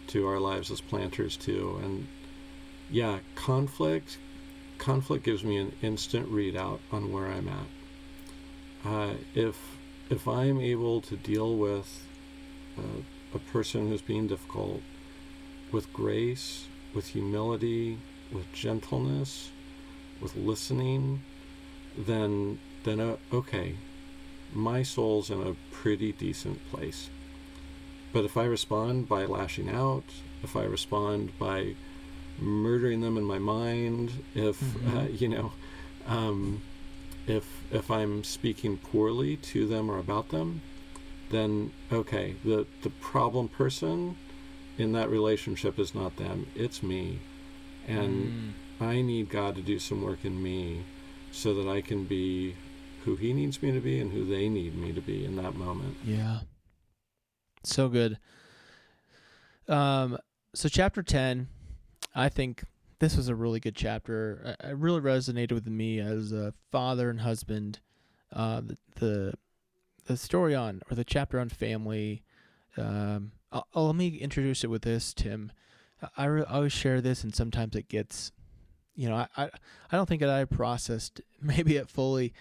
to 0.08 0.28
our 0.28 0.40
lives 0.40 0.72
as 0.72 0.82
planters 0.82 1.36
too. 1.36 1.80
And 1.84 2.08
yeah 2.90 3.20
conflict 3.36 4.18
conflict 4.78 5.24
gives 5.24 5.44
me 5.44 5.58
an 5.58 5.74
instant 5.82 6.32
readout 6.32 6.80
on 6.92 7.12
where 7.12 7.28
i'm 7.28 7.50
at. 7.50 8.90
Uh, 8.90 9.14
if 9.34 9.78
if 10.10 10.28
i'm 10.28 10.60
able 10.62 11.02
to 11.02 11.18
deal 11.18 11.56
with 11.56 12.06
uh, 12.78 13.02
a 13.34 13.40
person 13.40 13.90
who's 13.90 14.02
being 14.02 14.28
difficult 14.28 14.82
with 15.72 15.92
grace 15.92 16.68
with 16.94 17.08
humility 17.08 17.98
with 18.32 18.52
gentleness 18.54 19.52
with 20.22 20.36
listening 20.36 21.22
then 21.98 22.58
then 22.84 23.00
uh, 23.00 23.18
okay 23.34 23.76
my 24.54 24.82
soul's 24.84 25.30
in 25.30 25.42
a 25.42 25.56
pretty 25.72 26.12
decent 26.12 26.60
place 26.72 27.10
but 28.14 28.24
if 28.26 28.38
i 28.38 28.44
respond 28.46 29.08
by 29.08 29.26
lashing 29.26 29.70
out 29.70 30.04
if 30.44 30.56
i 30.56 30.64
respond 30.64 31.38
by 31.38 31.74
murdering 32.40 33.02
them 33.02 33.18
in 33.18 33.24
my 33.24 33.40
mind 33.40 34.12
if 34.36 34.60
Mhm. 34.62 34.96
uh, 34.96 35.10
you 35.10 35.28
know 35.28 35.52
um, 36.08 36.62
if 37.28 37.46
if 37.72 37.90
i'm 37.92 38.24
speaking 38.24 38.78
poorly 38.78 39.36
to 39.38 39.68
them 39.68 39.90
or 39.92 39.98
about 39.98 40.30
them 40.30 40.62
then 41.30 41.72
okay 41.92 42.36
the 42.46 42.66
the 42.84 42.90
problem 42.90 43.48
person 43.50 44.16
in 44.78 44.92
that 44.92 45.10
relationship 45.10 45.80
is 45.80 45.96
not 45.96 46.18
them, 46.18 46.46
it's 46.56 46.84
me. 46.84 47.18
And 47.88 48.54
Mm. 48.80 48.86
I 48.86 49.02
need 49.02 49.28
God 49.28 49.56
to 49.56 49.62
do 49.64 49.80
some 49.80 50.04
work 50.04 50.20
in 50.24 50.40
me 50.44 50.84
so 51.32 51.56
that 51.56 51.68
I 51.68 51.82
can 51.82 52.04
be 52.04 52.54
who 53.08 53.16
He 53.16 53.32
needs 53.32 53.62
me 53.64 53.72
to 53.72 53.80
be 53.80 54.02
and 54.02 54.12
who 54.12 54.26
they 54.26 54.50
need 54.50 54.76
me 54.78 54.92
to 54.92 55.00
be 55.00 55.24
in 55.24 55.38
that 55.38 55.56
moment. 55.56 55.96
Yeah. 56.04 56.40
So 57.64 57.88
good. 57.88 58.18
Um 59.68 60.18
so 60.54 60.68
chapter 60.70 61.02
10, 61.04 61.48
I 62.16 62.28
think 62.30 62.64
this 63.00 63.16
was 63.16 63.30
a 63.30 63.36
really 63.36 63.60
good 63.62 63.76
chapter. 63.76 64.56
It 64.62 64.76
really 64.78 65.00
resonated 65.02 65.52
with 65.54 65.68
me 65.68 66.00
as 66.00 66.32
a 66.34 66.54
father 66.72 67.10
and 67.10 67.22
husband. 67.22 67.80
Uh 68.34 68.62
the 68.62 68.78
the, 68.96 69.34
the 70.06 70.18
story 70.18 70.54
on 70.54 70.82
or 70.92 70.96
the 70.96 71.06
chapter 71.06 71.40
on 71.40 71.48
family 71.50 72.24
um 72.76 73.32
I'll, 73.54 73.68
I'll- 73.74 73.86
let 73.88 73.96
me 73.96 74.10
introduce 74.18 74.66
it 74.66 74.70
with 74.70 74.82
this, 74.82 75.14
Tim. 75.14 75.54
I, 76.02 76.08
I 76.18 76.26
re- 76.26 76.46
I 76.46 76.56
always 76.56 76.74
share 76.74 77.00
this 77.00 77.24
and 77.24 77.34
sometimes 77.34 77.74
it 77.78 77.88
gets 77.88 78.34
you 78.96 79.08
know, 79.08 79.16
I, 79.16 79.28
I 79.38 79.44
I 79.92 79.96
don't 79.96 80.10
think 80.10 80.22
that 80.22 80.30
I 80.30 80.44
processed 80.46 81.22
maybe 81.42 81.76
it 81.78 81.88
fully 81.90 82.34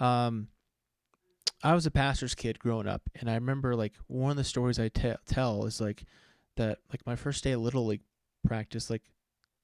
um 0.00 0.48
I 1.64 1.74
was 1.74 1.86
a 1.86 1.90
pastor's 1.90 2.34
kid 2.34 2.58
growing 2.58 2.86
up, 2.86 3.08
and 3.14 3.30
I 3.30 3.34
remember 3.34 3.74
like 3.74 3.94
one 4.06 4.30
of 4.30 4.36
the 4.36 4.44
stories 4.44 4.78
I 4.78 4.88
tell 4.88 5.64
is 5.64 5.80
like 5.80 6.04
that 6.56 6.78
like 6.92 7.06
my 7.06 7.16
first 7.16 7.42
day 7.42 7.52
of 7.52 7.62
little 7.62 7.86
league 7.86 8.02
practice, 8.46 8.90
like 8.90 9.02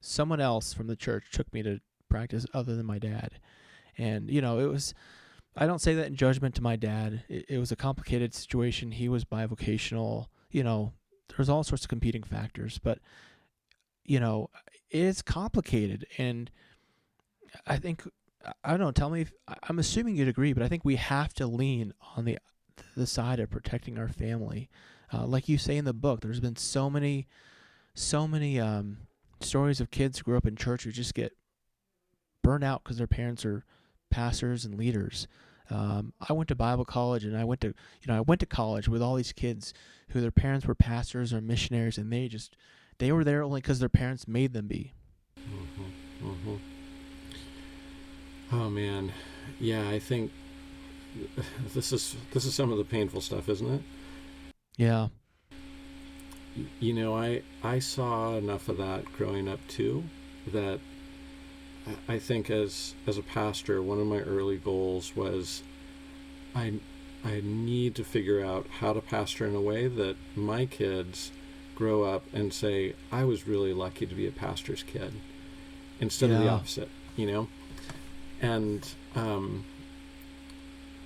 someone 0.01 0.41
else 0.41 0.72
from 0.72 0.87
the 0.87 0.97
church 0.97 1.26
took 1.31 1.53
me 1.53 1.62
to 1.62 1.81
practice 2.09 2.47
other 2.55 2.74
than 2.74 2.87
my 2.87 2.99
dad, 2.99 3.39
and 3.99 4.31
you 4.31 4.41
know 4.41 4.59
it 4.59 4.66
was. 4.66 4.95
I 5.57 5.66
don't 5.66 5.81
say 5.81 5.95
that 5.95 6.07
in 6.07 6.16
judgment 6.16 6.55
to 6.55 6.62
my 6.62 6.76
dad. 6.76 7.24
It, 7.28 7.45
it 7.49 7.59
was 7.59 7.72
a 7.72 7.76
complicated 7.76 8.33
situation. 8.35 8.93
He 8.93 9.09
was 9.09 9.24
bivocational. 9.24 10.26
You 10.51 10.62
know, 10.62 10.93
there's 11.28 11.49
all 11.49 11.64
sorts 11.64 11.85
of 11.85 11.91
competing 11.91 12.22
factors, 12.22 12.81
but 12.83 12.99
you 14.05 14.20
know, 14.20 14.49
it's 14.89 15.20
complicated, 15.20 16.07
and 16.16 16.51
I 17.66 17.76
think 17.76 18.09
I- 18.64 18.70
don't 18.70 18.80
know. 18.80 18.91
Tell 18.91 19.11
me 19.11 19.22
if 19.22 19.32
I'm 19.64 19.78
assuming 19.78 20.16
you'd 20.16 20.28
agree, 20.28 20.53
but 20.53 20.62
I 20.62 20.68
think 20.68 20.84
we 20.84 20.97
have 20.97 21.34
to 21.34 21.47
lean 21.47 21.93
on 22.16 22.24
the 22.24 22.38
the 22.97 23.07
side 23.07 23.41
of 23.41 23.51
protecting 23.51 23.99
our 23.99 24.09
family. 24.09 24.68
Uh, 25.12 25.26
like 25.26 25.49
you 25.49 25.59
say 25.59 25.76
in 25.76 25.84
the 25.84 25.93
book, 25.93 26.20
there's 26.20 26.41
been 26.41 26.57
so 26.57 26.88
many, 26.88 27.26
so 27.95 28.26
many 28.26 28.59
um, 28.59 28.99
stories 29.41 29.80
of 29.80 29.91
kids 29.91 30.18
who 30.18 30.24
grew 30.24 30.36
up 30.36 30.47
in 30.47 30.57
church 30.57 30.84
who 30.84 30.93
just 30.93 31.14
get 31.14 31.32
burnt 32.43 32.64
out 32.64 32.82
because 32.82 32.97
their 32.97 33.07
parents 33.07 33.45
are 33.45 33.64
pastors 34.11 34.64
and 34.64 34.76
leaders. 34.78 35.28
Um, 35.68 36.14
I 36.28 36.32
went 36.32 36.49
to 36.49 36.55
Bible 36.55 36.84
college 36.84 37.24
and 37.24 37.36
I 37.36 37.45
went 37.45 37.61
to 37.61 37.68
you 37.68 38.07
know 38.09 38.16
I 38.16 38.20
went 38.20 38.41
to 38.41 38.47
college 38.47 38.88
with 38.88 39.03
all 39.03 39.14
these 39.14 39.32
kids 39.32 39.72
who 40.09 40.20
their 40.20 40.32
parents 40.32 40.66
were 40.66 40.74
pastors 40.74 41.32
or 41.32 41.41
missionaries 41.41 41.99
and 41.99 42.12
they 42.12 42.26
just 42.26 42.57
they 42.99 43.12
were 43.12 43.24
there 43.24 43.43
only 43.43 43.61
because 43.61 43.78
their 43.78 43.88
parents 43.88 44.26
made 44.26 44.53
them 44.53 44.66
be. 44.66 44.95
hmm 45.38 45.84
hmm 46.20 46.57
Oh 48.53 48.68
man, 48.68 49.12
yeah. 49.59 49.88
I 49.88 49.98
think 49.98 50.32
this 51.74 51.92
is 51.92 52.16
this 52.32 52.44
is 52.44 52.55
some 52.55 52.72
of 52.72 52.78
the 52.78 52.84
painful 52.84 53.20
stuff, 53.20 53.48
isn't 53.48 53.74
it? 53.74 53.82
Yeah. 54.76 55.09
You 56.80 56.92
know, 56.94 57.16
I 57.16 57.42
I 57.62 57.78
saw 57.78 58.36
enough 58.36 58.68
of 58.68 58.76
that 58.78 59.05
growing 59.12 59.48
up 59.48 59.61
too, 59.68 60.05
that 60.53 60.80
I- 62.09 62.18
think 62.18 62.51
as 62.51 62.94
as 63.07 63.18
a 63.18 63.22
pastor, 63.22 63.82
one 63.82 64.01
of 64.01 64.07
my 64.07 64.18
early 64.18 64.59
goals 64.59 65.14
was 65.14 65.62
I 66.55 66.74
I 67.24 67.40
need 67.44 67.94
to 67.96 68.05
figure 68.05 68.44
out 68.44 68.66
how 68.80 68.92
to 68.94 69.01
pastor 69.01 69.46
in 69.46 69.55
a 69.55 69.61
way 69.61 69.86
that 69.86 70.16
my 70.34 70.66
kids 70.66 71.30
grow 71.74 72.03
up 72.03 72.24
and 72.32 72.53
say 72.53 72.94
I 73.12 73.24
was 73.24 73.46
really 73.46 73.72
lucky 73.72 74.07
to 74.07 74.14
be 74.14 74.26
a 74.26 74.32
pastor's 74.32 74.82
kid, 74.82 75.14
instead 76.01 76.30
of 76.30 76.38
the 76.40 76.48
opposite. 76.48 76.88
You 77.16 77.26
know, 77.26 77.48
and 78.41 78.88
um, 79.14 79.64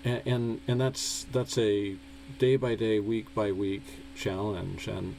and 0.05 0.61
and, 0.66 0.80
that's 0.80 1.26
that's 1.32 1.59
a 1.59 1.97
day 2.39 2.57
by 2.57 2.74
day, 2.74 3.01
week 3.01 3.35
by 3.35 3.53
week 3.53 3.82
challenge, 4.14 4.87
and 4.87 5.14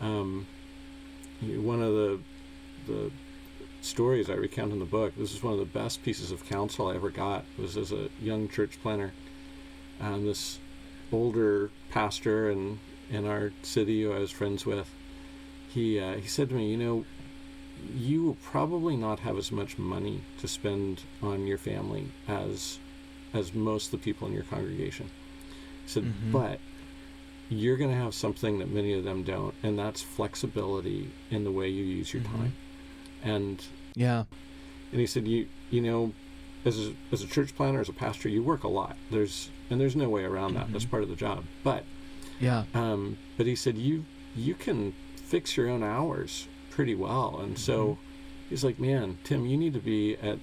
um, 0.00 0.46
one 1.40 1.82
of 1.82 1.92
the 1.92 2.20
the 2.86 3.10
stories 3.80 4.28
I 4.28 4.34
recount 4.34 4.72
in 4.72 4.78
the 4.78 4.84
book. 4.84 5.14
This 5.16 5.32
is 5.32 5.42
one 5.42 5.52
of 5.52 5.58
the 5.58 5.64
best 5.64 6.02
pieces 6.02 6.30
of 6.30 6.44
counsel 6.46 6.88
I 6.88 6.96
ever 6.96 7.10
got. 7.10 7.44
Was 7.58 7.76
as 7.76 7.92
a 7.92 8.08
young 8.20 8.48
church 8.48 8.78
planter, 8.82 9.12
and 10.00 10.26
this 10.26 10.58
older 11.12 11.70
pastor 11.90 12.50
in 12.50 12.80
in 13.08 13.26
our 13.26 13.52
city 13.62 14.02
who 14.02 14.12
I 14.12 14.18
was 14.18 14.30
friends 14.30 14.66
with, 14.66 14.90
he 15.68 16.00
uh, 16.00 16.14
he 16.14 16.26
said 16.26 16.48
to 16.50 16.54
me, 16.54 16.70
you 16.70 16.76
know, 16.76 17.04
you 17.94 18.22
will 18.22 18.36
probably 18.36 18.96
not 18.96 19.20
have 19.20 19.36
as 19.38 19.50
much 19.52 19.78
money 19.78 20.22
to 20.38 20.48
spend 20.48 21.02
on 21.22 21.46
your 21.46 21.58
family 21.58 22.08
as 22.28 22.78
as 23.34 23.52
most 23.54 23.86
of 23.86 23.90
the 23.92 23.98
people 23.98 24.26
in 24.28 24.32
your 24.34 24.44
congregation. 24.44 25.10
He 25.84 25.88
said, 25.90 26.04
Mhm. 26.04 26.32
but 26.32 26.58
you're 27.50 27.76
going 27.76 27.90
to 27.90 27.96
have 27.96 28.14
something 28.14 28.58
that 28.58 28.70
many 28.70 28.92
of 28.94 29.04
them 29.04 29.22
don't, 29.22 29.54
and 29.62 29.78
that's 29.78 30.00
flexibility 30.02 31.10
in 31.30 31.44
the 31.44 31.52
way 31.52 31.68
you 31.68 31.84
use 31.84 32.12
your 32.14 32.22
Mhm. 32.22 32.26
time. 32.32 32.52
And 33.22 33.64
Yeah. 33.94 34.24
and 34.92 35.00
he 35.00 35.06
said, 35.06 35.26
you 35.28 35.46
you 35.70 35.80
know, 35.80 36.12
as 36.64 36.78
a, 36.78 36.94
as 37.12 37.22
a 37.22 37.26
church 37.26 37.54
planter, 37.56 37.80
as 37.80 37.88
a 37.88 37.92
pastor, 37.92 38.28
you 38.28 38.42
work 38.42 38.62
a 38.64 38.68
lot. 38.68 38.96
There's 39.10 39.50
and 39.68 39.80
there's 39.80 39.96
no 39.96 40.08
way 40.08 40.22
around 40.24 40.54
that. 40.54 40.72
That's 40.72 40.84
Mhm. 40.84 40.90
part 40.90 41.02
of 41.02 41.08
the 41.08 41.16
job. 41.16 41.44
But 41.64 41.84
Yeah. 42.40 42.64
um, 42.74 43.18
but 43.36 43.46
he 43.46 43.54
said 43.56 43.76
you 43.76 44.04
you 44.34 44.54
can 44.54 44.92
fix 45.16 45.56
your 45.56 45.68
own 45.68 45.82
hours 45.82 46.46
pretty 46.76 46.94
well, 46.94 47.40
and 47.42 47.58
so 47.58 47.96
he's 48.50 48.62
like, 48.62 48.78
man, 48.78 49.16
Tim, 49.24 49.46
you 49.46 49.56
need 49.56 49.72
to 49.72 49.80
be 49.80 50.14
at 50.16 50.38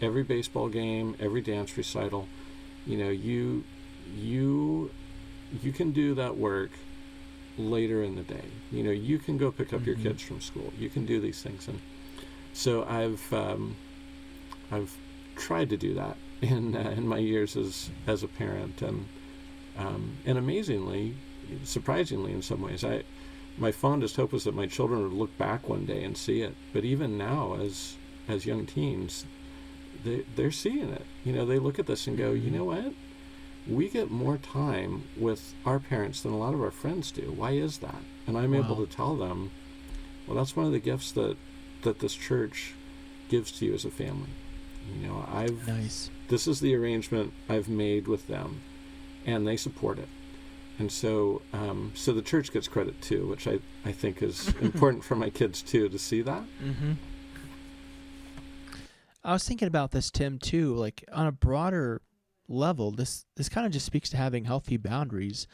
every 0.00 0.22
baseball 0.22 0.68
game, 0.68 1.16
every 1.18 1.40
dance 1.40 1.76
recital. 1.76 2.28
You 2.86 2.96
know, 2.98 3.10
you 3.10 3.64
you 4.16 4.92
you 5.62 5.72
can 5.72 5.90
do 5.90 6.14
that 6.14 6.36
work 6.36 6.70
later 7.58 8.02
in 8.04 8.14
the 8.14 8.22
day. 8.22 8.44
You 8.70 8.84
know, 8.84 8.92
you 8.92 9.18
can 9.18 9.36
go 9.38 9.50
pick 9.50 9.72
up 9.72 9.84
your 9.84 9.96
Mhm. 9.96 10.02
kids 10.04 10.22
from 10.22 10.40
school. 10.40 10.72
You 10.78 10.88
can 10.88 11.04
do 11.04 11.20
these 11.20 11.42
things, 11.42 11.66
and 11.66 11.80
so 12.52 12.84
I've 12.84 13.32
um, 13.32 13.74
I've 14.70 14.96
tried 15.34 15.68
to 15.70 15.76
do 15.76 15.94
that 15.94 16.16
in 16.42 16.76
uh, 16.76 16.94
in 16.96 17.08
my 17.08 17.18
years 17.18 17.56
as 17.56 17.90
as 18.06 18.22
a 18.22 18.28
parent, 18.28 18.80
and 18.82 19.06
um, 19.76 20.12
and 20.24 20.38
amazingly, 20.38 21.16
surprisingly, 21.64 22.32
in 22.32 22.42
some 22.42 22.62
ways, 22.62 22.84
I 22.84 23.02
my 23.58 23.70
fondest 23.72 24.16
hope 24.16 24.32
was 24.32 24.44
that 24.44 24.54
my 24.54 24.66
children 24.66 25.02
would 25.02 25.12
look 25.12 25.36
back 25.38 25.68
one 25.68 25.84
day 25.84 26.02
and 26.04 26.16
see 26.16 26.40
it. 26.42 26.54
But 26.72 26.84
even 26.84 27.18
now, 27.18 27.54
as 27.60 27.96
as 28.28 28.46
young 28.46 28.66
teens, 28.66 29.24
they 30.04 30.24
they're 30.36 30.50
seeing 30.50 30.88
it. 30.90 31.04
You 31.24 31.32
know, 31.32 31.44
they 31.46 31.58
look 31.58 31.78
at 31.78 31.86
this 31.86 32.06
and 32.06 32.16
go, 32.16 32.32
you 32.32 32.50
Mhm. 32.50 32.52
know 32.54 32.64
what? 32.64 32.94
We 33.68 33.88
get 33.88 34.10
more 34.10 34.38
time 34.38 35.04
with 35.16 35.54
our 35.64 35.78
parents 35.78 36.20
than 36.22 36.32
a 36.32 36.38
lot 36.38 36.54
of 36.54 36.60
our 36.60 36.70
friends 36.72 37.12
do. 37.12 37.32
Why 37.36 37.52
is 37.52 37.78
that? 37.78 38.02
And 38.26 38.36
I'm 38.36 38.54
able 38.54 38.74
to 38.84 38.86
tell 38.92 39.14
them, 39.16 39.50
well, 40.26 40.36
that's 40.36 40.56
one 40.56 40.66
of 40.66 40.72
the 40.72 40.80
gifts 40.80 41.12
that 41.12 41.36
that 41.82 41.98
this 42.00 42.14
church 42.14 42.74
gives 43.28 43.50
to 43.52 43.66
you 43.66 43.74
as 43.74 43.84
a 43.84 43.90
family. 43.90 44.30
You 45.00 45.06
know, 45.08 45.24
I've 45.32 45.66
Nice. 45.68 46.10
this 46.28 46.46
is 46.48 46.60
the 46.60 46.74
arrangement 46.74 47.32
I've 47.48 47.68
made 47.68 48.08
with 48.08 48.26
them, 48.28 48.60
and 49.26 49.46
they 49.46 49.56
support 49.56 49.98
it. 49.98 50.08
And 50.82 50.90
so, 50.90 51.42
um, 51.52 51.92
so 51.94 52.12
the 52.12 52.22
church 52.22 52.52
gets 52.52 52.66
credit 52.66 53.00
too, 53.00 53.28
which 53.28 53.46
I, 53.46 53.60
I 53.84 53.92
think 53.92 54.20
is 54.20 54.48
important 54.60 55.04
for 55.04 55.14
my 55.14 55.30
kids 55.30 55.62
too 55.62 55.88
to 55.88 55.96
see 55.96 56.22
that. 56.22 56.42
Mm-hmm. 56.60 56.94
I 59.22 59.32
was 59.32 59.46
thinking 59.46 59.68
about 59.68 59.92
this, 59.92 60.10
Tim, 60.10 60.40
too. 60.40 60.74
Like 60.74 61.04
on 61.12 61.28
a 61.28 61.30
broader 61.30 62.02
level, 62.48 62.90
this 62.90 63.26
this 63.36 63.48
kind 63.48 63.64
of 63.64 63.72
just 63.72 63.86
speaks 63.86 64.10
to 64.10 64.16
having 64.16 64.44
healthy 64.44 64.76
boundaries, 64.76 65.46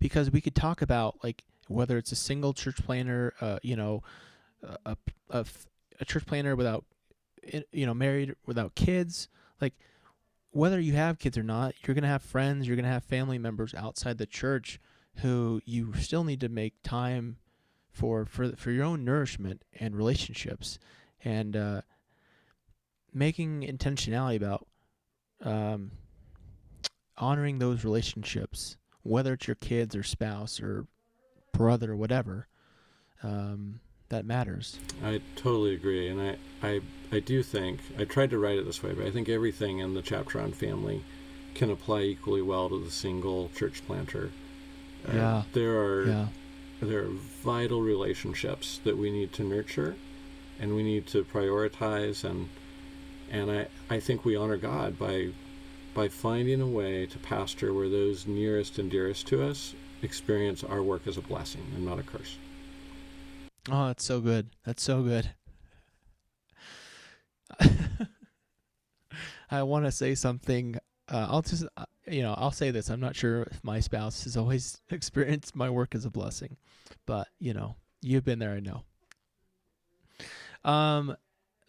because 0.00 0.32
we 0.32 0.40
could 0.40 0.56
talk 0.56 0.82
about 0.82 1.22
like 1.22 1.44
whether 1.68 1.96
it's 1.96 2.10
a 2.10 2.16
single 2.16 2.52
church 2.52 2.78
planter, 2.78 3.34
uh, 3.40 3.60
you 3.62 3.76
know, 3.76 4.02
a 4.84 4.96
a 5.30 6.04
church 6.04 6.26
planter 6.26 6.56
without, 6.56 6.84
you 7.70 7.86
know, 7.86 7.94
married 7.94 8.34
without 8.46 8.74
kids, 8.74 9.28
like 9.60 9.74
whether 10.52 10.78
you 10.78 10.92
have 10.92 11.18
kids 11.18 11.36
or 11.36 11.42
not, 11.42 11.74
you're 11.84 11.94
gonna 11.94 12.06
have 12.06 12.22
friends, 12.22 12.66
you're 12.66 12.76
gonna 12.76 12.88
have 12.88 13.04
family 13.04 13.38
members 13.38 13.74
outside 13.74 14.18
the 14.18 14.26
church 14.26 14.80
who 15.16 15.60
you 15.64 15.92
still 15.94 16.24
need 16.24 16.40
to 16.40 16.48
make 16.48 16.82
time 16.82 17.36
for 17.90 18.24
for 18.24 18.52
for 18.56 18.70
your 18.70 18.84
own 18.84 19.04
nourishment 19.04 19.64
and 19.78 19.96
relationships. 19.96 20.78
And 21.24 21.56
uh, 21.56 21.82
making 23.12 23.62
intentionality 23.62 24.36
about 24.36 24.66
um, 25.42 25.92
honoring 27.16 27.58
those 27.58 27.84
relationships, 27.84 28.76
whether 29.02 29.34
it's 29.34 29.46
your 29.46 29.54
kids 29.54 29.94
or 29.94 30.02
spouse 30.02 30.60
or 30.60 30.86
brother 31.52 31.92
or 31.92 31.96
whatever, 31.96 32.48
um, 33.22 33.80
that 34.12 34.24
matters. 34.26 34.78
I 35.04 35.20
totally 35.34 35.74
agree, 35.74 36.06
and 36.08 36.20
I, 36.20 36.36
I, 36.62 36.80
I 37.10 37.18
do 37.20 37.42
think 37.42 37.80
I 37.98 38.04
tried 38.04 38.30
to 38.30 38.38
write 38.38 38.58
it 38.58 38.64
this 38.66 38.82
way, 38.82 38.92
but 38.92 39.06
I 39.06 39.10
think 39.10 39.28
everything 39.28 39.78
in 39.80 39.94
the 39.94 40.02
chapter 40.02 40.38
on 40.40 40.52
family 40.52 41.02
can 41.54 41.70
apply 41.70 42.02
equally 42.02 42.42
well 42.42 42.68
to 42.68 42.82
the 42.82 42.90
single 42.90 43.50
church 43.56 43.82
planter. 43.86 44.30
Uh, 45.08 45.12
Yeah. 45.16 45.42
there 45.52 45.76
are 45.80 46.06
Yeah. 46.06 46.26
there 46.80 47.00
are 47.04 47.10
vital 47.42 47.80
relationships 47.82 48.80
that 48.84 48.96
we 48.96 49.10
need 49.10 49.32
to 49.34 49.42
nurture 49.44 49.96
and 50.60 50.74
we 50.76 50.82
need 50.82 51.06
to 51.08 51.24
prioritize 51.24 52.22
and 52.24 52.48
and 53.30 53.50
I, 53.50 53.66
I 53.88 53.98
think 54.00 54.24
we 54.24 54.36
honor 54.36 54.56
God 54.56 54.98
by 54.98 55.30
by 55.94 56.08
finding 56.08 56.60
a 56.60 56.66
way 56.66 57.06
to 57.06 57.18
pastor 57.18 57.72
where 57.74 57.88
those 57.88 58.26
nearest 58.26 58.78
and 58.78 58.90
dearest 58.90 59.26
to 59.28 59.42
us 59.42 59.74
experience 60.02 60.62
our 60.64 60.82
work 60.82 61.06
as 61.06 61.16
a 61.16 61.20
blessing 61.22 61.66
and 61.74 61.84
not 61.84 61.98
a 61.98 62.02
curse. 62.02 62.36
Oh, 63.70 63.86
that's 63.86 64.04
so 64.04 64.20
good. 64.20 64.50
That's 64.64 64.82
so 64.82 65.02
good. 65.02 65.30
I 69.50 69.62
want 69.62 69.84
to 69.84 69.92
say 69.92 70.14
something. 70.14 70.76
Uh, 71.08 71.26
I'll 71.30 71.42
just, 71.42 71.64
uh, 71.76 71.84
you 72.06 72.22
know, 72.22 72.34
I'll 72.36 72.50
say 72.50 72.70
this. 72.70 72.88
I'm 72.88 73.00
not 73.00 73.14
sure 73.14 73.42
if 73.42 73.62
my 73.62 73.80
spouse 73.80 74.24
has 74.24 74.36
always 74.36 74.80
experienced 74.90 75.54
my 75.54 75.70
work 75.70 75.94
as 75.94 76.04
a 76.04 76.10
blessing, 76.10 76.56
but 77.06 77.28
you 77.38 77.54
know, 77.54 77.76
you've 78.00 78.24
been 78.24 78.38
there. 78.38 78.52
I 78.52 78.60
know. 78.60 78.82
Um, 80.64 81.16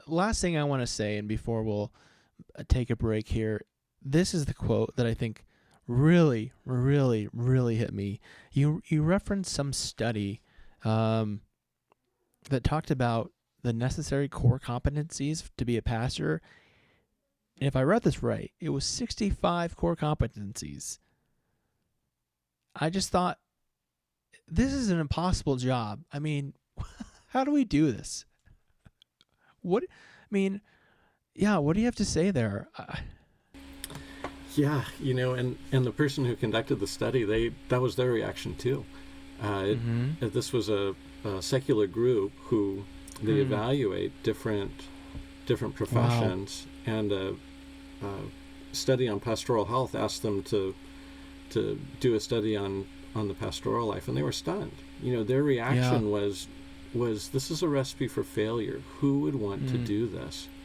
last 0.07 0.41
thing 0.41 0.57
I 0.57 0.63
want 0.63 0.81
to 0.81 0.87
say, 0.87 1.17
and 1.17 1.27
before 1.27 1.63
we'll 1.63 1.91
uh, 2.57 2.63
take 2.67 2.89
a 2.89 2.95
break 2.95 3.27
here, 3.27 3.65
this 4.01 4.33
is 4.33 4.45
the 4.45 4.53
quote 4.53 4.95
that 4.95 5.05
I 5.05 5.13
think 5.13 5.45
really, 5.87 6.53
really, 6.65 7.27
really 7.33 7.75
hit 7.75 7.93
me. 7.93 8.19
You 8.51 8.81
you 8.87 9.03
referenced 9.03 9.53
some 9.53 9.73
study 9.73 10.41
um, 10.83 11.41
that 12.49 12.63
talked 12.63 12.91
about 12.91 13.31
the 13.61 13.73
necessary 13.73 14.27
core 14.27 14.59
competencies 14.59 15.49
to 15.57 15.65
be 15.65 15.77
a 15.77 15.81
pastor. 15.81 16.41
And 17.59 17.67
if 17.67 17.75
I 17.75 17.83
read 17.83 18.03
this 18.03 18.21
right, 18.21 18.51
it 18.59 18.69
was 18.69 18.85
65 18.85 19.75
core 19.75 19.95
competencies. 19.95 20.99
I 22.75 22.89
just 22.89 23.09
thought 23.09 23.39
this 24.47 24.73
is 24.73 24.89
an 24.89 24.99
impossible 24.99 25.57
job. 25.57 26.01
I 26.11 26.19
mean, 26.19 26.53
how 27.27 27.43
do 27.43 27.51
we 27.51 27.63
do 27.63 27.91
this? 27.91 28.25
What 29.61 29.83
I 29.83 29.87
mean, 30.29 30.61
yeah, 31.35 31.57
what 31.57 31.73
do 31.73 31.79
you 31.79 31.85
have 31.85 31.95
to 31.95 32.05
say 32.05 32.31
there? 32.31 32.67
I, 32.77 32.99
yeah, 34.55 34.83
you 34.99 35.13
know, 35.13 35.33
and 35.33 35.57
and 35.71 35.85
the 35.85 35.91
person 35.91 36.25
who 36.25 36.35
conducted 36.35 36.79
the 36.79 36.87
study, 36.87 37.23
they 37.23 37.53
that 37.69 37.81
was 37.81 37.95
their 37.95 38.11
reaction 38.11 38.55
too. 38.55 38.85
Uh, 39.41 39.63
mm-hmm. 39.63 40.29
This 40.29 40.53
was 40.53 40.69
a, 40.69 40.95
a, 41.23 41.41
secular 41.41 41.87
group 41.87 42.31
who 42.45 42.83
they 43.21 43.33
mm. 43.33 43.41
evaluate 43.41 44.11
different 44.23 44.71
different 45.45 45.75
professions, 45.75 46.65
wow. 46.87 46.93
and 46.93 47.11
a, 47.11 47.35
a, 48.01 48.07
study 48.71 49.07
on 49.07 49.19
pastoral 49.19 49.65
health 49.65 49.93
asked 49.93 50.21
them 50.21 50.41
to 50.43 50.73
to 51.49 51.79
do 51.99 52.15
a 52.15 52.19
study 52.19 52.55
on 52.55 52.87
on 53.15 53.27
the 53.27 53.33
pastoral 53.33 53.87
life, 53.87 54.07
and 54.07 54.17
they 54.17 54.23
were 54.23 54.31
stunned. 54.31 54.75
You 55.01 55.13
know, 55.13 55.23
their 55.23 55.43
reaction 55.43 56.05
yeah. 56.05 56.11
was 56.11 56.47
was 56.93 57.29
this 57.29 57.51
is 57.51 57.61
a 57.61 57.67
recipe 57.67 58.07
for 58.07 58.23
failure. 58.23 58.81
Who 58.99 59.19
would 59.19 59.35
want 59.35 59.65
mm. 59.65 59.71
to 59.71 59.77
do 59.77 60.07
this? 60.07 60.47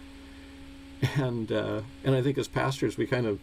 And 1.16 1.52
uh, 1.52 1.82
and 2.02 2.16
I 2.16 2.22
think 2.22 2.38
as 2.38 2.48
pastors, 2.48 2.96
we 2.96 3.06
kind 3.06 3.24
of 3.24 3.38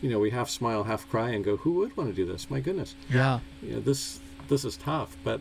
you 0.00 0.08
know, 0.08 0.18
we 0.18 0.30
half 0.30 0.48
smile, 0.48 0.84
half 0.84 1.08
cry, 1.08 1.30
and 1.30 1.44
go, 1.44 1.56
"Who 1.58 1.72
would 1.74 1.96
want 1.96 2.10
to 2.10 2.14
do 2.14 2.30
this? 2.30 2.50
My 2.50 2.60
goodness." 2.60 2.94
Yeah. 3.08 3.40
You 3.62 3.74
know, 3.74 3.80
this 3.80 4.20
this 4.48 4.64
is 4.64 4.76
tough, 4.76 5.16
but 5.22 5.40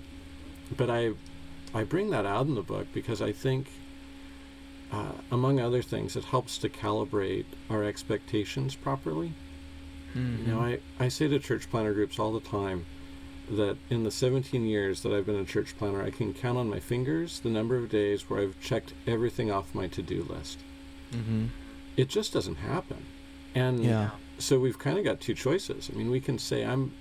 but 0.75 0.89
I 0.89 1.11
I 1.73 1.83
bring 1.83 2.09
that 2.11 2.25
out 2.25 2.47
in 2.47 2.55
the 2.55 2.63
book 2.63 2.87
because 2.93 3.21
I 3.21 3.31
think, 3.31 3.69
uh, 4.91 5.11
among 5.31 5.59
other 5.59 5.81
things, 5.81 6.15
it 6.15 6.25
helps 6.25 6.57
to 6.59 6.69
calibrate 6.69 7.45
our 7.69 7.83
expectations 7.83 8.75
properly. 8.75 9.33
Mm-hmm. 10.15 10.49
You 10.49 10.55
know, 10.55 10.59
I 10.61 10.79
I 10.99 11.07
say 11.07 11.27
to 11.27 11.39
church 11.39 11.69
planter 11.69 11.93
groups 11.93 12.19
all 12.19 12.33
the 12.33 12.39
time 12.39 12.85
that 13.51 13.77
in 13.89 14.03
the 14.03 14.11
17 14.11 14.63
years 14.63 15.01
that 15.01 15.11
I've 15.11 15.25
been 15.25 15.35
a 15.35 15.45
church 15.45 15.75
planter, 15.77 16.03
I 16.03 16.11
can 16.11 16.33
count 16.35 16.57
on 16.57 16.69
my 16.69 16.79
fingers 16.79 17.39
the 17.39 17.49
number 17.49 17.75
of 17.77 17.89
days 17.89 18.29
where 18.29 18.41
I've 18.41 18.59
checked 18.61 18.93
everything 19.07 19.49
off 19.49 19.73
my 19.73 19.87
to-do 19.87 20.23
list. 20.23 20.59
Mm-hmm. 21.11 21.47
It 21.97 22.09
just 22.09 22.31
doesn't 22.31 22.57
happen, 22.57 23.05
and 23.55 23.83
yeah 23.83 24.11
so 24.39 24.57
we've 24.57 24.79
kind 24.79 24.97
of 24.97 25.03
got 25.03 25.19
two 25.19 25.33
choices. 25.35 25.89
I 25.93 25.97
mean, 25.97 26.09
we 26.09 26.19
can 26.19 26.39
say 26.39 26.65
I'm 26.65 26.93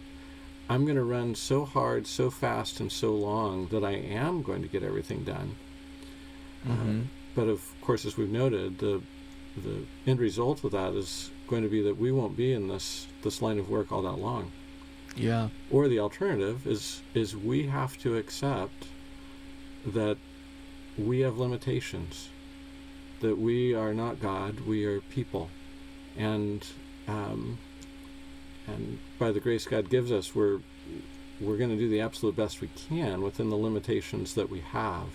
I'm 0.68 0.84
going 0.84 0.96
to 0.96 1.04
run 1.04 1.34
so 1.34 1.64
hard, 1.64 2.06
so 2.06 2.30
fast, 2.30 2.80
and 2.80 2.92
so 2.92 3.14
long 3.14 3.68
that 3.68 3.84
I 3.84 3.92
am 3.92 4.42
going 4.42 4.62
to 4.62 4.68
get 4.68 4.82
everything 4.82 5.24
done. 5.24 5.56
Mm-hmm. 6.66 7.00
Uh, 7.00 7.02
but 7.34 7.48
of 7.48 7.62
course, 7.80 8.04
as 8.04 8.16
we've 8.16 8.30
noted, 8.30 8.78
the 8.78 9.02
the 9.56 9.84
end 10.06 10.20
result 10.20 10.62
of 10.62 10.70
that 10.70 10.92
is 10.92 11.30
going 11.48 11.62
to 11.62 11.68
be 11.68 11.82
that 11.82 11.98
we 11.98 12.12
won't 12.12 12.36
be 12.36 12.52
in 12.52 12.68
this 12.68 13.06
this 13.22 13.40
line 13.42 13.58
of 13.58 13.68
work 13.68 13.90
all 13.90 14.02
that 14.02 14.18
long. 14.18 14.52
Yeah. 15.16 15.48
Or 15.70 15.88
the 15.88 15.98
alternative 15.98 16.66
is 16.66 17.02
is 17.14 17.36
we 17.36 17.66
have 17.66 17.98
to 17.98 18.16
accept 18.16 18.88
that 19.86 20.18
we 20.96 21.20
have 21.20 21.38
limitations, 21.38 22.28
that 23.20 23.38
we 23.38 23.74
are 23.74 23.94
not 23.94 24.20
God, 24.20 24.60
we 24.60 24.84
are 24.84 25.00
people, 25.00 25.48
and 26.16 26.66
um, 27.06 27.58
and 28.68 28.98
by 29.18 29.32
the 29.32 29.40
grace 29.40 29.66
God 29.66 29.90
gives 29.90 30.12
us, 30.12 30.34
we're 30.34 30.60
we're 31.40 31.56
going 31.56 31.70
to 31.70 31.76
do 31.76 31.88
the 31.88 32.00
absolute 32.00 32.34
best 32.36 32.60
we 32.60 32.68
can 32.68 33.22
within 33.22 33.48
the 33.48 33.56
limitations 33.56 34.34
that 34.34 34.50
we 34.50 34.60
have. 34.60 35.06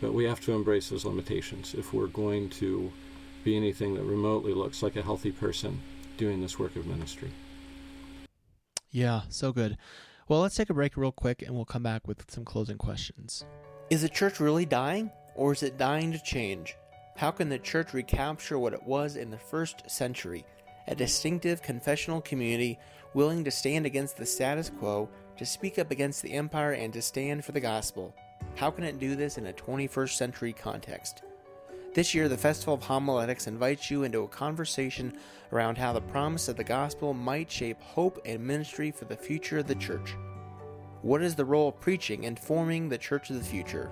But 0.00 0.12
we 0.12 0.24
have 0.24 0.40
to 0.40 0.52
embrace 0.52 0.88
those 0.88 1.04
limitations 1.04 1.74
if 1.74 1.92
we're 1.92 2.08
going 2.08 2.50
to 2.50 2.90
be 3.44 3.56
anything 3.56 3.94
that 3.94 4.02
remotely 4.02 4.54
looks 4.54 4.82
like 4.82 4.96
a 4.96 5.02
healthy 5.02 5.30
person 5.30 5.80
doing 6.16 6.40
this 6.40 6.58
work 6.58 6.74
of 6.74 6.86
ministry. 6.86 7.30
Yeah, 8.90 9.22
so 9.28 9.52
good. 9.52 9.78
Well, 10.28 10.40
let's 10.40 10.56
take 10.56 10.70
a 10.70 10.74
break 10.74 10.96
real 10.96 11.12
quick 11.12 11.42
and 11.42 11.54
we'll 11.54 11.64
come 11.64 11.82
back 11.82 12.06
with 12.06 12.30
some 12.30 12.44
closing 12.44 12.78
questions. 12.78 13.44
Is 13.90 14.02
the 14.02 14.08
church 14.08 14.40
really 14.40 14.66
dying, 14.66 15.10
or 15.34 15.52
is 15.52 15.62
it 15.62 15.78
dying 15.78 16.12
to 16.12 16.22
change? 16.22 16.76
How 17.16 17.30
can 17.30 17.48
the 17.48 17.58
church 17.58 17.92
recapture 17.92 18.58
what 18.58 18.72
it 18.72 18.82
was 18.82 19.16
in 19.16 19.30
the 19.30 19.38
first 19.38 19.88
century? 19.90 20.44
A 20.88 20.94
distinctive 20.94 21.62
confessional 21.62 22.20
community 22.20 22.78
willing 23.14 23.44
to 23.44 23.50
stand 23.50 23.86
against 23.86 24.16
the 24.16 24.26
status 24.26 24.70
quo, 24.78 25.08
to 25.36 25.46
speak 25.46 25.78
up 25.78 25.90
against 25.90 26.22
the 26.22 26.32
empire, 26.32 26.72
and 26.72 26.92
to 26.92 27.02
stand 27.02 27.44
for 27.44 27.52
the 27.52 27.60
gospel. 27.60 28.14
How 28.54 28.70
can 28.70 28.84
it 28.84 28.98
do 28.98 29.16
this 29.16 29.38
in 29.38 29.46
a 29.46 29.52
21st 29.52 30.16
century 30.16 30.52
context? 30.52 31.22
This 31.94 32.14
year, 32.14 32.28
the 32.28 32.38
Festival 32.38 32.74
of 32.74 32.82
Homiletics 32.82 33.46
invites 33.46 33.90
you 33.90 34.04
into 34.04 34.22
a 34.22 34.28
conversation 34.28 35.12
around 35.52 35.76
how 35.76 35.92
the 35.92 36.00
promise 36.00 36.48
of 36.48 36.56
the 36.56 36.64
gospel 36.64 37.12
might 37.12 37.50
shape 37.50 37.80
hope 37.82 38.18
and 38.24 38.40
ministry 38.40 38.90
for 38.90 39.04
the 39.04 39.16
future 39.16 39.58
of 39.58 39.66
the 39.66 39.74
church. 39.74 40.16
What 41.02 41.22
is 41.22 41.34
the 41.34 41.44
role 41.44 41.68
of 41.68 41.80
preaching 41.80 42.24
in 42.24 42.36
forming 42.36 42.88
the 42.88 42.96
church 42.96 43.28
of 43.28 43.36
the 43.36 43.44
future? 43.44 43.90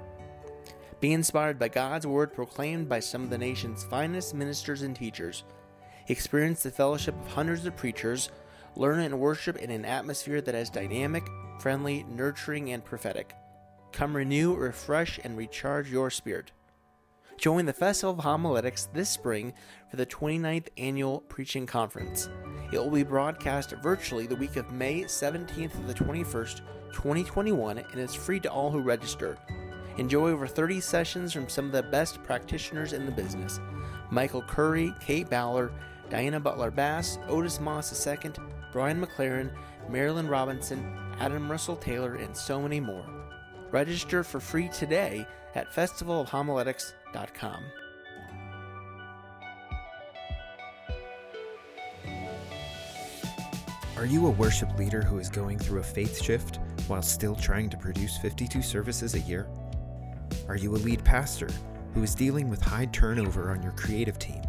Be 1.01 1.13
inspired 1.13 1.59
by 1.59 1.69
God's 1.69 2.07
word 2.07 2.33
proclaimed 2.33 2.89
by 2.89 3.01
some 3.01 3.23
of 3.23 3.31
the 3.31 3.39
nation's 3.39 3.85
finest 3.85 4.35
ministers 4.35 4.83
and 4.83 4.97
teachers 4.97 5.45
Experience 6.11 6.65
the 6.65 6.73
fellowship 6.73 7.15
of 7.21 7.29
hundreds 7.29 7.65
of 7.67 7.77
preachers. 7.77 8.31
Learn 8.75 8.99
and 8.99 9.21
worship 9.21 9.57
in 9.59 9.71
an 9.71 9.85
atmosphere 9.85 10.41
that 10.41 10.57
is 10.57 10.69
dynamic, 10.69 11.23
friendly, 11.61 12.05
nurturing, 12.11 12.73
and 12.73 12.85
prophetic. 12.85 13.33
Come 13.93 14.17
renew, 14.17 14.57
refresh, 14.57 15.21
and 15.23 15.39
recharge 15.39 15.89
your 15.89 16.11
spirit. 16.11 16.51
Join 17.39 17.65
the 17.65 17.73
Festival 17.73 18.15
of 18.15 18.25
Homiletics 18.25 18.89
this 18.93 19.09
spring 19.09 19.53
for 19.89 19.99
the 19.99 20.05
29th 20.05 20.67
Annual 20.77 21.21
Preaching 21.29 21.65
Conference. 21.65 22.29
It 22.73 22.79
will 22.79 22.91
be 22.91 23.05
broadcast 23.05 23.71
virtually 23.81 24.27
the 24.27 24.35
week 24.35 24.57
of 24.57 24.73
May 24.73 25.03
17th 25.03 25.71
to 25.71 25.83
the 25.83 25.95
21st, 25.95 26.63
2021, 26.93 27.79
and 27.79 28.01
is 28.01 28.17
free 28.17 28.41
to 28.41 28.51
all 28.51 28.73
who 28.73 28.81
register. 28.81 29.39
Enjoy 29.97 30.31
over 30.31 30.49
30 30.49 30.81
sessions 30.81 31.33
from 31.33 31.49
some 31.49 31.67
of 31.67 31.73
the 31.73 31.85
best 31.85 32.21
practitioners 32.25 32.95
in 32.95 33.07
the 33.07 33.13
business 33.13 33.61
Michael 34.11 34.43
Curry, 34.43 34.93
Kate 34.99 35.31
Bowler, 35.31 35.71
Diana 36.11 36.41
Butler 36.41 36.71
Bass, 36.71 37.19
Otis 37.29 37.61
Moss 37.61 38.07
II, 38.07 38.33
Brian 38.73 39.01
McLaren, 39.01 39.51
Marilynne 39.89 40.29
Robinson, 40.29 40.95
Adam 41.19 41.51
Russell 41.51 41.77
Taylor, 41.77 42.17
and 42.17 42.37
so 42.37 42.61
many 42.61 42.81
more. 42.81 43.07
Register 43.71 44.25
for 44.25 44.41
free 44.41 44.69
today 44.69 45.25
at 45.55 45.73
festivalofhomiletics.com. 45.73 47.65
Are 53.97 54.07
you 54.07 54.27
a 54.27 54.31
worship 54.31 54.77
leader 54.79 55.03
who 55.03 55.19
is 55.19 55.29
going 55.29 55.59
through 55.59 55.81
a 55.81 55.83
faith 55.83 56.23
shift 56.23 56.59
while 56.89 57.03
still 57.03 57.37
trying 57.37 57.69
to 57.69 57.77
produce 57.77 58.17
52 58.17 58.63
services 58.63 59.15
a 59.15 59.21
year? 59.21 59.47
Are 60.49 60.57
you 60.57 60.75
a 60.75 60.79
lead 60.79 61.05
pastor 61.05 61.49
who 61.95 62.03
is 62.03 62.15
dealing 62.15 62.49
with 62.49 62.63
high 62.63 62.87
turnover 62.87 63.51
on 63.51 63.63
your 63.63 63.73
creative 63.73 64.19
team? 64.19 64.41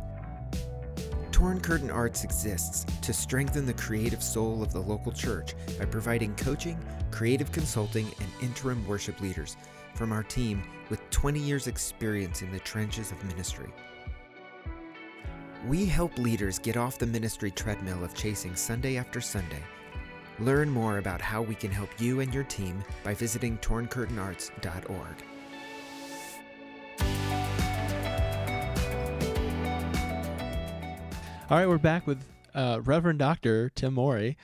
Torn 1.42 1.60
Curtain 1.60 1.90
Arts 1.90 2.24
exists 2.24 2.86
to 3.02 3.12
strengthen 3.12 3.66
the 3.66 3.74
creative 3.74 4.22
soul 4.22 4.62
of 4.62 4.72
the 4.72 4.80
local 4.80 5.12
church 5.12 5.56
by 5.80 5.86
providing 5.86 6.36
coaching, 6.36 6.78
creative 7.10 7.52
consulting, 7.52 8.06
and 8.20 8.30
interim 8.44 8.86
worship 8.86 9.20
leaders 9.22 9.58
from 9.96 10.12
our 10.12 10.22
team 10.22 10.62
with 10.92 11.02
20 11.10 11.40
years' 11.40 11.66
experience 11.66 12.44
in 12.44 12.52
the 12.52 12.60
trenches 12.60 13.12
of 13.12 13.24
ministry. 13.24 13.74
We 15.68 15.88
help 15.88 16.16
leaders 16.20 16.60
get 16.60 16.78
off 16.78 17.00
the 17.00 17.08
ministry 17.08 17.50
treadmill 17.50 18.04
of 18.04 18.14
chasing 18.14 18.56
Sunday 18.56 18.98
after 18.98 19.20
Sunday. 19.20 19.64
Learn 20.38 20.70
more 20.70 21.00
about 21.00 21.22
how 21.22 21.42
we 21.42 21.56
can 21.56 21.72
help 21.72 21.90
you 22.00 22.20
and 22.20 22.32
your 22.32 22.44
team 22.44 22.84
by 23.04 23.16
visiting 23.16 23.58
torncurtainarts.org. 23.58 25.31
All 31.52 31.58
right, 31.58 31.68
we're 31.68 31.80
back 31.80 32.08
with 32.08 32.24
uh, 32.56 32.80
Reverend 32.82 33.20
Doctor 33.20 33.70
Tim 33.76 33.96
Morey. 33.96 34.38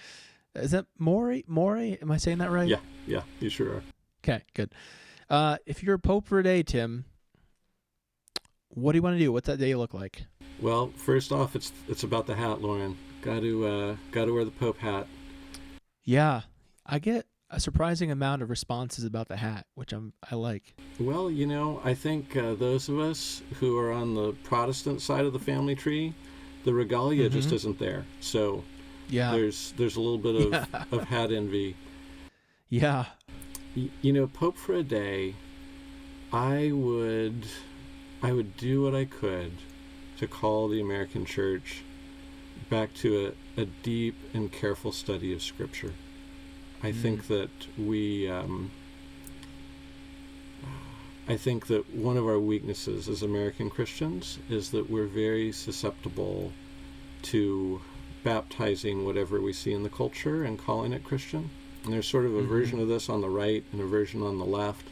Is 0.56 0.72
that 0.72 0.88
Morey? 0.98 1.46
Morey? 1.48 1.98
Am 2.02 2.12
I 2.12 2.18
saying 2.18 2.40
that 2.40 2.52
right? 2.52 2.68
Yeah, 2.68 2.80
yeah, 3.06 3.22
you 3.40 3.50
sure 3.50 3.76
are. 3.76 3.84
Okay, 4.22 4.44
good. 4.54 4.74
Uh, 5.30 5.56
if 5.66 5.82
you're 5.82 5.96
a 5.96 6.00
pope 6.00 6.28
for 6.28 6.40
a 6.40 6.44
day, 6.44 6.64
Tim, 6.64 7.06
what 8.68 8.92
do 8.92 8.98
you 8.98 9.02
want 9.02 9.16
to 9.16 9.20
do? 9.20 9.32
What's 9.32 9.48
that 9.48 9.58
day 9.58 9.74
look 9.76 9.94
like? 9.94 10.26
Well, 10.60 10.92
first 10.98 11.32
off, 11.32 11.56
it's 11.56 11.72
it's 11.88 12.04
about 12.04 12.28
the 12.28 12.36
hat, 12.36 12.62
Lauren. 12.62 12.98
Got 13.22 13.40
to 13.40 13.66
uh, 13.66 13.96
got 14.12 14.26
to 14.26 14.34
wear 14.34 14.44
the 14.44 14.52
Pope 14.52 14.80
hat. 14.80 15.08
Yeah, 16.04 16.42
I 16.86 17.00
get 17.00 17.26
a 17.50 17.62
surprising 17.62 18.12
amount 18.12 18.42
of 18.42 18.50
responses 18.50 19.06
about 19.06 19.30
the 19.30 19.38
hat, 19.38 19.66
which 19.76 19.94
I'm 19.94 20.12
I 20.30 20.36
like. 20.36 20.74
Well, 21.00 21.32
you 21.32 21.48
know, 21.48 21.80
I 21.86 21.94
think 21.94 22.36
uh, 22.36 22.56
those 22.56 22.90
of 22.90 23.00
us 23.00 23.44
who 23.62 23.78
are 23.78 23.94
on 23.94 24.14
the 24.14 24.34
Protestant 24.44 25.00
side 25.02 25.24
of 25.24 25.32
the 25.32 25.40
family 25.40 25.74
tree, 25.74 26.14
the 26.64 26.74
regalia 26.74 27.30
just 27.30 27.50
Mhm. 27.50 27.54
isn't 27.54 27.80
there. 27.80 28.06
So 28.20 28.64
Yeah, 29.10 29.32
there's 29.32 29.74
there's 29.78 29.96
a 29.96 30.02
little 30.02 30.18
bit 30.18 30.36
of, 30.36 30.52
Yeah. 30.74 30.84
of 30.92 31.04
hat 31.06 31.32
envy. 31.32 31.76
yeah, 32.70 33.06
Y- 33.76 33.90
You 34.02 34.14
know, 34.14 34.28
Pope 34.28 34.58
for 34.58 34.74
a 34.74 34.84
day, 34.84 35.36
I 36.34 36.72
would 36.74 37.46
I 38.24 38.32
would 38.34 38.58
do 38.58 38.82
what 38.82 38.96
I 38.96 39.06
could 39.06 39.52
to 40.18 40.28
call 40.28 40.68
the 40.68 40.82
American 40.82 41.26
Church 41.26 41.84
back 42.70 42.94
to 42.96 43.34
a, 43.58 43.62
a 43.62 43.66
deep 43.84 44.16
and 44.34 44.52
careful 44.52 44.92
study 44.92 45.32
of 45.34 45.44
Scripture. 45.44 45.94
I 46.82 46.92
think 46.92 47.28
that 47.28 47.50
we 47.78 48.28
um, 48.30 48.72
I 51.28 51.36
think 51.36 51.68
that 51.68 51.94
one 51.94 52.16
of 52.18 52.26
our 52.26 52.40
weaknesses 52.40 53.10
as 53.10 53.22
American 53.22 53.70
Christians 53.70 54.40
is 54.50 54.72
that 54.72 54.90
we're 54.90 55.08
very 55.08 55.52
susceptible 55.52 56.52
to 57.24 57.82
baptizing 58.24 59.06
whatever 59.06 59.42
we 59.42 59.52
see 59.54 59.74
in 59.74 59.84
the 59.84 59.90
culture 59.90 60.44
and 60.44 60.58
calling 60.58 60.94
it 60.94 61.04
Christian. 61.04 61.50
And 61.84 61.94
there's 61.94 62.08
sort 62.08 62.26
of 62.26 62.36
a 62.36 62.42
Mhm. 62.42 62.48
version 62.48 62.80
of 62.80 62.88
this 62.88 63.10
on 63.10 63.22
the 63.22 63.30
right 63.30 63.64
and 63.72 63.82
a 63.82 63.86
version 63.86 64.22
on 64.22 64.38
the 64.40 64.46
left. 64.46 64.88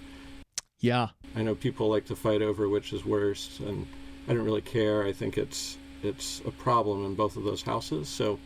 yeah, 0.82 1.08
I 1.36 1.42
know 1.42 1.56
people 1.56 1.90
like 1.90 2.06
to 2.06 2.16
fight 2.16 2.42
over 2.44 2.70
which 2.70 2.94
is 2.94 3.04
worse, 3.06 3.60
and 3.60 3.88
I 4.28 4.34
don't 4.34 4.44
really 4.46 4.62
care. 4.62 5.04
I 5.04 5.14
think 5.14 5.38
it's 5.38 5.78
it's 6.04 6.42
a 6.46 6.52
problem 6.52 7.04
in 7.06 7.16
both 7.16 7.36
of 7.38 7.44
those 7.44 7.64
houses. 7.64 8.08
So, 8.08 8.38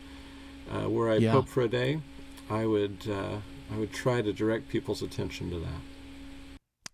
uh, 0.72 0.88
were 0.90 1.10
I 1.10 1.18
Yeah. 1.18 1.34
pope 1.34 1.50
for 1.50 1.64
a 1.64 1.68
day, 1.68 2.00
I 2.50 2.66
would 2.66 2.98
uh, 3.10 3.40
I 3.74 3.78
would 3.78 3.92
try 3.92 4.22
to 4.22 4.32
direct 4.32 4.70
people's 4.70 5.02
attention 5.02 5.50
to 5.50 5.60
that. 5.60 5.82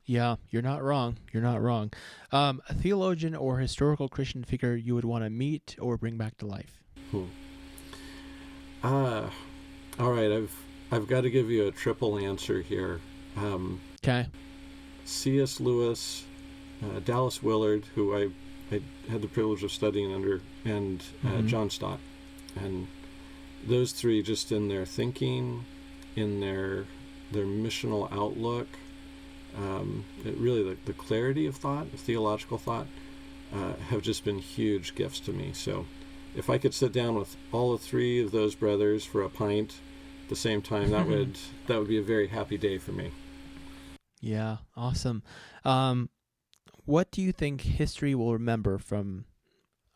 Yeah. 0.05 0.35
You're 0.49 0.61
not 0.61 0.81
wrong. 0.83 1.17
You're 1.33 1.43
not 1.43 1.61
wrong. 1.61 1.91
Um, 2.31 2.61
a 2.69 2.73
theologian 2.73 3.35
or 3.35 3.57
historical 3.59 4.07
Christian 4.09 4.43
figure 4.43 4.75
you 4.75 4.95
would 4.95 5.05
want 5.05 5.23
to 5.23 5.29
meet 5.29 5.75
or 5.79 5.97
bring 5.97 6.17
back 6.17 6.37
to 6.37 6.45
life. 6.45 6.81
Who? 7.11 7.27
Ah, 8.83 9.31
all 9.99 10.11
right. 10.11 10.31
I've 10.31 10.55
I've 10.91 11.07
got 11.07 11.21
to 11.21 11.29
give 11.29 11.49
you 11.49 11.67
a 11.67 11.71
triple 11.71 12.17
answer 12.17 12.61
here. 12.61 12.99
Um, 13.37 13.81
Okay. 14.03 14.27
C.S. 15.05 15.59
Lewis, 15.59 16.25
uh, 16.83 16.99
Dallas 16.99 17.41
Willard, 17.41 17.85
who 17.95 18.15
I, 18.15 18.29
I 18.71 18.81
had 19.09 19.21
the 19.23 19.27
privilege 19.27 19.63
of 19.63 19.71
studying 19.71 20.13
under, 20.13 20.41
and 20.63 21.03
uh, 21.23 21.29
Mhm. 21.29 21.47
John 21.47 21.69
Stott. 21.71 21.99
And 22.55 22.87
those 23.67 23.91
three, 23.91 24.21
just 24.21 24.51
in 24.51 24.67
their 24.67 24.85
thinking, 24.85 25.65
in 26.15 26.39
their 26.39 26.85
their 27.31 27.45
missional 27.45 28.11
outlook, 28.11 28.67
um, 29.57 30.05
it 30.25 30.35
really 30.37 30.63
the, 30.63 30.77
the 30.85 30.93
clarity 30.93 31.45
of 31.47 31.55
thought, 31.55 31.83
of 31.93 31.99
theological 31.99 32.57
thought, 32.57 32.87
uh, 33.53 33.73
have 33.89 34.01
just 34.01 34.23
been 34.25 34.39
huge 34.39 34.95
gifts 34.95 35.19
to 35.21 35.31
me. 35.31 35.51
So 35.53 35.85
if 36.35 36.49
I 36.49 36.57
could 36.57 36.73
sit 36.73 36.91
down 36.91 37.15
with 37.15 37.35
all 37.51 37.71
the 37.71 37.77
three 37.83 38.21
of 38.23 38.31
those 38.31 38.55
brothers 38.55 39.05
for 39.05 39.21
a 39.21 39.29
pint 39.29 39.75
at 40.23 40.29
the 40.29 40.35
same 40.35 40.61
time, 40.61 40.91
that 40.91 41.07
would 41.07 41.37
that 41.67 41.77
would 41.79 41.87
be 41.87 41.97
a 41.97 42.03
very 42.03 42.27
happy 42.27 42.57
day 42.57 42.77
for 42.77 42.91
me. 42.91 43.11
Yeah, 44.21 44.57
awesome. 44.75 45.21
Um, 45.63 46.09
what 46.85 47.11
do 47.11 47.21
you 47.21 47.31
think 47.31 47.61
history 47.61 48.15
will 48.15 48.33
remember 48.33 48.77
from 48.77 49.25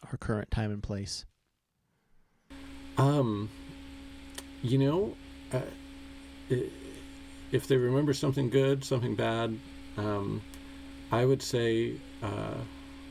our 0.04 0.18
current 0.18 0.52
time 0.52 0.72
and 0.72 0.82
place? 0.84 1.26
Um, 2.98 3.50
you 4.62 4.78
know, 4.78 5.16
uh, 5.54 5.62
i- 6.52 6.70
if 7.52 7.68
they 7.68 7.78
remember 7.78 8.14
something 8.14 8.50
good, 8.50 8.84
something 8.84 9.16
bad, 9.16 9.58
um, 9.98 10.42
I 11.12 11.26
would 11.26 11.42
say 11.42 11.94
uh, 12.22 12.56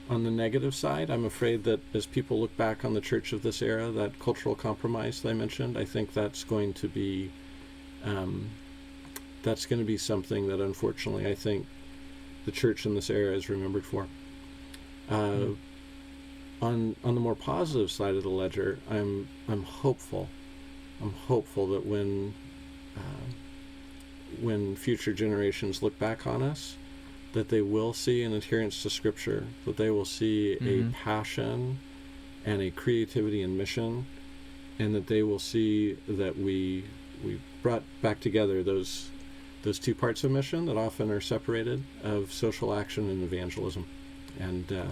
on 0.09 0.24
the 0.24 0.30
negative 0.30 0.74
side, 0.74 1.11
I'm 1.11 1.24
afraid 1.24 1.64
that 1.64 1.80
as 1.95 2.07
people 2.07 2.41
look 2.41 2.57
back 2.57 2.84
on 2.84 2.95
the 2.95 3.01
church 3.01 3.32
of 3.32 3.43
this 3.43 3.61
era, 3.62 3.91
that 3.91 4.18
cultural 4.18 4.55
compromise 4.55 5.20
that 5.22 5.30
I 5.30 5.34
mentioned, 5.34 5.76
I 5.76 5.84
think 5.84 6.12
that's 6.12 6.45
going 6.45 6.72
to 6.74 6.89
be 6.89 7.30
um, 8.05 8.49
that's 9.43 9.66
going 9.66 9.80
to 9.80 9.84
be 9.86 9.99
something 9.99 10.49
that 10.49 10.61
unfortunately 10.61 11.26
I 11.26 11.34
think 11.34 11.66
the 12.45 12.53
church 12.53 12.86
in 12.86 12.95
this 12.95 13.11
era 13.11 13.34
is 13.34 13.49
remembered 13.49 13.84
for. 13.84 14.07
Uh, 15.11 15.14
Mm. 15.14 15.57
on 16.61 16.97
on 17.05 17.14
the 17.14 17.20
more 17.20 17.34
positive 17.34 17.91
side 17.91 18.14
of 18.14 18.22
the 18.22 18.28
ledger, 18.28 18.78
I'm 18.91 19.28
I'm 19.49 19.62
hopeful. 19.62 20.28
I'm 21.01 21.12
hopeful 21.12 21.66
that 21.68 21.86
when 21.86 22.34
uh, 22.97 23.01
when 24.41 24.76
future 24.76 25.12
generations 25.12 25.83
look 25.83 25.99
back 25.99 26.26
on 26.26 26.43
us, 26.43 26.76
that 27.33 27.49
they 27.49 27.61
will 27.62 27.93
see 27.93 28.22
an 28.22 28.33
adherence 28.33 28.83
to 28.83 28.91
Scripture, 28.91 29.47
that 29.64 29.76
they 29.76 29.91
will 29.91 30.05
see 30.05 30.57
Mhm. 30.61 30.91
a 30.91 30.93
passion 30.93 31.79
and 32.45 32.62
a 32.62 32.70
creativity 32.70 33.43
and 33.43 33.57
mission, 33.59 34.07
and 34.79 34.95
that 34.95 35.07
they 35.07 35.22
will 35.22 35.39
see 35.39 35.95
that 36.09 36.39
we 36.39 36.85
we 37.24 37.41
brought 37.62 37.83
back 38.01 38.20
together 38.20 38.62
those 38.62 39.11
those 39.62 39.79
two 39.81 39.95
parts 39.95 40.22
of 40.22 40.31
mission 40.31 40.66
that 40.66 40.76
often 40.76 41.11
are 41.11 41.20
separated 41.20 41.83
of 42.05 42.33
social 42.33 42.72
action 42.72 43.11
and 43.11 43.22
evangelism, 43.24 43.85
and 44.39 44.72
uh, 44.72 44.87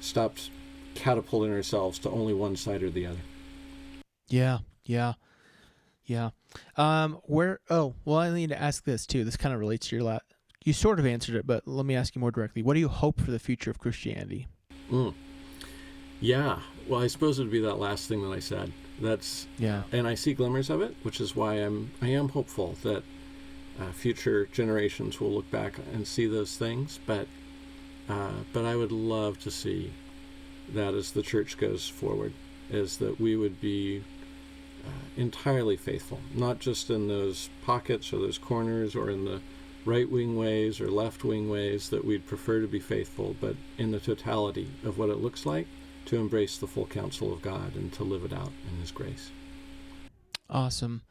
stopped 0.00 0.50
catapulting 0.94 1.52
ourselves 1.52 1.98
to 1.98 2.08
only 2.10 2.32
one 2.32 2.54
side 2.54 2.82
or 2.82 2.90
the 2.90 3.04
other. 3.06 3.18
Yeah, 4.28 4.58
yeah, 4.84 5.14
yeah. 6.06 6.30
Um, 6.76 7.18
where? 7.24 7.60
Oh, 7.70 7.94
well, 8.04 8.18
I 8.18 8.30
need 8.32 8.50
to 8.50 8.60
ask 8.60 8.84
this 8.84 9.06
too. 9.06 9.24
This 9.24 9.36
kind 9.36 9.54
of 9.54 9.60
relates 9.60 9.88
to 9.88 9.96
your 9.96 10.04
last. 10.04 10.22
You 10.64 10.72
sort 10.72 10.98
of 10.98 11.06
answered 11.06 11.34
it, 11.34 11.46
but 11.46 11.66
let 11.68 11.84
me 11.84 11.94
ask 11.94 12.14
you 12.14 12.20
more 12.20 12.30
directly. 12.30 12.62
What 12.62 12.74
do 12.74 12.80
you 12.80 12.88
hope 12.88 13.20
for 13.20 13.30
the 13.30 13.38
future 13.38 13.70
of 13.70 13.78
Christianity? 13.78 14.48
Mm. 14.90 15.14
Yeah, 16.20 16.60
well, 16.88 17.02
I 17.02 17.06
suppose 17.08 17.38
it 17.38 17.42
would 17.42 17.50
be 17.52 17.60
that 17.60 17.74
last 17.78 18.08
thing 18.08 18.22
that 18.22 18.34
I 18.34 18.38
said. 18.38 18.72
That's 19.00 19.46
Yeah. 19.58 19.82
and 19.92 20.06
I 20.06 20.14
see 20.14 20.32
glimmers 20.34 20.70
of 20.70 20.80
it, 20.80 20.94
which 21.02 21.20
is 21.20 21.34
why 21.36 21.54
I'm 21.54 21.90
I 22.00 22.08
am 22.08 22.28
hopeful 22.30 22.76
that 22.82 23.02
uh, 23.80 23.90
future 23.92 24.46
generations 24.46 25.20
will 25.20 25.32
look 25.32 25.50
back 25.50 25.74
and 25.92 26.06
see 26.06 26.26
those 26.26 26.56
things. 26.56 26.98
But 27.04 27.26
uh, 28.08 28.30
but 28.52 28.64
I 28.64 28.76
would 28.76 28.92
love 28.92 29.38
to 29.40 29.50
see 29.50 29.92
that 30.72 30.94
as 30.94 31.10
the 31.10 31.22
church 31.22 31.58
goes 31.58 31.88
forward, 31.88 32.32
is 32.70 32.96
that 32.98 33.20
we 33.20 33.36
would 33.36 33.60
be 33.60 34.02
entirely 35.16 35.76
faithful, 35.76 36.20
not 36.34 36.58
just 36.58 36.90
in 36.90 37.08
those 37.08 37.50
pockets 37.64 38.12
or 38.12 38.18
those 38.18 38.38
corners 38.38 38.94
or 38.94 39.10
in 39.10 39.24
the 39.24 39.40
right 39.84 40.10
wing 40.10 40.36
ways 40.36 40.80
or 40.80 40.90
left 40.90 41.24
wing 41.24 41.48
ways 41.48 41.90
that 41.90 42.04
we'd 42.04 42.26
prefer 42.26 42.60
to 42.60 42.66
be 42.66 42.80
faithful, 42.80 43.36
but 43.40 43.54
in 43.78 43.90
the 43.90 44.00
totality 44.00 44.68
of 44.84 44.98
what 44.98 45.10
it 45.10 45.16
looks 45.16 45.44
like 45.44 45.66
to 46.06 46.16
embrace 46.16 46.58
the 46.58 46.66
full 46.66 46.86
counsel 46.86 47.32
of 47.32 47.42
God 47.42 47.74
and 47.74 47.92
to 47.94 48.04
live 48.04 48.24
it 48.24 48.32
out 48.32 48.52
in 48.70 48.80
His 48.80 48.90
grace. 48.90 49.30
Awesome. 50.48 51.02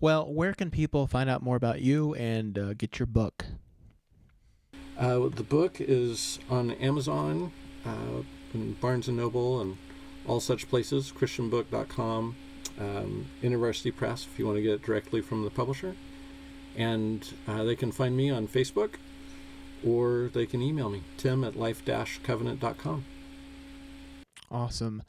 Well, 0.00 0.32
where 0.32 0.52
can 0.52 0.70
people 0.70 1.06
find 1.06 1.30
out 1.30 1.42
more 1.42 1.56
about 1.56 1.80
you 1.80 2.14
and 2.14 2.58
uh, 2.58 2.74
get 2.74 2.98
your 2.98 3.06
book? 3.06 3.44
Uh, 4.98 5.28
the 5.28 5.44
book 5.44 5.76
is 5.80 6.38
on 6.50 6.72
Amazon, 6.72 7.52
uh, 7.86 8.22
and 8.52 8.80
Barnes 8.80 9.08
and 9.08 9.16
Noble, 9.16 9.60
and 9.60 9.76
all 10.26 10.40
such 10.40 10.68
places. 10.68 11.12
ChristianBook.com, 11.12 12.36
um, 12.78 13.26
InterVarsity 13.42 13.94
Press, 13.94 14.26
if 14.30 14.38
you 14.38 14.46
want 14.46 14.56
to 14.56 14.62
get 14.62 14.72
it 14.72 14.82
directly 14.82 15.20
from 15.20 15.44
the 15.44 15.50
publisher, 15.50 15.94
and 16.76 17.32
uh, 17.46 17.64
they 17.64 17.76
can 17.76 17.92
find 17.92 18.16
me 18.16 18.30
on 18.30 18.48
Facebook, 18.48 18.94
or 19.86 20.30
they 20.32 20.46
can 20.46 20.62
email 20.62 20.90
me 20.90 21.02
Tim 21.16 21.44
at 21.44 21.56
life-covenant.com. 21.56 23.04
Awesome. 24.50 25.02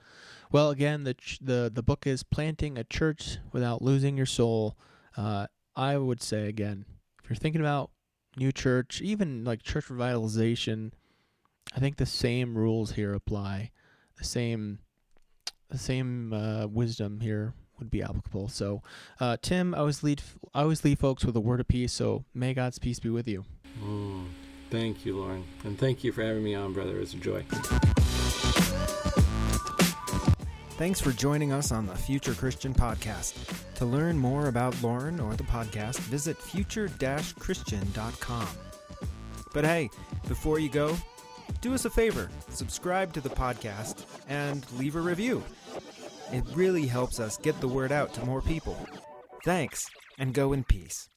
Well, 0.51 0.70
again, 0.70 1.03
the 1.03 1.16
ch- 1.16 1.39
the 1.41 1.72
the 1.74 1.82
book 1.82 2.05
is 2.05 2.22
planting 2.22 2.78
a 2.78 2.84
church 2.84 3.39
without 3.51 3.82
losing 3.82 4.16
your 4.16 4.28
soul. 4.28 4.78
Uh, 5.18 5.47
I 5.76 5.97
would 5.97 6.22
say 6.22 6.47
again, 6.47 6.86
if 7.24 7.30
you're 7.30 7.36
thinking 7.36 7.59
about 7.59 7.89
new 8.38 8.51
church, 8.51 9.01
even 9.01 9.43
like 9.43 9.64
church 9.64 9.88
revitalization, 9.88 10.91
I 11.76 11.80
think 11.80 11.97
the 11.97 12.05
same 12.05 12.55
rules 12.55 12.91
here 12.91 13.14
apply. 13.14 13.72
The 14.18 14.24
same 14.24 14.80
same 15.78 16.34
uh, 16.34 16.67
wisdom 16.67 17.19
here 17.19 17.53
would 17.80 17.91
be 17.91 18.01
applicable. 18.01 18.49
So, 18.49 18.82
uh, 19.19 19.38
Tim, 19.41 19.76
I 19.76 19.80
always 19.80 20.03
lead 20.03 20.21
I 20.53 20.61
always 20.61 20.84
lead 20.84 20.99
folks 20.99 21.26
with 21.26 21.36
a 21.36 21.39
word 21.39 21.59
of 21.59 21.67
peace. 21.67 21.93
So 21.93 22.24
may 22.34 22.53
God's 22.53 22.80
peace 22.80 22.99
be 22.99 23.09
with 23.09 23.28
you. 23.28 23.45
Mm, 23.84 24.28
thank 24.69 25.05
you, 25.05 25.17
Lauren, 25.17 25.43
and 25.63 25.78
thank 25.78 26.03
you 26.03 26.11
for 26.11 26.24
having 26.24 26.43
me 26.43 26.55
on, 26.55 26.74
brother. 26.74 26.99
It's 26.99 27.13
a 27.13 27.17
joy. 27.17 27.43
Thanks 30.76 30.99
for 30.99 31.11
joining 31.11 31.53
us 31.53 31.71
on 31.71 31.86
the 31.86 31.95
Future 31.95 32.34
Christian 32.34 32.74
Podcast. 32.74 33.36
To 33.76 33.86
learn 33.86 34.17
more 34.17 34.47
about 34.47 34.82
Lauren 34.82 35.19
or 35.19 35.36
the 35.36 35.43
podcast, 35.43 35.99
visit 35.99 36.38
future-christian.com. 36.38 38.47
But 39.53 39.65
hey, 39.65 39.89
before 40.28 40.59
you 40.59 40.69
go, 40.69 40.95
do 41.61 41.74
us 41.74 41.86
a 41.86 41.89
favor 41.89 42.30
subscribe 42.49 43.13
to 43.13 43.21
the 43.21 43.30
podcast 43.30 44.05
and 44.28 44.69
leave 44.74 44.95
a 44.95 45.01
review. 45.01 45.43
It 46.34 46.43
really 46.55 46.88
helps 46.88 47.19
us 47.19 47.38
get 47.38 47.61
the 47.61 47.67
word 47.67 47.91
out 47.91 48.11
to 48.15 48.25
more 48.25 48.41
people. 48.41 48.75
Thanks, 49.45 49.86
and 50.17 50.34
go 50.34 50.51
in 50.51 50.63
peace. 50.63 51.07